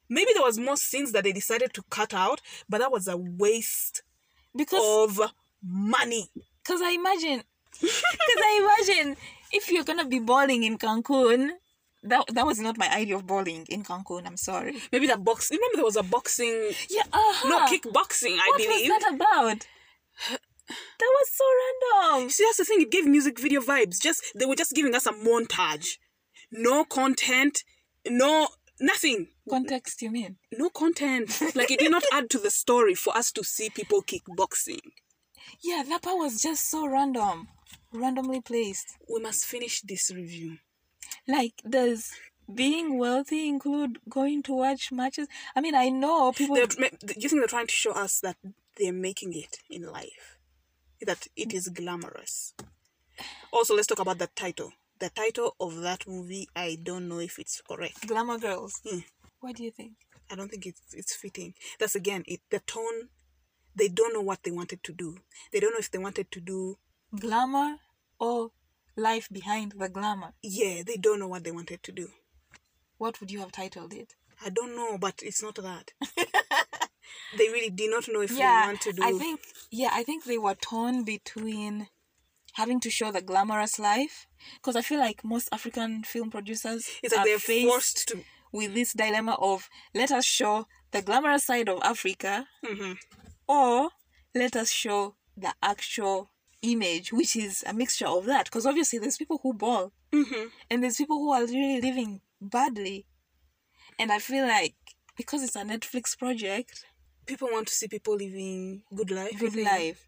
Maybe 0.09 0.31
there 0.35 0.45
was 0.45 0.59
more 0.59 0.77
scenes 0.77 1.11
that 1.13 1.25
they 1.25 1.33
decided 1.33 1.73
to 1.75 1.83
cut 1.91 2.15
out, 2.15 2.41
but 2.69 2.79
that 2.79 2.93
was 2.93 3.09
a 3.09 3.17
waste 3.17 4.03
because 4.55 5.19
of 5.21 5.33
money. 5.63 6.31
Because 6.63 6.81
I 6.81 6.91
imagine, 6.93 7.43
because 7.81 8.03
I 8.51 8.85
imagine 8.87 9.17
if 9.53 9.71
you're 9.71 9.83
gonna 9.85 10.05
be 10.07 10.21
bowling 10.21 10.63
in 10.63 10.79
Cancun, 10.79 11.51
that 12.03 12.25
that 12.35 12.47
was 12.47 12.59
not 12.59 12.79
my 12.79 12.93
idea 12.95 13.17
of 13.17 13.27
bowling 13.27 13.67
in 13.69 13.83
Cancun. 13.83 14.27
I'm 14.27 14.37
sorry. 14.37 14.77
Maybe 14.93 15.07
that 15.07 15.25
box. 15.25 15.51
You 15.51 15.59
remember 15.59 15.77
there 15.77 15.85
was 15.85 15.97
a 15.97 16.03
boxing. 16.03 16.71
Yeah, 16.89 17.03
uh-huh. 17.13 17.49
No, 17.49 17.61
kickboxing, 17.67 18.37
I 18.39 18.47
What 18.49 18.59
believe. 18.59 18.91
What 18.91 19.03
was 19.03 19.03
that 19.03 19.15
about? 19.15 19.67
That 20.69 21.13
was 21.15 21.29
so 21.31 21.45
random. 21.63 22.29
See, 22.29 22.43
that's 22.43 22.57
the 22.57 22.65
thing. 22.65 22.81
It 22.81 22.91
gave 22.91 23.07
music 23.07 23.39
video 23.39 23.61
vibes. 23.61 24.01
Just 24.01 24.33
they 24.35 24.47
were 24.47 24.57
just 24.57 24.73
giving 24.73 24.97
us 24.97 25.07
a 25.07 25.13
montage. 25.13 25.99
No 26.51 26.85
content. 26.85 27.63
No 28.09 28.49
nothing. 28.81 29.29
Context, 29.49 30.03
you 30.03 30.11
mean? 30.11 30.39
No 30.53 30.69
content. 30.71 31.41
Like 31.55 31.71
it 31.71 31.79
did 31.79 31.93
not 31.93 32.03
add 32.13 32.31
to 32.31 32.39
the 32.39 32.51
story 32.51 32.95
for 32.95 33.17
us 33.17 33.31
to 33.33 33.45
see 33.45 33.71
people 33.71 34.03
kickboxing. 34.03 34.81
Yeah, 35.63 35.85
that 35.89 36.03
part 36.03 36.19
was 36.19 36.43
just 36.43 36.69
so 36.69 36.87
random, 36.87 37.47
randomly 37.93 38.41
placed. 38.41 38.97
We 39.09 39.21
must 39.21 39.45
finish 39.47 39.83
this 39.83 40.11
review. 40.13 40.59
Like, 41.27 41.55
does 41.69 42.13
being 42.53 42.99
wealthy 42.99 43.49
include 43.49 43.99
going 44.09 44.43
to 44.45 44.55
watch 44.55 44.93
matches? 44.93 45.29
I 45.55 45.61
mean, 45.61 45.75
I 45.75 45.89
know 45.89 46.33
people. 46.33 46.57
They're, 46.57 46.67
do 46.67 47.15
you 47.17 47.29
think 47.29 47.41
they're 47.41 47.47
trying 47.47 47.67
to 47.67 47.75
show 47.75 47.93
us 47.93 48.21
that 48.21 48.37
they're 48.79 48.93
making 48.93 49.33
it 49.35 49.59
in 49.69 49.91
life? 49.91 50.39
That 51.03 51.27
it 51.37 51.53
is 51.53 51.69
glamorous. 51.69 52.55
Also, 53.53 53.75
let's 53.75 53.87
talk 53.87 53.99
about 53.99 54.19
the 54.19 54.29
title. 54.35 54.73
The 54.99 55.11
title 55.11 55.55
of 55.61 55.83
that 55.83 56.09
movie, 56.09 56.49
I 56.57 56.79
don't 56.83 57.09
know 57.09 57.19
if 57.19 57.39
it's 57.39 57.61
correct. 57.61 58.07
Glamour 58.07 58.39
girls. 58.39 58.81
Hmm. 58.89 59.01
What 59.41 59.57
do 59.57 59.65
you 59.65 59.71
think? 59.71 59.93
I 60.31 60.35
don't 60.35 60.51
think 60.51 60.67
it's 60.67 60.81
it's 60.93 61.15
fitting. 61.15 61.55
That's 61.79 61.95
again 61.95 62.25
it 62.27 62.41
the 62.51 62.61
tone. 62.61 63.09
They 63.75 63.89
don't 63.89 64.15
know 64.15 64.23
what 64.23 64.43
they 64.43 64.51
wanted 64.51 64.83
to 64.85 64.93
do. 64.93 65.19
They 65.53 65.61
don't 65.61 65.73
know 65.73 65.79
if 65.79 65.91
they 65.91 65.99
wanted 65.99 66.31
to 66.33 66.41
do. 66.41 66.79
Glamour 67.19 67.77
or 68.19 68.51
life 68.97 69.29
behind 69.31 69.75
the 69.79 69.89
glamour? 69.89 70.33
Yeah, 70.43 70.83
they 70.87 70.97
don't 70.97 71.21
know 71.21 71.29
what 71.29 71.45
they 71.45 71.53
wanted 71.53 71.83
to 71.85 71.93
do. 71.93 72.09
What 72.99 73.21
would 73.21 73.31
you 73.31 73.41
have 73.41 73.53
titled 73.53 73.93
it? 73.93 74.15
I 74.45 74.51
don't 74.51 74.75
know, 74.77 74.99
but 74.99 75.21
it's 75.23 75.43
not 75.43 75.57
that. 75.57 75.93
they 77.37 77.49
really 77.49 77.71
did 77.71 77.91
not 77.91 78.09
know 78.09 78.21
if 78.23 78.31
yeah, 78.31 78.63
they 78.63 78.67
want 78.69 78.81
to 78.83 78.93
do. 78.93 79.03
I 79.03 79.13
think 79.13 79.41
yeah, 79.71 79.91
I 79.93 80.03
think 80.03 80.25
they 80.25 80.39
were 80.39 80.55
torn 80.55 81.05
between 81.05 81.89
having 82.55 82.81
to 82.81 82.91
show 82.91 83.13
the 83.13 83.21
glamorous 83.21 83.79
life 83.79 84.27
because 84.55 84.77
I 84.77 84.83
feel 84.83 84.99
like 84.99 85.25
most 85.25 85.49
African 85.53 86.03
film 86.05 86.31
producers 86.31 86.89
it's 87.03 87.15
like 87.15 87.21
are 87.21 87.25
they're 87.25 87.39
forced 87.39 88.09
to. 88.09 88.25
with 88.53 88.75
this 88.75 88.93
dilemma 88.95 89.37
of 89.41 89.69
let 89.95 90.11
us 90.11 90.25
show 90.25 90.67
the 90.91 91.03
glamorous 91.03 91.45
side 91.45 91.69
of 91.69 91.83
Africa 91.83 92.47
hmm 92.65 92.93
or 93.47 93.91
let 94.35 94.57
us 94.57 94.71
show 94.71 95.15
the 95.37 95.53
actual 95.63 96.31
image, 96.73 97.13
which 97.13 97.37
is 97.37 97.65
a 97.67 97.73
mixture 97.73 98.07
of 98.07 98.27
that. 98.27 98.47
Because 98.47 98.67
obviously, 98.67 98.99
there's 98.99 99.17
people 99.17 99.41
who 99.43 99.53
ball, 99.55 99.93
Mm-hmm. 100.13 100.49
and 100.71 100.83
there's 100.83 100.97
people 100.97 101.19
who 101.19 101.33
are 101.33 101.45
really 101.45 101.81
living 101.81 102.21
badly. 102.41 103.07
And 103.99 104.11
I 104.13 104.19
feel 104.19 104.47
like 104.47 104.75
because 105.17 105.43
it's 105.43 105.57
a 105.57 105.63
Netflix 105.63 106.17
project, 106.19 106.85
People 107.27 107.49
want 107.51 107.67
to 107.67 107.75
see 107.75 107.89
people 107.89 108.15
living 108.15 108.83
good 108.95 109.11
life. 109.11 109.37
Good 109.41 109.57
life. 109.57 110.07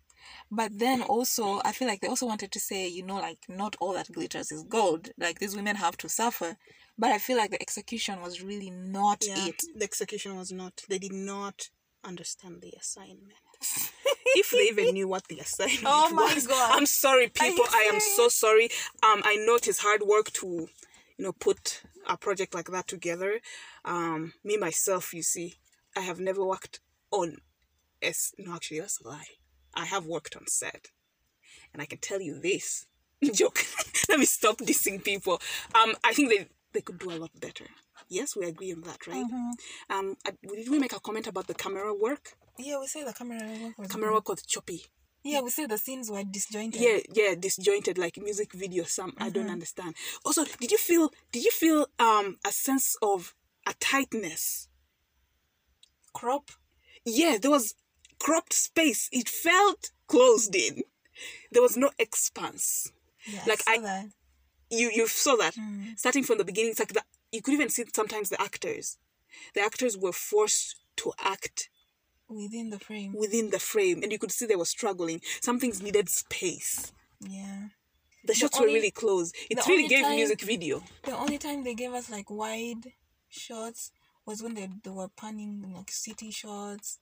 But 0.52 0.78
then 0.78 1.02
also, 1.02 1.61
I 1.64 1.72
feel 1.72 1.88
like 1.88 2.00
they 2.00 2.06
also 2.06 2.26
wanted 2.26 2.52
to 2.52 2.61
say, 2.61 2.86
you 2.86 3.02
know, 3.04 3.16
like 3.16 3.38
not 3.48 3.74
all 3.80 3.92
that 3.94 4.12
glitters 4.12 4.52
is 4.52 4.62
gold. 4.62 5.11
Like 5.18 5.40
these 5.40 5.56
women 5.56 5.74
have 5.74 5.96
to 5.96 6.09
suffer. 6.09 6.56
But 6.96 7.11
I 7.11 7.18
feel 7.18 7.36
like 7.36 7.50
the 7.50 7.61
execution 7.61 8.20
was 8.20 8.40
really 8.40 8.70
not 8.70 9.24
Yeah, 9.26 9.48
it. 9.48 9.62
the 9.74 9.84
execution 9.84 10.36
was 10.36 10.52
not. 10.52 10.84
They 10.88 11.00
did 11.00 11.12
not 11.12 11.70
understand 12.05 12.62
the 12.62 12.72
assignment. 12.78 13.32
if 14.36 14.51
they 14.51 14.68
even 14.70 14.94
knew 14.94 15.09
what 15.09 15.26
the 15.28 15.38
assignment 15.40 15.84
Oh 15.86 16.11
my 16.12 16.32
was. 16.34 16.46
God. 16.46 16.70
I'm 16.76 16.86
sorry, 16.86 17.28
people. 17.28 17.64
I 17.72 17.90
am 17.92 18.01
so 18.01 18.28
sorry. 18.28 18.68
Um, 19.03 19.22
I 19.24 19.36
know 19.36 19.57
it 19.57 19.68
is 19.68 19.78
hard 19.80 20.03
work 20.03 20.32
to, 20.34 20.46
you 21.16 21.24
know, 21.24 21.32
put 21.32 21.82
a 22.07 22.16
project 22.16 22.55
like 22.55 22.66
that 22.70 22.86
together. 22.86 23.40
Um, 23.84 24.32
me 24.44 24.57
myself, 24.57 25.12
you 25.12 25.22
see, 25.22 25.57
I 25.96 26.01
have 26.01 26.20
never 26.20 26.44
worked 26.44 26.80
on. 27.11 27.38
S. 28.01 28.32
No, 28.38 28.55
actually, 28.55 28.80
that's 28.80 29.01
a 29.01 29.09
lie. 29.09 29.24
I 29.74 29.84
have 29.86 30.07
worked 30.07 30.36
on 30.36 30.46
set, 30.46 30.88
and 31.72 31.82
I 31.82 31.86
can 31.86 31.99
tell 31.99 32.20
you 32.20 32.40
this. 32.40 32.86
Joke. 33.34 33.59
Let 34.09 34.20
me 34.20 34.24
stop 34.26 34.59
dissing 34.59 35.03
people. 35.03 35.40
Um, 35.74 35.96
I 36.05 36.12
think 36.12 36.28
they 36.30 36.46
they 36.72 36.80
could 36.80 36.99
do 37.01 37.11
a 37.11 37.18
lot 37.18 37.30
better. 37.40 37.64
Yes, 38.09 38.34
we 38.36 38.46
agree 38.46 38.72
on 38.72 38.80
that, 38.82 39.06
right? 39.06 39.26
Um, 39.90 40.16
uh, 40.26 40.30
did 40.42 40.68
we 40.68 40.78
make 40.78 40.92
a 40.94 41.00
comment 41.00 41.26
about 41.26 41.46
the 41.46 41.54
camera 41.54 41.92
work? 41.94 42.36
Yeah, 42.59 42.80
we 42.80 42.86
say 42.86 43.04
the 43.04 43.12
camera 43.12 43.38
work 43.62 43.78
was 43.78 43.88
Camera 43.88 44.12
work 44.12 44.28
was 44.28 44.42
choppy. 44.42 44.82
Yeah, 45.24 45.40
we 45.42 45.50
say 45.50 45.66
the 45.66 45.76
scenes 45.78 46.11
were 46.11 46.22
disjointed. 46.24 46.80
Yeah, 46.80 46.98
yeah, 47.12 47.34
disjointed 47.38 47.98
like 47.98 48.16
music 48.16 48.52
video. 48.52 48.84
Some 48.84 49.12
I 49.18 49.28
don't 49.30 49.50
understand. 49.50 49.94
Also, 50.24 50.44
did 50.61 50.70
you 50.70 50.78
feel? 50.78 51.12
Did 51.32 51.44
you 51.44 51.50
feel 51.50 51.86
um 51.98 52.38
a 52.46 52.50
sense 52.52 52.96
of 53.02 53.34
a 53.66 53.74
tightness? 53.78 54.68
Crop. 56.14 56.50
Yeah, 57.04 57.36
there 57.40 57.50
was 57.50 57.74
cropped 58.18 58.52
space. 58.52 59.09
It 59.12 59.28
felt 59.28 59.90
closed 60.06 60.54
in. 60.54 60.82
There 61.52 61.62
was 61.62 61.76
no 61.76 61.90
expanse. 61.98 62.90
Yeah, 63.26 63.42
Like, 63.46 63.62
I 63.66 63.72
I- 63.72 63.76
saw 63.76 63.82
that. 63.82 64.06
you 64.70 64.90
you 64.94 65.06
saw 65.09 65.36
that 65.36 65.54
starting 65.96 66.24
from 66.24 66.38
the 66.38 66.44
beginning. 66.44 66.70
It's 66.70 66.80
like 66.80 66.92
that 66.94 67.06
you 67.33 67.43
could 67.43 67.55
even 67.55 67.68
see 67.68 67.85
sometimes 67.95 68.29
the 68.31 68.41
actors. 68.41 68.99
The 69.55 69.61
actors 69.61 69.97
were 69.97 70.12
forced 70.12 70.76
to 70.97 71.12
act 71.18 71.68
within 72.29 72.70
the 72.70 72.79
frame. 72.79 73.14
within 73.14 73.51
the 73.51 73.59
frame, 73.59 74.03
and 74.03 74.12
you 74.12 74.18
could 74.18 74.33
see 74.33 74.47
they 74.47 74.57
were 74.57 74.64
struggling. 74.64 75.20
Some 75.41 75.59
things 75.61 75.83
needed 75.83 76.09
space. 76.09 76.93
Yeah. 77.20 77.68
The 78.24 78.35
shots 78.35 78.57
only- 78.59 78.68
were 78.68 78.74
really 78.74 78.91
close. 78.91 79.33
It 79.51 79.64
really 79.66 79.89
gave 79.89 80.03
time- 80.05 80.16
music 80.16 80.41
video. 80.43 80.83
The 81.05 81.16
only 81.16 81.39
time 81.39 81.64
they 81.64 81.74
gave 81.74 81.93
us 81.93 82.11
like 82.11 82.31
wide 82.31 82.93
shots 83.29 83.93
was 84.26 84.43
when 84.43 84.55
they, 84.55 84.68
they 84.83 84.91
were 84.91 85.09
panning 85.09 85.72
like 85.74 85.91
city 85.91 86.31
shots. 86.31 86.99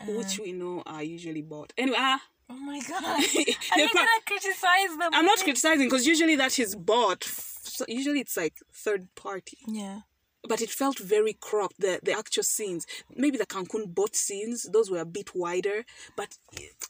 Uh, 0.00 0.06
which 0.12 0.38
we 0.38 0.52
know 0.52 0.82
are 0.86 1.02
usually 1.02 1.42
bought. 1.42 1.72
Anyway, 1.76 1.96
ah, 1.98 2.20
oh 2.50 2.54
my 2.56 2.80
god! 2.80 3.04
Are 3.04 3.78
you 3.80 3.88
gonna 3.92 4.08
criticize 4.26 4.96
them? 4.98 5.10
I'm 5.12 5.26
not 5.26 5.38
criticizing 5.40 5.86
because 5.88 6.06
usually 6.06 6.36
that 6.36 6.58
is 6.58 6.74
bought. 6.76 7.24
So 7.24 7.84
usually 7.88 8.20
it's 8.20 8.36
like 8.36 8.54
third 8.72 9.08
party, 9.14 9.58
Yeah. 9.66 10.00
but 10.48 10.60
it 10.60 10.70
felt 10.70 10.98
very 10.98 11.32
cropped. 11.32 11.78
The 11.80 12.00
the 12.02 12.12
actual 12.12 12.42
scenes, 12.42 12.86
maybe 13.14 13.38
the 13.38 13.46
Cancun 13.46 13.94
boat 13.94 14.14
scenes, 14.16 14.68
those 14.72 14.90
were 14.90 14.98
a 15.00 15.04
bit 15.06 15.34
wider, 15.34 15.84
but 16.16 16.36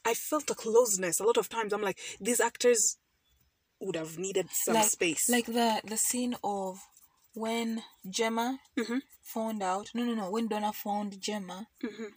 I 0.05 0.13
felt 0.13 0.49
a 0.49 0.55
closeness. 0.55 1.19
A 1.19 1.23
lot 1.23 1.37
of 1.37 1.47
times, 1.49 1.71
I'm 1.73 1.81
like, 1.81 1.99
these 2.19 2.39
actors 2.41 2.97
would 3.79 3.95
have 3.95 4.17
needed 4.17 4.47
some 4.51 4.75
like, 4.75 4.89
space. 4.89 5.29
Like 5.29 5.45
the 5.45 5.81
the 5.83 5.97
scene 5.97 6.35
of 6.43 6.79
when 7.35 7.83
Gemma 8.09 8.59
Mhm. 8.77 9.01
found 9.21 9.61
out. 9.63 9.89
No, 9.93 10.03
no, 10.03 10.13
no. 10.15 10.29
When 10.31 10.47
Donna 10.47 10.71
found 10.73 11.19
Gemma 11.21 11.67
Mhm. 11.83 12.11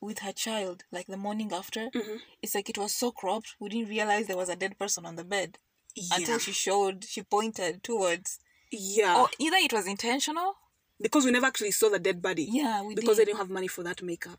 With 0.00 0.20
her 0.20 0.32
child, 0.32 0.84
like 0.90 1.06
the 1.06 1.16
morning 1.16 1.52
after, 1.52 1.90
Mhm. 1.90 2.20
it's 2.42 2.54
like 2.54 2.68
it 2.68 2.78
was 2.78 2.94
so 2.94 3.10
cropped. 3.10 3.54
We 3.60 3.68
didn't 3.68 3.88
realize 3.88 4.26
there 4.26 4.36
was 4.36 4.48
a 4.48 4.56
dead 4.56 4.78
person 4.78 5.04
on 5.06 5.16
the 5.16 5.24
bed 5.24 5.58
yeah, 5.94 6.16
until 6.16 6.38
she 6.38 6.52
showed. 6.52 7.04
She 7.04 7.22
pointed 7.22 7.82
towards. 7.82 8.38
yeah, 8.70 9.20
Or 9.20 9.28
either 9.38 9.56
it 9.58 9.72
was 9.72 9.86
intentional. 9.86 10.56
because 11.00 11.24
we 11.24 11.30
never 11.32 11.46
actually 11.46 11.72
saw 11.72 11.88
the 11.90 11.98
dead 11.98 12.22
body. 12.22 12.44
Yeah, 12.50 12.82
we 12.82 12.94
because 12.94 13.16
they 13.16 13.24
did. 13.24 13.32
didn't 13.32 13.38
have 13.44 13.50
money 13.50 13.66
for 13.68 13.82
that 13.82 14.02
makeup. 14.02 14.38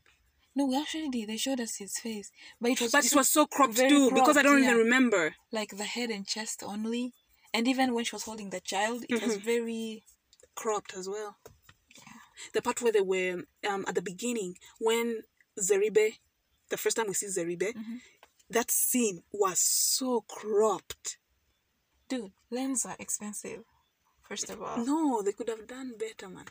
No, 0.55 0.65
we 0.65 0.77
actually 0.79 1.09
did. 1.09 1.27
They 1.29 1.37
showed 1.37 1.59
us 1.59 1.75
his 1.77 1.97
face, 1.99 2.31
but 2.61 2.71
it 2.71 2.79
was 2.81 2.91
But 2.91 3.05
it 3.05 3.15
was 3.15 3.27
so 3.29 3.45
cropped 3.45 3.75
too 3.77 4.11
because 4.11 4.37
I 4.37 4.43
don't 4.43 4.61
yeah. 4.63 4.69
even 4.71 4.77
remember. 4.85 5.35
like 5.51 5.71
the 5.77 5.83
head 5.83 6.09
and 6.09 6.25
chest 6.25 6.63
only. 6.63 7.13
And 7.53 7.67
even 7.67 7.93
when 7.93 8.05
she 8.05 8.15
was 8.15 8.23
holding 8.23 8.49
the 8.51 8.59
child, 8.61 9.05
it 9.09 9.21
was 9.21 9.35
very 9.37 10.03
cropped 10.55 10.93
as 10.95 11.07
well. 11.09 11.37
The 12.53 12.61
part 12.61 12.81
where 12.81 12.91
they 12.91 13.01
were 13.01 13.43
um, 13.69 13.85
at 13.87 13.95
the 13.95 14.01
beginning 14.01 14.57
when 14.79 15.21
Zeribe, 15.59 16.13
the 16.69 16.77
first 16.77 16.97
time 16.97 17.07
we 17.07 17.13
see 17.13 17.27
Zeribe, 17.27 17.73
mm-hmm. 17.73 17.95
that 18.49 18.71
scene 18.71 19.23
was 19.31 19.59
so 19.59 20.21
cropped. 20.27 21.17
dude. 22.09 22.31
Lenses 22.51 22.85
are 22.85 22.95
expensive. 22.99 23.63
First 24.21 24.49
of 24.49 24.61
all, 24.61 24.77
No, 24.85 25.21
they 25.21 25.31
could 25.33 25.49
have 25.49 25.67
done 25.67 25.93
better, 25.97 26.29
man. 26.29 26.45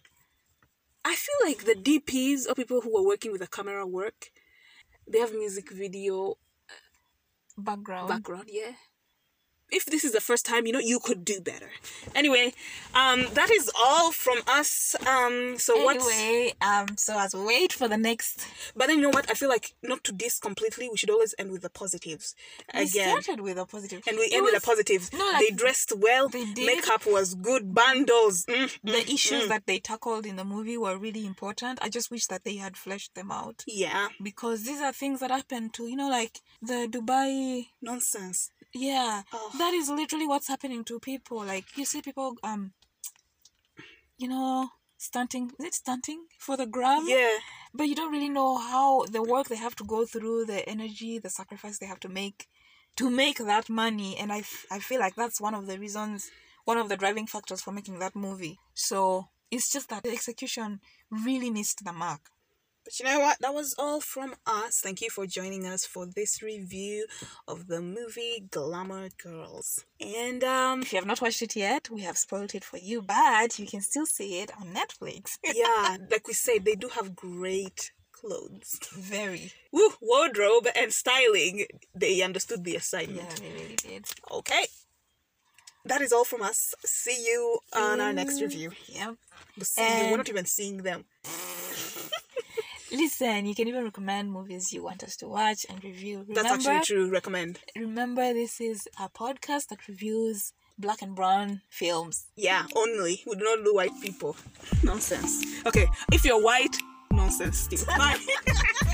I 1.04 1.14
feel 1.16 1.34
like 1.48 1.64
the 1.64 1.74
DPs 1.74 2.48
or 2.48 2.54
people 2.54 2.80
who 2.80 2.96
are 2.96 3.06
working 3.06 3.32
with 3.32 3.40
the 3.40 3.46
camera 3.48 3.86
work, 3.86 4.30
they 5.06 5.18
have 5.18 5.32
music 5.32 5.70
video 5.70 6.32
uh, 6.70 6.74
background. 7.58 8.08
background, 8.08 8.48
yeah. 8.48 8.72
If 9.78 9.84
this 9.86 10.04
is 10.04 10.12
the 10.12 10.20
first 10.20 10.44
time, 10.44 10.66
you 10.66 10.72
know, 10.72 10.78
you 10.92 10.98
could 11.06 11.24
do 11.24 11.40
better. 11.40 11.70
Anyway, 12.14 12.52
um, 12.94 13.20
that 13.38 13.50
is 13.50 13.70
all 13.84 14.12
from 14.12 14.38
us. 14.46 14.94
Um, 15.06 15.58
so 15.58 15.72
what's 15.84 16.06
Anyway, 16.08 16.52
um, 16.60 16.86
so 16.96 17.18
as 17.18 17.34
we 17.34 17.42
wait 17.44 17.72
for 17.72 17.88
the 17.88 17.96
next, 17.96 18.46
But 18.76 18.86
then 18.88 18.96
you 18.98 19.02
know 19.02 19.10
what? 19.18 19.30
I 19.30 19.34
feel 19.34 19.48
like 19.48 19.66
not 19.82 20.04
to 20.04 20.12
diss 20.12 20.38
completely. 20.38 20.88
We 20.90 20.96
should 20.98 21.10
always 21.10 21.34
end 21.38 21.50
with 21.52 21.62
the 21.62 21.70
positives 21.70 22.34
we 22.74 22.82
again, 22.82 23.10
started 23.22 23.40
with 23.42 23.56
a 23.58 23.66
positive, 23.66 24.02
and 24.06 24.16
we 24.18 24.24
It 24.24 24.34
end 24.34 24.44
with 24.44 24.52
was 24.54 24.62
the 24.62 24.66
positives. 24.72 25.12
no, 25.12 25.24
like, 25.32 25.40
they 25.48 25.50
dressed 25.62 25.92
well. 25.96 26.28
they 26.28 26.44
did. 26.52 26.66
Makeup 26.66 27.06
was 27.06 27.34
good. 27.34 27.74
Bundles. 27.74 28.44
Mm, 28.46 28.70
The 28.84 28.92
mm, 28.92 29.14
issues 29.14 29.44
mm. 29.44 29.48
that 29.48 29.66
they 29.66 29.78
tackled 29.78 30.26
in 30.26 30.36
the 30.36 30.44
movie 30.44 30.76
were 30.76 30.96
really 30.98 31.24
important. 31.26 31.78
I 31.82 31.88
just 31.88 32.10
wish 32.10 32.26
that 32.26 32.44
they 32.44 32.56
had 32.56 32.76
fleshed 32.76 33.14
them 33.14 33.30
out 33.30 33.64
Yeah, 33.66 34.08
because 34.22 34.58
these 34.64 34.80
are 34.80 34.92
things 34.92 35.20
that 35.20 35.30
happen 35.30 35.70
to 35.70 35.82
you 35.86 35.96
know, 35.96 36.10
like 36.10 36.40
the 36.60 36.86
Dubai 36.94 37.68
nonsense. 37.80 38.50
Yeah, 38.74 39.22
Oh. 39.32 39.50
That 39.62 39.74
is 39.74 39.88
literally 39.88 40.26
what's 40.26 40.48
happening 40.48 40.82
to 40.84 40.98
people. 40.98 41.38
Like 41.44 41.76
you 41.76 41.84
see 41.84 42.02
people, 42.02 42.34
um, 42.42 42.72
you 44.18 44.28
know, 44.28 44.68
stunting. 44.98 45.50
Is 45.60 45.66
it 45.66 45.74
stunting 45.74 46.24
for 46.38 46.56
the 46.56 46.66
gram? 46.66 47.04
Yeah, 47.06 47.36
But 47.72 47.86
you 47.88 47.94
don't 47.94 48.12
really 48.12 48.28
know 48.28 48.58
how 48.58 49.04
the 49.06 49.22
work 49.22 49.46
they 49.48 49.56
have 49.66 49.76
to 49.76 49.84
go 49.84 50.04
through, 50.04 50.46
the 50.46 50.68
energy, 50.68 51.18
the 51.18 51.30
sacrifice 51.30 51.78
they 51.78 51.86
have 51.86 52.00
to 52.00 52.08
make 52.08 52.48
to 52.96 53.08
make 53.08 53.38
that 53.38 53.70
money. 53.70 54.16
And 54.18 54.32
I, 54.32 54.40
f- 54.40 54.66
I 54.70 54.78
feel 54.80 55.00
like 55.00 55.14
that's 55.14 55.40
one 55.40 55.54
of 55.54 55.66
the 55.66 55.78
reasons, 55.78 56.30
one 56.64 56.78
of 56.78 56.88
the 56.88 56.96
driving 56.96 57.26
factors 57.26 57.62
for 57.62 57.72
making 57.72 58.00
that 58.00 58.14
movie. 58.16 58.58
So 58.74 59.28
it's 59.50 59.72
just 59.72 59.88
that 59.90 60.02
the 60.02 60.10
execution 60.10 60.80
really 61.10 61.50
missed 61.50 61.84
the 61.84 61.92
mark. 61.92 62.20
But 62.92 62.98
you 62.98 63.10
know 63.10 63.20
what? 63.20 63.38
That 63.40 63.54
was 63.54 63.74
all 63.78 64.00
from 64.00 64.34
us. 64.46 64.80
Thank 64.80 65.00
you 65.00 65.08
for 65.08 65.26
joining 65.26 65.66
us 65.66 65.86
for 65.86 66.06
this 66.06 66.42
review 66.42 67.06
of 67.48 67.66
the 67.66 67.80
movie 67.80 68.44
Glamour 68.50 69.08
Girls. 69.22 69.84
And 70.00 70.44
um, 70.44 70.82
If 70.82 70.92
you 70.92 70.98
have 70.98 71.06
not 71.06 71.22
watched 71.22 71.42
it 71.42 71.56
yet, 71.56 71.88
we 71.90 72.02
have 72.02 72.18
spoiled 72.18 72.54
it 72.54 72.64
for 72.64 72.76
you, 72.76 73.00
but 73.00 73.58
you 73.58 73.66
can 73.66 73.80
still 73.80 74.04
see 74.04 74.40
it 74.40 74.50
on 74.60 74.74
Netflix. 74.74 75.38
yeah, 75.54 75.96
like 76.10 76.26
we 76.26 76.34
said, 76.34 76.64
they 76.64 76.74
do 76.74 76.88
have 76.88 77.16
great 77.16 77.92
clothes. 78.12 78.78
Very. 78.92 79.52
Woo, 79.72 79.92
wardrobe 80.02 80.66
and 80.76 80.92
styling. 80.92 81.64
They 81.94 82.20
understood 82.20 82.64
the 82.64 82.76
assignment. 82.76 83.40
Yeah, 83.40 83.48
they 83.48 83.54
really 83.54 83.76
did. 83.76 84.04
Okay. 84.30 84.66
That 85.86 86.02
is 86.02 86.12
all 86.12 86.24
from 86.24 86.42
us. 86.42 86.74
See 86.84 87.24
you 87.26 87.58
on 87.72 88.00
our 88.00 88.12
next 88.12 88.40
review. 88.40 88.72
Yep. 88.86 89.16
We'll 89.56 89.64
see 89.64 90.04
you. 90.04 90.10
We're 90.10 90.18
not 90.18 90.28
even 90.28 90.44
seeing 90.44 90.82
them. 90.82 91.04
Listen, 92.92 93.46
you 93.46 93.54
can 93.54 93.68
even 93.68 93.84
recommend 93.84 94.30
movies 94.30 94.72
you 94.72 94.82
want 94.82 95.02
us 95.02 95.16
to 95.16 95.26
watch 95.26 95.64
and 95.68 95.82
review. 95.82 96.18
Remember, 96.20 96.34
That's 96.34 96.66
actually 96.66 96.84
true. 96.84 97.10
Recommend. 97.10 97.58
remember 97.74 98.32
this 98.34 98.60
is 98.60 98.86
a 99.00 99.08
podcast 99.08 99.68
that 99.68 99.88
reviews 99.88 100.52
black 100.78 101.00
and 101.00 101.14
brown 101.16 101.62
films. 101.70 102.26
Yeah, 102.36 102.66
only. 102.76 103.22
We 103.26 103.34
do 103.36 103.44
not 103.44 103.64
do 103.64 103.74
white 103.74 103.98
people. 104.02 104.36
Nonsense. 104.82 105.42
Okay, 105.66 105.86
if 106.12 106.24
you're 106.24 106.42
white, 106.42 106.76
nonsense 107.10 107.60
still. 107.60 107.86
Bye. 107.86 108.18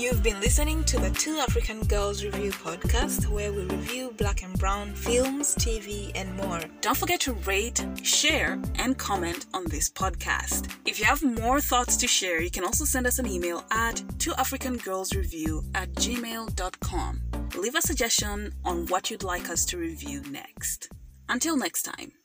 You've 0.00 0.22
been 0.22 0.40
listening 0.40 0.82
to 0.84 0.98
the 0.98 1.10
Two 1.10 1.36
African 1.40 1.82
Girls 1.82 2.24
Review 2.24 2.52
podcast, 2.52 3.28
where 3.28 3.52
we 3.52 3.64
review 3.64 4.14
black 4.16 4.42
and 4.42 4.58
brown 4.58 4.94
films, 4.94 5.54
TV, 5.56 6.10
and 6.14 6.34
more. 6.38 6.58
Don't 6.80 6.96
forget 6.96 7.20
to 7.20 7.34
rate, 7.34 7.84
share, 8.02 8.58
and 8.76 8.96
comment 8.96 9.44
on 9.52 9.64
this 9.66 9.90
podcast. 9.90 10.74
If 10.86 10.98
you 10.98 11.04
have 11.04 11.22
more 11.22 11.60
thoughts 11.60 11.98
to 11.98 12.06
share, 12.06 12.40
you 12.40 12.50
can 12.50 12.64
also 12.64 12.86
send 12.86 13.06
us 13.06 13.18
an 13.18 13.26
email 13.26 13.62
at 13.72 13.96
twoafricangirlsreview 14.16 15.70
at 15.74 15.92
gmail.com. 15.92 17.20
Leave 17.58 17.74
a 17.74 17.82
suggestion 17.82 18.54
on 18.64 18.86
what 18.86 19.10
you'd 19.10 19.22
like 19.22 19.50
us 19.50 19.66
to 19.66 19.76
review 19.76 20.22
next. 20.30 20.88
Until 21.28 21.58
next 21.58 21.82
time. 21.82 22.19